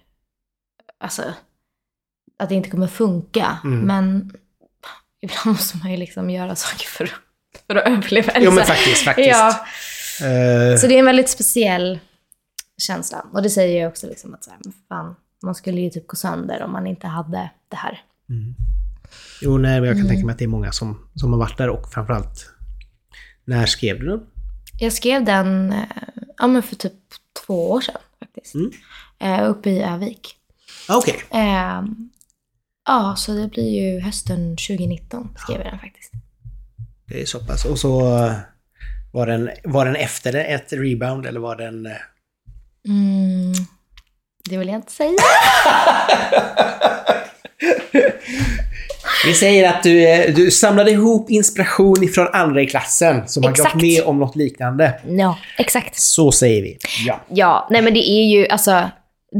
alltså, 1.00 1.24
att 2.40 2.50
det 2.50 2.56
inte 2.56 2.70
kommer 2.70 2.88
funka. 2.88 3.58
Mm. 3.64 3.80
Men 3.80 4.34
ibland 5.22 5.46
måste 5.58 5.78
man 5.78 5.92
ju 5.92 5.98
liksom 5.98 6.30
göra 6.30 6.56
saker 6.56 6.86
för, 6.88 7.04
att- 7.04 7.12
för 7.68 7.76
att 7.76 7.88
överleva. 7.88 8.34
Jo 8.40 8.52
men 8.52 8.66
faktiskt, 8.66 9.04
faktiskt. 9.06 9.30
Ja, 9.30 9.66
Eh, 10.22 10.78
så 10.78 10.88
det 10.88 10.96
är 10.96 11.00
en 11.00 11.06
väldigt 11.06 11.30
speciell 11.30 12.00
känsla. 12.82 13.26
Och 13.34 13.42
det 13.44 13.50
säger 13.50 13.82
jag 13.82 13.90
också 13.92 14.08
liksom 14.08 14.34
att 14.34 14.44
så 14.44 14.52
här, 14.52 14.60
fan, 14.90 15.16
man 15.44 15.56
skulle 15.56 15.82
ju 15.82 15.90
typ 15.90 16.08
gå 16.08 16.16
sönder 16.16 16.64
om 16.64 16.72
man 16.72 16.88
inte 16.88 17.08
hade 17.08 17.50
det 17.70 17.76
här. 17.76 18.02
Mm. 18.30 18.56
Jo, 19.42 19.58
nej, 19.58 19.80
men 19.82 19.88
jag 19.88 19.96
kan 19.96 20.00
Mm. 20.06 20.08
tänka 20.10 20.26
mig 20.26 20.34
att 20.34 20.40
det 20.40 20.46
är 20.46 20.48
många 20.50 20.72
som, 20.72 21.10
som 21.16 21.32
har 21.34 21.40
varit 21.40 21.58
där 21.58 21.70
och 21.70 21.92
framförallt... 21.94 22.50
När 23.46 23.66
skrev 23.66 24.00
du 24.00 24.06
den? 24.08 24.28
Jag 24.84 24.94
skrev 24.94 25.26
den 25.26 25.72
eh, 25.72 25.86
ja, 26.38 26.48
men 26.48 26.64
för 26.64 26.76
typ 26.76 26.94
två 27.46 27.72
år 27.72 27.82
sedan 27.82 28.02
faktiskt. 28.20 28.56
Mm. 28.56 28.72
Eh, 29.20 29.50
uppe 29.50 29.70
i 29.70 29.84
Övik. 29.84 30.36
Ah, 30.88 30.98
Okej. 30.98 31.24
Eh, 31.32 31.84
ja, 32.86 33.16
så 33.18 33.32
det 33.32 33.48
blir 33.48 33.70
ju 33.70 34.00
hösten 34.00 34.58
2019 34.58 35.36
skrev 35.38 35.58
jag 35.58 35.72
den 35.72 35.80
faktiskt. 35.80 36.12
Det 37.06 37.22
är 37.22 37.26
så 37.26 37.40
pass. 37.40 37.66
Och 37.66 37.80
så 37.80 38.18
eh, 38.26 38.34
var 39.12 39.28
den, 39.28 39.50
var 39.64 39.86
den 39.86 39.96
efter 39.96 40.34
ett 40.34 40.74
rebound 40.74 41.26
eller 41.26 41.40
var 41.40 41.56
den... 41.56 41.86
Mm, 42.88 43.54
det 44.50 44.58
vill 44.58 44.68
jag 44.68 44.76
inte 44.78 44.92
säga. 44.92 45.18
Vi 49.26 49.34
säger 49.34 49.70
att 49.70 49.84
du, 49.84 50.26
du 50.32 50.52
samlade 50.52 50.92
ihop 50.92 51.30
inspiration 51.30 52.04
ifrån 52.04 52.28
andra 52.34 52.62
i 52.62 52.66
klassen 52.66 53.28
som 53.28 53.44
har 53.44 53.52
Exakt. 53.52 53.74
gått 53.74 53.82
med 53.82 54.04
om 54.04 54.20
något 54.20 54.36
liknande. 54.36 55.00
Ja, 55.08 55.38
exakt. 55.58 56.00
Så 56.00 56.32
säger 56.32 56.62
vi. 56.62 56.78
Ja. 57.06 57.20
Ja, 57.30 57.68
nej 57.72 57.82
men 57.82 57.94
det 57.94 58.10
är 58.10 58.24
ju 58.24 58.48
alltså, 58.48 58.90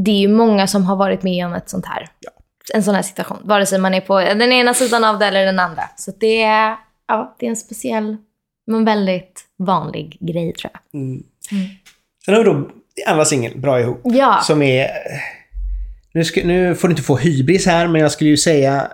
det 0.04 0.10
är 0.10 0.18
ju 0.18 0.28
många 0.28 0.66
som 0.66 0.84
har 0.84 0.96
varit 0.96 1.22
med 1.22 1.46
om 1.46 1.54
ett 1.54 1.70
sånt 1.70 1.86
här, 1.86 2.08
Ja. 2.20 2.30
en 2.74 2.82
sån 2.84 2.94
här 2.94 3.02
situation. 3.02 3.38
Vare 3.44 3.66
sig 3.66 3.78
man 3.78 3.94
är 3.94 4.00
på 4.00 4.18
den 4.20 4.52
ena 4.52 4.74
sidan 4.74 5.04
av 5.04 5.18
det 5.18 5.26
eller 5.26 5.44
den 5.46 5.58
andra. 5.58 5.82
Så 5.96 6.12
det 6.20 6.42
är, 6.42 6.76
ja, 7.08 7.36
det 7.38 7.46
är 7.46 7.50
en 7.50 7.56
speciell, 7.56 8.16
men 8.66 8.84
väldigt 8.84 9.40
vanlig 9.58 10.16
grej 10.20 10.52
tror 10.52 10.70
jag. 10.72 11.00
Mm. 11.00 11.22
Mm. 11.52 11.66
Sen 12.24 12.34
har 12.34 12.44
vi 12.44 12.50
då 12.50 12.70
andra 13.06 13.24
singeln, 13.24 13.60
Bra 13.60 13.80
ihop. 13.80 14.00
Ja, 14.04 14.40
Som 14.42 14.62
är... 14.62 14.86
Nu, 16.12 16.24
ska, 16.24 16.40
nu 16.44 16.74
får 16.74 16.88
du 16.88 16.92
inte 16.92 17.02
få 17.02 17.16
hybris 17.16 17.66
här, 17.66 17.88
men 17.88 18.00
jag 18.00 18.12
skulle 18.12 18.30
ju 18.30 18.36
säga... 18.36 18.88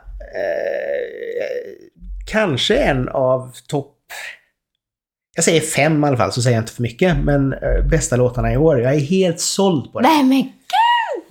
Eh, 2.30 2.32
kanske 2.32 2.76
en 2.76 3.08
av 3.08 3.52
topp... 3.66 3.96
Jag 5.34 5.44
säger 5.44 5.60
fem 5.60 6.04
i 6.04 6.06
alla 6.06 6.16
fall, 6.16 6.32
så 6.32 6.42
säger 6.42 6.56
jag 6.56 6.62
inte 6.62 6.72
för 6.72 6.82
mycket. 6.82 7.16
Men 7.24 7.52
eh, 7.52 7.84
bästa 7.90 8.16
låtarna 8.16 8.52
i 8.52 8.56
år. 8.56 8.80
Jag 8.80 8.94
är 8.94 9.00
helt 9.00 9.40
såld 9.40 9.92
på 9.92 10.00
den. 10.00 10.10
nej 10.10 10.24
men 10.24 10.52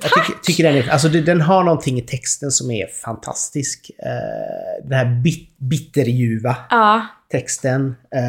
Jag 0.02 0.12
tycker, 0.12 0.34
tycker 0.44 0.64
den, 0.64 0.76
är, 0.76 0.90
alltså 0.90 1.10
den 1.10 1.42
har 1.42 1.64
någonting 1.64 2.00
i 2.00 2.02
texten 2.02 2.52
som 2.52 2.72
är 2.72 2.88
fantastisk. 2.88 3.92
Eh, 4.00 4.06
den 4.84 4.94
här 4.98 5.22
bit, 5.24 5.58
bitterljuva 5.58 6.56
ja. 6.70 7.06
texten. 7.32 7.96
Eh, 8.16 8.22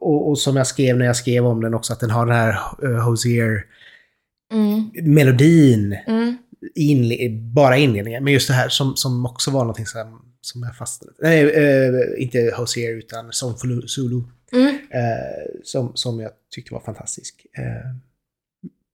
och, 0.00 0.28
och 0.28 0.38
som 0.38 0.56
jag 0.56 0.66
skrev 0.66 0.96
när 0.96 1.06
jag 1.06 1.16
skrev 1.16 1.46
om 1.46 1.60
den 1.60 1.74
också, 1.74 1.92
att 1.92 2.00
den 2.00 2.10
har 2.10 2.26
den 2.26 2.36
här 2.36 2.58
uh, 2.84 2.98
Hosier-melodin. 2.98 5.96
Mm, 6.06 6.22
mm. 6.22 6.36
inle- 6.76 7.52
bara 7.52 7.76
inledningen. 7.76 8.24
Men 8.24 8.32
just 8.32 8.48
det 8.48 8.54
här 8.54 8.68
som, 8.68 8.96
som 8.96 9.26
också 9.26 9.50
var 9.50 9.60
någonting 9.60 9.86
som, 9.86 10.22
som 10.40 10.62
jag 10.62 10.76
fastnade 10.76 11.12
Nej, 11.18 11.50
eh, 11.50 12.22
inte 12.22 12.54
Hosier 12.56 12.92
utan 12.92 13.24
for 13.24 13.86
Zulu. 13.86 14.22
Mm. 14.52 14.78
Eh, 14.90 15.60
som, 15.64 15.96
som 15.96 16.20
jag 16.20 16.30
tyckte 16.54 16.74
var 16.74 16.80
fantastisk. 16.80 17.46
Eh, 17.58 17.64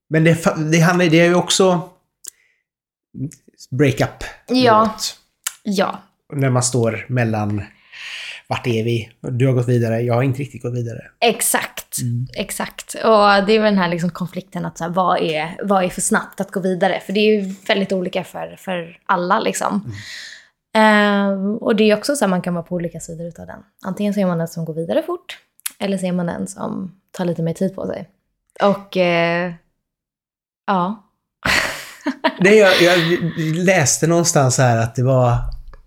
men 0.08 0.24
det, 0.24 0.44
det 0.72 0.78
handlar 0.78 1.06
det 1.06 1.20
är 1.20 1.28
ju 1.28 1.34
också 1.34 1.90
breakup. 3.70 4.24
Ja. 4.48 4.96
Ja, 5.62 6.02
När 6.32 6.50
man 6.50 6.62
står 6.62 7.06
mellan 7.08 7.62
vart 8.48 8.66
är 8.66 8.84
vi? 8.84 9.10
Du 9.20 9.46
har 9.46 9.52
gått 9.52 9.68
vidare, 9.68 10.00
jag 10.00 10.14
har 10.14 10.22
inte 10.22 10.40
riktigt 10.40 10.62
gått 10.62 10.74
vidare. 10.74 11.10
exakt. 11.20 11.98
Mm. 12.02 12.26
Exakt. 12.36 12.94
Och 12.94 13.46
det 13.46 13.52
är 13.52 13.58
väl 13.58 13.62
den 13.74 13.78
här 13.78 13.88
liksom 13.88 14.10
konflikten 14.10 14.64
att 14.64 14.78
så 14.78 14.84
här, 14.84 14.90
vad, 14.90 15.18
är, 15.22 15.56
vad 15.62 15.84
är 15.84 15.88
för 15.88 16.00
snabbt 16.00 16.40
att 16.40 16.50
gå 16.50 16.60
vidare? 16.60 17.02
För 17.06 17.12
det 17.12 17.20
är 17.20 17.40
ju 17.40 17.54
väldigt 17.66 17.92
olika 17.92 18.24
för, 18.24 18.56
för 18.58 18.98
alla 19.06 19.40
liksom. 19.40 19.92
Eh, 20.76 21.54
och 21.60 21.76
det 21.76 21.90
är 21.90 21.96
också 21.96 22.16
så 22.16 22.24
att 22.24 22.30
man 22.30 22.42
kan 22.42 22.54
vara 22.54 22.64
på 22.64 22.74
olika 22.74 23.00
sidor 23.00 23.26
utav 23.26 23.46
den. 23.46 23.60
Antingen 23.84 24.14
så 24.14 24.20
är 24.20 24.26
man 24.26 24.38
den 24.38 24.48
som 24.48 24.64
går 24.64 24.74
vidare 24.74 25.02
fort, 25.02 25.38
eller 25.78 25.98
så 25.98 26.06
är 26.06 26.12
man 26.12 26.26
den 26.26 26.46
som 26.46 27.00
tar 27.10 27.24
lite 27.24 27.42
mer 27.42 27.54
tid 27.54 27.74
på 27.74 27.86
sig. 27.86 28.08
Och 28.62 28.96
eh, 28.96 29.52
ja. 30.66 31.10
Nej, 32.40 32.56
jag, 32.56 32.82
jag 32.82 32.98
läste 33.54 34.06
någonstans 34.06 34.58
här 34.58 34.76
att 34.76 34.94
det 34.94 35.02
var 35.02 35.38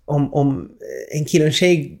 om, 0.04 0.34
om 0.34 0.70
en 1.14 1.24
kille 1.24 1.44
och 1.44 1.48
en 1.48 1.52
tjej 1.52 2.00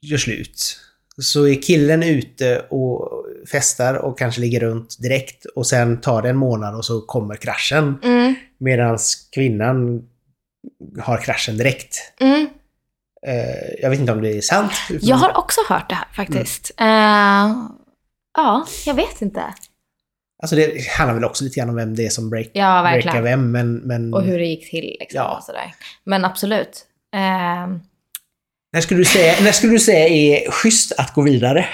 gör 0.00 0.18
slut 0.18 0.80
så 1.18 1.46
är 1.46 1.62
killen 1.62 2.02
ute 2.02 2.58
och 2.70 3.24
festar 3.52 3.94
och 3.94 4.18
kanske 4.18 4.40
ligger 4.40 4.60
runt 4.60 4.96
direkt 4.98 5.44
och 5.44 5.66
sen 5.66 6.00
tar 6.00 6.22
det 6.22 6.28
en 6.28 6.36
månad 6.36 6.74
och 6.74 6.84
så 6.84 7.00
kommer 7.00 7.36
kraschen. 7.36 7.98
Mm, 8.02 8.34
Medan 8.58 8.98
kvinnan 9.32 10.08
har 11.02 11.18
kraschen 11.18 11.56
direkt. 11.56 12.12
mm. 12.20 12.46
Eh, 13.26 13.82
jag 13.82 13.90
vet 13.90 13.98
inte 14.00 14.12
om 14.12 14.22
det 14.22 14.36
är 14.36 14.40
sant. 14.40 14.72
Jag 15.00 15.16
har 15.16 15.38
också 15.38 15.60
hört 15.68 15.88
det 15.88 15.94
här 15.94 16.06
faktiskt. 16.16 16.70
Eh, 16.80 16.86
ja, 18.36 18.66
jag 18.86 18.94
vet 18.94 19.22
inte. 19.22 19.42
Alltså 20.42 20.56
det 20.56 20.88
handlar 20.98 21.14
väl 21.14 21.24
också 21.24 21.44
lite 21.44 21.60
grann 21.60 21.68
om 21.68 21.76
vem 21.76 21.94
det 21.96 22.06
är 22.06 22.10
som 22.10 22.30
break, 22.30 22.46
Ja, 22.52 22.82
breakar 22.82 23.22
vem, 23.22 23.50
men... 23.52 23.76
men 23.76 24.14
Och 24.14 24.22
hur 24.22 24.38
det 24.38 24.44
gick 24.44 24.70
till. 24.70 24.96
Liksom, 25.00 25.18
Ja. 25.18 25.36
och 25.36 25.44
sådär. 25.44 25.74
Men 26.04 26.24
absolut. 26.24 26.86
Ehm, 27.16 27.80
när, 28.72 28.80
skulle 28.80 29.00
du 29.00 29.04
säga, 29.04 29.34
när 29.42 29.52
skulle 29.52 29.72
du 29.72 29.78
säga 29.78 30.08
är 30.08 30.50
schysst 30.50 30.92
att 30.92 31.14
gå 31.14 31.22
vidare? 31.22 31.66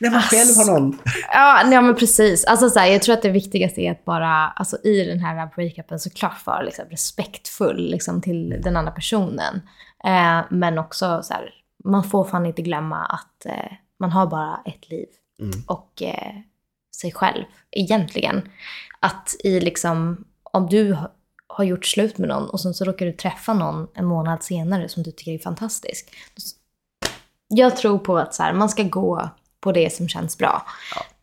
När 0.00 0.10
man 0.10 0.22
själv 0.22 0.56
har 0.56 0.80
någon... 0.80 0.98
Ja, 1.32 1.62
nej, 1.66 1.82
men 1.82 1.94
precis. 1.94 2.44
Alltså, 2.44 2.70
så 2.70 2.78
här, 2.78 2.86
jag 2.86 3.02
tror 3.02 3.14
att 3.14 3.22
det 3.22 3.30
viktigaste 3.30 3.80
är 3.80 3.90
att 3.90 4.04
bara, 4.04 4.48
alltså, 4.48 4.76
i 4.84 5.04
den 5.04 5.18
här 5.20 5.50
breakupen 5.56 6.00
såklart 6.00 6.46
vara 6.46 6.62
liksom, 6.62 6.84
respektfull 6.90 7.90
liksom, 7.90 8.22
till 8.22 8.60
den 8.62 8.76
andra 8.76 8.92
personen. 8.92 9.60
Eh, 10.04 10.40
men 10.50 10.78
också 10.78 11.22
så 11.22 11.34
här, 11.34 11.50
man 11.84 12.04
får 12.04 12.24
fan 12.24 12.46
inte 12.46 12.62
glömma 12.62 13.04
att 13.04 13.46
eh, 13.46 13.72
man 14.00 14.12
har 14.12 14.26
bara 14.26 14.60
ett 14.64 14.90
liv. 14.90 15.08
Mm. 15.40 15.62
Och 15.66 16.02
eh, 16.02 16.32
sig 16.96 17.12
själv, 17.12 17.44
egentligen. 17.70 18.42
Att 19.00 19.36
i 19.44 19.60
liksom, 19.60 20.24
om 20.42 20.66
du 20.66 20.92
ha- 20.92 21.12
har 21.46 21.64
gjort 21.64 21.86
slut 21.86 22.18
med 22.18 22.28
någon 22.28 22.50
och 22.50 22.60
sen 22.60 22.74
så 22.74 22.84
råkar 22.84 23.06
du 23.06 23.12
träffa 23.12 23.54
någon 23.54 23.88
en 23.94 24.04
månad 24.04 24.42
senare 24.42 24.88
som 24.88 25.02
du 25.02 25.10
tycker 25.10 25.32
är 25.32 25.38
fantastisk. 25.38 26.16
Jag 27.48 27.76
tror 27.76 27.98
på 27.98 28.18
att 28.18 28.34
så 28.34 28.42
här, 28.42 28.52
man 28.52 28.68
ska 28.68 28.82
gå 28.82 29.30
på 29.60 29.72
det 29.72 29.92
som 29.94 30.08
känns 30.08 30.38
bra. 30.38 30.66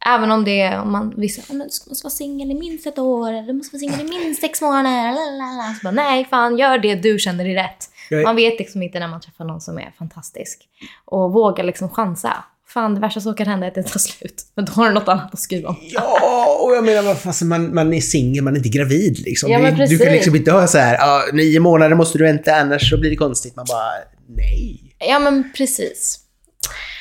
Även 0.05 0.31
om 0.31 0.45
det 0.45 0.61
är, 0.61 0.79
om 0.81 0.91
man, 0.91 1.13
vissa, 1.17 1.41
"Ja, 1.47 1.53
du 1.53 1.57
måste 1.59 2.03
vara 2.03 2.09
singel 2.11 2.51
i 2.51 2.53
minst 2.53 2.87
ett 2.87 2.99
år, 2.99 3.29
eller 3.29 3.41
du 3.47 3.53
måste 3.53 3.75
vara 3.75 3.79
singel 3.79 4.01
i 4.15 4.19
minst 4.25 4.41
sex 4.41 4.61
månader, 4.61 5.11
lalala." 5.11 5.73
så 5.73 5.83
bara, 5.83 5.91
nej 5.91 6.25
fan 6.29 6.57
gör 6.57 6.77
det 6.77 6.95
du 6.95 7.19
känner 7.19 7.45
är 7.45 7.53
rätt. 7.55 7.89
Är- 8.11 8.23
Man 8.23 8.35
vet 8.35 8.59
liksom 8.59 8.83
inte 8.83 8.99
när 8.99 9.07
man 9.07 9.21
träffar 9.21 9.45
någon 9.45 9.61
som 9.61 9.77
är 9.77 9.93
fantastisk. 9.97 10.59
Och 11.05 11.31
våga 11.33 11.63
liksom 11.63 11.89
chansa. 11.89 12.33
Fan, 12.67 12.95
det 12.95 13.01
värsta 13.01 13.21
som 13.21 13.35
kan 13.35 13.47
hända 13.47 13.65
är 13.65 13.69
att 13.69 13.75
det 13.75 13.83
tar 13.83 13.99
slut. 13.99 14.43
Men 14.55 14.65
då 14.65 14.71
har 14.71 14.87
du 14.87 14.93
något 14.93 15.07
annat 15.07 15.33
att 15.33 15.39
skriva 15.39 15.69
om. 15.69 15.75
Ja, 15.81 16.57
och 16.63 16.75
jag 16.75 16.85
menar, 16.85 17.01
vad 17.01 17.17
fan, 17.17 17.29
alltså, 17.29 17.45
man, 17.45 17.73
man 17.75 17.93
är 17.93 18.01
singel, 18.01 18.43
man 18.43 18.53
är 18.53 18.57
inte 18.57 18.69
gravid 18.69 19.19
liksom. 19.19 19.51
Ja, 19.51 19.59
Det- 19.59 19.85
du 19.85 19.97
kan 19.97 20.13
liksom 20.13 20.35
inte 20.35 20.51
ha 20.51 20.67
så 20.67 20.77
här, 20.77 20.93
ja, 20.95 21.23
nio 21.33 21.59
månader 21.59 21.95
måste 21.95 22.17
du 22.17 22.23
vänta, 22.23 22.55
annars 22.55 22.89
så 22.89 22.97
blir 22.99 23.09
det 23.09 23.15
konstigt. 23.15 23.55
Man 23.55 23.65
bara, 23.69 23.91
nej. 24.27 24.95
Ja, 24.99 25.19
men 25.19 25.51
precis. 25.57 26.19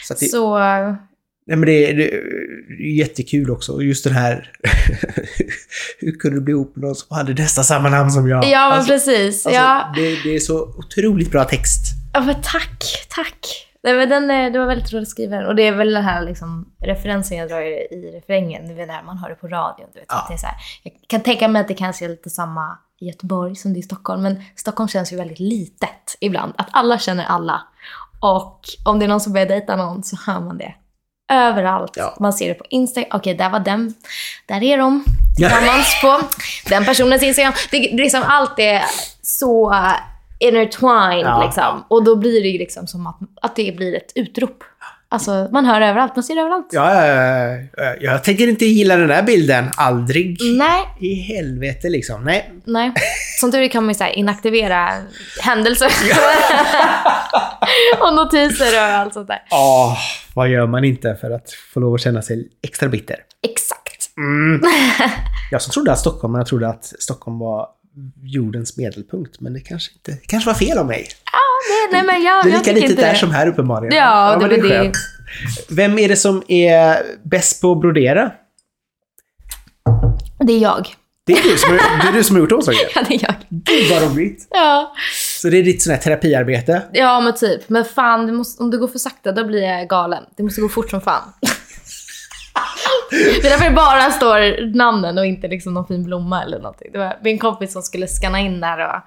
Så 0.08 0.14
det, 0.14 0.26
Så, 0.26 0.58
nej, 1.46 1.56
men 1.56 1.66
det, 1.66 1.92
det 1.92 2.12
är 2.12 2.98
jättekul 2.98 3.50
också. 3.50 3.82
Just 3.82 4.04
den 4.04 4.12
här, 4.12 4.52
hur 6.00 6.12
kunde 6.12 6.36
du 6.36 6.40
bli 6.40 6.52
ihop 6.52 6.76
med 6.76 6.84
någon 6.84 6.94
som 6.94 7.16
hade 7.16 7.34
nästa 7.34 7.62
samma 7.62 7.88
namn 7.88 8.10
som 8.10 8.28
jag? 8.28 8.44
ja 8.44 8.68
men 8.68 8.78
Alltså, 8.78 8.92
precis. 8.92 9.46
alltså, 9.46 9.60
ja. 9.60 9.92
det, 9.96 10.22
det 10.22 10.34
är 10.36 10.40
så 10.40 10.62
otroligt 10.62 11.30
bra 11.30 11.44
text. 11.44 11.80
ja, 12.12 12.20
men 12.20 12.34
tack, 12.42 13.06
tack. 13.08 13.70
Nej, 13.82 13.94
men 13.94 14.08
den, 14.08 14.52
det 14.52 14.58
var 14.58 14.66
väldigt 14.66 14.92
roligt 14.92 15.02
att 15.02 15.08
skriva 15.08 15.36
den. 15.36 15.46
Och 15.46 15.54
det 15.56 15.62
är 15.62 15.72
väl 15.72 15.92
den 15.94 16.04
här 16.04 16.24
liksom, 16.24 16.68
referensen 16.82 17.38
jag 17.38 17.48
drar 17.48 17.60
i, 17.60 18.10
refrängen. 18.16 18.76
Det 18.76 18.82
är 18.82 18.86
när 18.86 19.02
man 19.02 19.18
hör 19.18 19.28
det 19.28 19.34
på 19.34 19.48
radion. 19.48 19.86
Du 19.94 19.98
vet, 20.00 20.06
Ja. 20.08 20.26
det 20.28 20.34
är 20.34 20.38
så 20.38 20.46
här, 20.46 20.56
jag 20.82 20.92
kan 21.08 21.20
tänka 21.20 21.48
mig 21.48 21.60
att 21.60 21.68
det 21.68 21.74
kanske 21.74 22.04
är 22.04 22.08
lite 22.08 22.30
samma 22.30 22.78
i 23.00 23.06
Göteborg 23.06 23.56
som 23.56 23.72
det 23.72 23.76
är 23.78 23.80
i 23.80 23.82
Stockholm. 23.82 24.22
Men 24.22 24.42
Stockholm 24.56 24.88
känns 24.88 25.12
ju 25.12 25.16
väldigt 25.16 25.38
litet 25.40 26.16
ibland. 26.20 26.52
Att 26.58 26.68
alla 26.72 26.98
känner 26.98 27.24
alla. 27.24 27.62
Och 28.20 28.60
om 28.84 28.98
det 28.98 29.04
är 29.04 29.08
någon 29.08 29.20
som 29.20 29.32
börjar 29.32 29.46
dejta 29.46 29.76
någon 29.76 30.02
så 30.02 30.16
hör 30.26 30.40
man 30.40 30.58
det. 30.58 30.74
Överallt. 31.32 31.92
Ja. 31.96 32.16
Man 32.20 32.32
ser 32.32 32.48
det 32.48 32.54
på 32.54 32.64
Instagram. 32.70 33.08
Okej, 33.12 33.34
där 33.34 33.50
var 33.50 33.60
den. 33.60 33.94
Där 34.46 34.62
är 34.62 34.78
de 34.78 35.04
tillsammans 35.36 36.00
på 36.02 36.20
den 36.68 36.84
personens 36.84 37.22
Instagram. 37.22 37.52
Det, 37.70 37.78
det 37.78 37.92
är 37.92 37.96
liksom 37.96 38.22
allt 38.26 38.58
är 38.58 38.82
så 39.22 39.70
uh, 39.72 39.92
intertwined 40.38 41.26
Ja. 41.26 41.44
liksom. 41.44 41.84
Och 41.88 42.04
då 42.04 42.16
blir 42.16 42.42
det 42.42 42.58
liksom 42.58 42.86
som 42.86 43.06
att, 43.06 43.18
att 43.42 43.56
det 43.56 43.76
blir 43.76 43.96
ett 43.96 44.12
utrop. 44.14 44.64
Alltså, 45.14 45.48
man 45.52 45.64
hör 45.66 45.80
överallt, 45.80 46.16
man 46.16 46.22
ser 46.22 46.36
överallt. 46.36 46.66
Ja, 46.70 47.06
ja, 47.06 47.14
ja, 47.14 47.64
ja, 47.76 47.94
jag 48.00 48.24
tänker 48.24 48.48
inte 48.48 48.64
gilla 48.64 48.96
den 48.96 49.08
där 49.08 49.22
bilden. 49.22 49.70
Aldrig 49.76 50.38
Nej, 50.42 50.82
i 51.00 51.14
helvete 51.14 51.88
liksom. 51.88 52.24
Nej. 52.24 52.52
nej. 52.64 52.92
Som 53.40 53.52
tur 53.52 53.60
är 53.60 53.68
kan 53.68 53.84
man 53.84 53.94
ju 53.94 54.12
inaktivera 54.12 54.90
händelser. 55.40 55.86
och 58.00 58.14
notiser 58.14 58.76
och 58.76 58.82
allt 58.82 59.14
sånt 59.14 59.28
där. 59.28 59.42
Åh, 59.50 59.98
vad 60.34 60.48
gör 60.48 60.66
man 60.66 60.84
inte 60.84 61.16
för 61.20 61.30
att 61.30 61.50
få 61.74 61.80
lov 61.80 61.94
att 61.94 62.00
känna 62.00 62.22
sig 62.22 62.48
extra 62.62 62.88
bitter? 62.88 63.16
Exakt. 63.42 64.10
Mm. 64.16 64.62
Jag 65.50 65.62
som 65.62 65.72
trodde 65.72 65.92
att 65.92 65.98
Stockholm, 65.98 66.34
jag 66.34 66.46
trodde 66.46 66.68
att 66.68 66.84
Stockholm 66.84 67.38
var 67.38 67.68
jordens 68.22 68.76
medelpunkt, 68.76 69.40
men 69.40 69.52
det 69.52 69.60
kanske 69.60 69.92
inte, 69.94 70.10
det 70.10 70.26
kanske 70.26 70.50
var 70.50 70.54
fel 70.54 70.78
av 70.78 70.86
mig. 70.86 71.08
Det, 71.08 71.43
nej, 71.92 72.02
men 72.02 72.22
jag, 72.22 72.44
Det 72.44 72.48
är 72.48 72.52
jag 72.52 72.58
lika 72.58 72.58
tycker 72.58 72.74
litet 72.74 72.90
inte 72.90 73.02
där 73.02 73.12
det. 73.12 73.18
som 73.18 73.30
här 73.30 73.46
uppenbarligen. 73.46 73.94
Ja, 73.96 74.36
det 74.40 74.46
var 74.46 74.54
är 74.54 74.62
det. 74.62 74.68
skönt. 74.68 74.96
Vem 75.70 75.98
är 75.98 76.08
det 76.08 76.16
som 76.16 76.42
är 76.48 76.96
bäst 77.24 77.60
på 77.60 77.72
att 77.72 77.80
brodera? 77.80 78.30
Det 80.46 80.52
är 80.52 80.58
jag. 80.58 80.94
Det 81.26 81.32
är 81.32 81.42
du 81.42 81.56
som, 81.58 81.72
det 82.02 82.08
är 82.08 82.12
du 82.12 82.24
som 82.24 82.36
har 82.36 82.40
gjort 82.40 82.52
omslaget. 82.52 82.80
Ja, 82.94 83.02
det 83.08 83.14
är 83.14 83.22
jag. 83.22 83.34
Gud 83.48 83.90
vad 83.90 84.02
roligt. 84.12 84.46
Ja. 84.50 84.94
Så 85.40 85.48
det 85.48 85.58
är 85.58 85.62
ditt 85.62 85.82
sån 85.82 85.90
här 85.90 86.00
terapiarbete. 86.00 86.82
Ja, 86.92 87.20
men 87.20 87.34
typ. 87.34 87.68
Men 87.68 87.84
fan, 87.84 88.26
det 88.26 88.32
måste, 88.32 88.62
om 88.62 88.70
det 88.70 88.76
går 88.76 88.88
för 88.88 88.98
sakta 88.98 89.32
då 89.32 89.44
blir 89.44 89.62
jag 89.62 89.88
galen. 89.88 90.24
Det 90.36 90.42
måste 90.42 90.60
gå 90.60 90.68
fort 90.68 90.90
som 90.90 91.00
fan. 91.00 91.32
Det 93.10 93.16
är 93.46 93.50
därför 93.50 93.64
det 93.64 93.70
bara 93.76 94.10
står 94.10 94.74
namnen 94.74 95.18
och 95.18 95.26
inte 95.26 95.48
liksom 95.48 95.74
någon 95.74 95.86
fin 95.86 96.04
blomma 96.04 96.42
eller 96.42 96.58
någonting. 96.58 96.88
Det 96.92 96.98
var 96.98 97.18
min 97.22 97.38
kompis 97.38 97.72
som 97.72 97.82
skulle 97.82 98.06
scanna 98.08 98.40
in 98.40 98.60
där 98.60 98.78
och, 98.78 99.00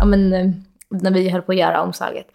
ja 0.00 0.04
men, 0.06 0.32
eh, 0.32 0.46
när 0.90 1.10
vi 1.10 1.28
höll 1.28 1.42
på 1.42 1.52
att 1.52 1.58
göra 1.58 1.82
omslaget. 1.82 2.26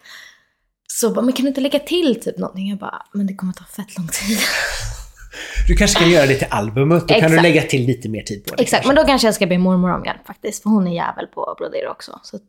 Så 0.88 1.10
bara, 1.10 1.22
men 1.22 1.32
kan 1.32 1.42
du 1.44 1.48
inte 1.48 1.60
lägga 1.60 1.78
till 1.78 2.20
typ 2.20 2.38
någonting? 2.38 2.68
Jag 2.68 2.78
bara, 2.78 3.06
men 3.12 3.26
det 3.26 3.34
kommer 3.34 3.52
ta 3.52 3.64
fett 3.64 3.98
lång 3.98 4.08
tid. 4.08 4.38
Du 5.68 5.74
kanske 5.76 5.98
kan 5.98 6.10
göra 6.10 6.26
det 6.26 6.34
till 6.34 6.46
albumet. 6.50 7.08
Då 7.08 7.14
kan 7.20 7.30
du 7.30 7.40
lägga 7.40 7.62
till 7.62 7.86
lite 7.86 8.08
mer 8.08 8.22
tid 8.22 8.44
på 8.44 8.54
det. 8.54 8.62
Exakt, 8.62 8.86
men 8.86 8.96
då 8.96 9.04
kanske 9.04 9.28
jag 9.28 9.34
ska 9.34 9.46
be 9.46 9.58
mormor 9.58 9.90
om 9.94 10.04
hjälp 10.04 10.26
faktiskt. 10.26 10.62
För 10.62 10.70
hon 10.70 10.86
är 10.86 10.94
jävel 10.94 11.26
på 11.26 11.44
att 11.44 11.56
brodera 11.56 11.90
också. 11.90 12.20
Så 12.22 12.36
att, 12.36 12.42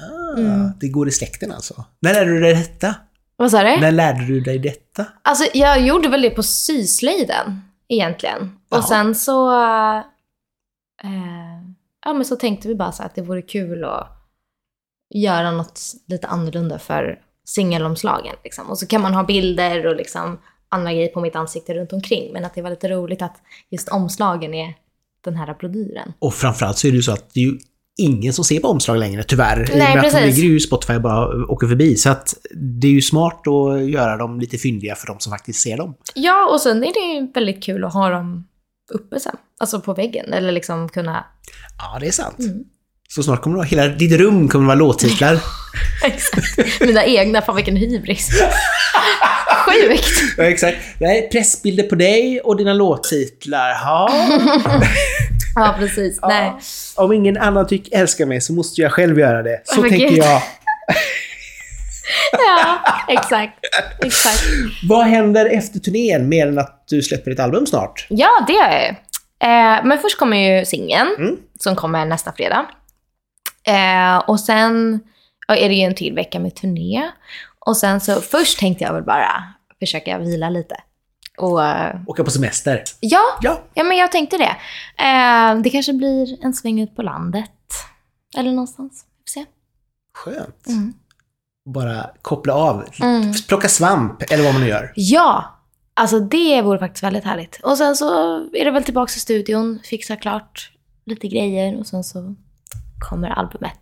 Ah, 0.00 0.70
Det 0.80 0.88
går 0.88 1.08
i 1.08 1.10
släkten 1.10 1.52
alltså. 1.52 1.84
När 2.00 2.14
lärde 2.14 2.30
du 2.30 2.40
dig 2.40 2.54
detta? 2.54 2.94
vad 3.36 3.50
sa 3.50 3.62
du? 3.62 3.80
När 3.80 3.92
lärde 3.92 4.24
du 4.26 4.40
dig 4.40 4.58
detta? 4.58 5.06
Alltså 5.22 5.44
jag 5.54 5.80
gjorde 5.80 6.08
väl 6.08 6.22
det 6.22 6.30
på 6.30 6.42
syslöjden 6.42 7.60
egentligen. 7.88 8.58
Jaha. 8.68 8.78
Och 8.80 8.84
sen 8.84 9.14
så... 9.14 9.52
Eh, 11.04 11.62
ja 12.04 12.12
men 12.12 12.24
så 12.24 12.36
tänkte 12.36 12.68
vi 12.68 12.74
bara 12.74 12.92
så 12.92 13.02
att 13.02 13.14
det 13.14 13.22
vore 13.22 13.42
kul 13.42 13.84
att 13.84 14.17
göra 15.14 15.50
något 15.50 15.80
lite 16.06 16.26
annorlunda 16.26 16.78
för 16.78 17.18
singelomslagen. 17.44 18.34
Liksom. 18.44 18.70
Och 18.70 18.78
så 18.78 18.86
kan 18.86 19.00
man 19.00 19.14
ha 19.14 19.24
bilder 19.24 19.86
och 19.86 19.96
liksom 19.96 20.38
andra 20.68 20.92
grejer 20.92 21.08
på 21.08 21.20
mitt 21.20 21.36
ansikte 21.36 21.74
runt 21.74 21.92
omkring. 21.92 22.32
Men 22.32 22.44
att 22.44 22.54
det 22.54 22.62
var 22.62 22.70
lite 22.70 22.88
roligt 22.88 23.22
att 23.22 23.36
just 23.70 23.88
omslagen 23.88 24.54
är 24.54 24.74
den 25.24 25.36
här 25.36 25.54
brodyren. 25.54 26.12
Och 26.18 26.34
framförallt 26.34 26.78
så 26.78 26.86
är 26.86 26.90
det 26.90 26.96
ju 26.96 27.02
så 27.02 27.12
att 27.12 27.34
det 27.34 27.40
är 27.40 27.44
ju 27.44 27.58
ingen 27.98 28.32
som 28.32 28.44
ser 28.44 28.60
på 28.60 28.68
omslag 28.68 28.98
längre, 28.98 29.22
tyvärr. 29.22 29.56
Nej, 29.56 29.78
med 29.78 29.88
att 29.88 29.94
de 29.94 30.10
precis. 30.10 30.36
ligger 30.36 30.48
ju 30.48 30.60
Spotify 30.60 30.94
och 30.94 31.02
bara 31.02 31.44
åker 31.46 31.66
förbi. 31.66 31.96
Så 31.96 32.10
att 32.10 32.34
det 32.54 32.86
är 32.86 32.92
ju 32.92 33.02
smart 33.02 33.42
att 33.46 33.90
göra 33.90 34.16
dem 34.16 34.40
lite 34.40 34.58
fyndiga 34.58 34.94
för 34.94 35.06
de 35.06 35.20
som 35.20 35.30
faktiskt 35.30 35.60
ser 35.60 35.76
dem. 35.76 35.94
Ja, 36.14 36.48
och 36.52 36.60
sen 36.60 36.84
är 36.84 36.92
det 36.92 37.00
ju 37.00 37.32
väldigt 37.32 37.64
kul 37.64 37.84
att 37.84 37.92
ha 37.92 38.10
dem 38.10 38.48
uppe 38.92 39.20
sen. 39.20 39.36
Alltså 39.60 39.80
på 39.80 39.94
väggen. 39.94 40.32
Eller 40.32 40.52
liksom 40.52 40.88
kunna... 40.88 41.24
Ja, 41.78 41.98
det 42.00 42.06
är 42.06 42.10
sant. 42.10 42.38
Mm. 42.38 42.64
Så 43.14 43.22
snart 43.22 43.42
kommer 43.42 43.56
du 43.56 43.60
ha, 43.62 43.66
hela 43.66 43.88
ditt 43.88 44.12
rum 44.20 44.48
kommer 44.48 44.66
vara 44.66 44.74
låttitlar. 44.76 45.38
Exakt. 46.04 46.80
Mina 46.80 47.04
egna. 47.04 47.42
Fan 47.42 47.56
vilken 47.56 47.76
hybris. 47.76 48.28
Sjukt. 49.66 50.08
ja, 50.36 50.44
exakt. 50.44 50.76
Nej, 51.00 51.28
pressbilder 51.32 51.82
på 51.84 51.94
dig 51.94 52.40
och 52.40 52.56
dina 52.56 52.72
låttitlar. 52.74 53.68
Ja. 53.70 54.10
Ja, 55.54 55.74
precis. 55.78 56.18
Nej. 56.22 56.52
Om 56.96 57.12
ingen 57.12 57.36
annan 57.36 57.66
tycker 57.66 57.98
älskar 57.98 58.26
mig 58.26 58.40
så 58.40 58.52
måste 58.52 58.80
jag 58.80 58.92
själv 58.92 59.18
göra 59.18 59.42
det. 59.42 59.60
Så 59.64 59.80
Men 59.80 59.90
tänker 59.90 60.08
gud. 60.08 60.18
jag. 60.18 60.42
Ja, 62.32 62.78
exakt. 63.08 63.52
Exakt. 64.04 64.42
Vad 64.88 65.06
händer 65.06 65.46
efter 65.46 65.78
turnén 65.78 66.28
mer 66.28 66.46
än 66.46 66.58
att 66.58 66.84
du 66.88 67.02
släpper 67.02 67.30
ett 67.30 67.40
album 67.40 67.66
snart? 67.66 68.06
Ja, 68.10 68.28
det 68.46 68.52
gör 68.52 68.68
jag 68.70 68.82
ju. 68.82 68.88
Eh, 68.88 69.84
men 69.84 69.98
först 69.98 70.18
kommer 70.18 70.36
ju 70.58 70.64
singeln, 70.64 71.14
Mm. 71.18 71.36
som 71.58 71.76
kommer 71.76 72.04
nästa 72.06 72.32
fredag. 72.32 72.66
Eh, 73.68 74.18
och 74.18 74.40
sen 74.40 75.00
ja, 75.48 75.56
är 75.56 75.68
det 75.68 75.74
ju 75.74 75.82
en 75.82 75.94
till 75.94 76.14
vecka 76.14 76.40
med 76.40 76.54
turné. 76.54 77.10
Och 77.66 77.76
sen 77.76 78.00
så, 78.00 78.20
först 78.20 78.58
tänkte 78.58 78.84
jag 78.84 78.92
väl 78.92 79.02
bara 79.02 79.44
försöka 79.78 80.18
vila 80.18 80.50
lite. 80.50 80.76
Och 81.38 81.64
eh, 81.64 81.96
Åka 82.06 82.24
på 82.24 82.30
semester? 82.30 82.82
ja, 83.00 83.38
Ja. 83.42 83.62
ja, 83.74 83.84
men 83.84 83.96
jag 83.96 84.12
tänkte 84.12 84.36
det. 84.38 84.56
Eh, 85.04 85.60
det 85.62 85.70
kanske 85.70 85.92
blir 85.92 86.44
en 86.44 86.54
sväng 86.54 86.80
ut 86.80 86.96
på 86.96 87.02
landet. 87.02 87.50
Eller 88.36 88.50
någonstans. 88.50 89.04
Vi 89.24 89.32
får 89.32 89.40
se. 89.40 89.46
Skönt. 90.14 90.66
Mm. 90.68 90.92
Bara 91.74 92.10
koppla 92.22 92.54
av. 92.54 92.84
Mm. 93.00 93.32
Plocka 93.48 93.68
svamp, 93.68 94.22
eller 94.30 94.44
vad 94.44 94.52
man 94.52 94.62
nu 94.62 94.68
gör. 94.68 94.92
Ja, 94.96 95.58
alltså 95.94 96.20
det 96.20 96.62
vore 96.62 96.78
faktiskt 96.78 97.04
väldigt 97.04 97.24
härligt. 97.24 97.60
Och 97.62 97.78
sen 97.78 97.96
så 97.96 98.36
är 98.54 98.64
det 98.64 98.70
väl 98.70 98.84
tillbaka 98.84 99.10
till 99.10 99.20
studion, 99.20 99.80
fixa 99.84 100.16
klart 100.16 100.70
lite 101.06 101.28
grejer 101.28 101.78
och 101.78 101.86
sen 101.86 102.04
så 102.04 102.34
kommer 102.98 103.28
albumet. 103.28 103.72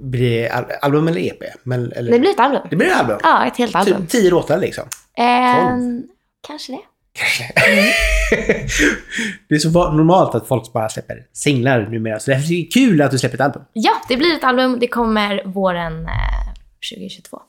Blir 0.00 0.42
det 0.42 0.48
al- 0.50 0.64
album 0.82 1.08
eller 1.08 1.20
EP? 1.20 1.42
Men, 1.64 1.92
eller, 1.92 2.12
Det 2.12 2.18
blir 2.18 2.30
ett 2.30 2.40
album. 2.40 2.62
det 2.70 2.76
blir 2.76 2.88
ett 2.88 2.96
album? 3.00 3.18
Ja, 3.22 3.46
ett 3.46 3.56
helt 3.56 3.74
album. 3.74 4.00
Typ 4.00 4.08
tio 4.10 4.30
låtar 4.30 4.58
liksom? 4.58 4.84
Eh, 5.18 5.68
tolv. 5.70 6.02
kanske 6.46 6.72
det. 6.72 6.78
Det 9.48 9.54
är 9.54 9.58
så 9.58 9.92
normalt 9.92 10.34
att 10.34 10.48
folk 10.48 10.72
bara 10.72 10.88
släpper 10.88 11.26
singlar 11.32 11.86
numera, 11.86 12.20
så 12.20 12.30
det 12.30 12.36
är 12.36 12.70
kul 12.70 13.02
att 13.02 13.10
du 13.10 13.18
släpper 13.18 13.34
ett 13.36 13.40
album. 13.40 13.62
Ja, 13.72 13.92
det 14.08 14.16
blir 14.16 14.34
ett 14.36 14.44
album. 14.44 14.78
Det 14.80 14.86
kommer 14.88 15.44
våren 15.44 16.04
eh, 16.06 16.54
2022. 16.96 17.40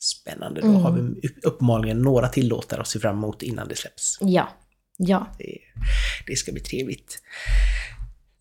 Spännande. 0.00 0.60
Då 0.60 0.72
har 0.72 0.92
vi 0.92 1.28
upp- 1.28 1.38
uppenbarligen 1.42 2.02
några 2.02 2.28
till 2.28 2.48
låtar 2.48 2.78
att 2.78 2.88
se 2.88 2.98
fram 2.98 3.16
emot 3.16 3.42
innan 3.42 3.68
det 3.68 3.76
släpps. 3.76 4.18
Ja. 4.20 4.48
Ja. 4.96 5.26
Det, 5.38 5.58
det 6.26 6.36
ska 6.36 6.52
bli 6.52 6.60
trevligt. 6.60 7.18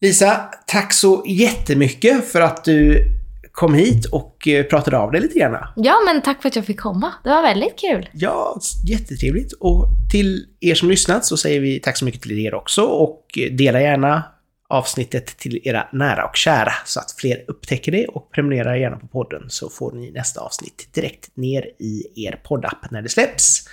Lisa, 0.01 0.49
tack 0.67 0.93
så 0.93 1.23
jättemycket 1.27 2.31
för 2.31 2.41
att 2.41 2.63
du 2.63 3.03
kom 3.51 3.73
hit 3.73 4.05
och 4.05 4.47
eh, 4.47 4.65
pratade 4.65 4.97
av 4.97 5.11
dig 5.11 5.21
lite 5.21 5.39
grann. 5.39 5.67
Ja, 5.75 5.95
men 6.05 6.21
tack 6.21 6.41
för 6.41 6.49
att 6.49 6.55
jag 6.55 6.65
fick 6.65 6.79
komma. 6.79 7.13
Det 7.23 7.29
var 7.29 7.41
väldigt 7.41 7.79
kul. 7.79 8.09
Ja, 8.13 8.59
jättetrevligt. 8.85 9.53
Och 9.53 9.87
till 10.11 10.45
er 10.59 10.75
som 10.75 10.89
lyssnat 10.89 11.25
så 11.25 11.37
säger 11.37 11.59
vi 11.59 11.79
tack 11.79 11.97
så 11.97 12.05
mycket 12.05 12.21
till 12.21 12.39
er 12.39 12.53
också 12.53 12.81
och 12.81 13.25
dela 13.51 13.81
gärna 13.81 14.23
avsnittet 14.69 15.37
till 15.37 15.61
era 15.63 15.87
nära 15.93 16.25
och 16.25 16.35
kära 16.35 16.73
så 16.85 16.99
att 16.99 17.11
fler 17.11 17.43
upptäcker 17.47 17.91
det 17.91 18.07
och 18.07 18.31
prenumerera 18.31 18.77
gärna 18.77 18.97
på 18.97 19.07
podden 19.07 19.49
så 19.49 19.69
får 19.69 19.91
ni 19.91 20.11
nästa 20.11 20.41
avsnitt 20.41 20.89
direkt 20.93 21.37
ner 21.37 21.65
i 21.79 22.25
er 22.25 22.41
poddapp 22.43 22.91
när 22.91 23.01
det 23.01 23.09
släpps. 23.09 23.67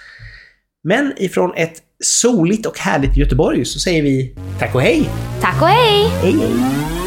Men 0.86 1.12
ifrån 1.16 1.52
ett 1.56 1.82
soligt 2.04 2.66
och 2.66 2.78
härligt 2.78 3.16
Göteborg 3.16 3.64
så 3.64 3.78
säger 3.78 4.02
vi 4.02 4.34
tack 4.58 4.74
och 4.74 4.80
hej! 4.80 5.08
Tack 5.40 5.62
och 5.62 5.68
hej! 5.68 6.08
Hej 6.22 6.32
hej! 6.32 7.03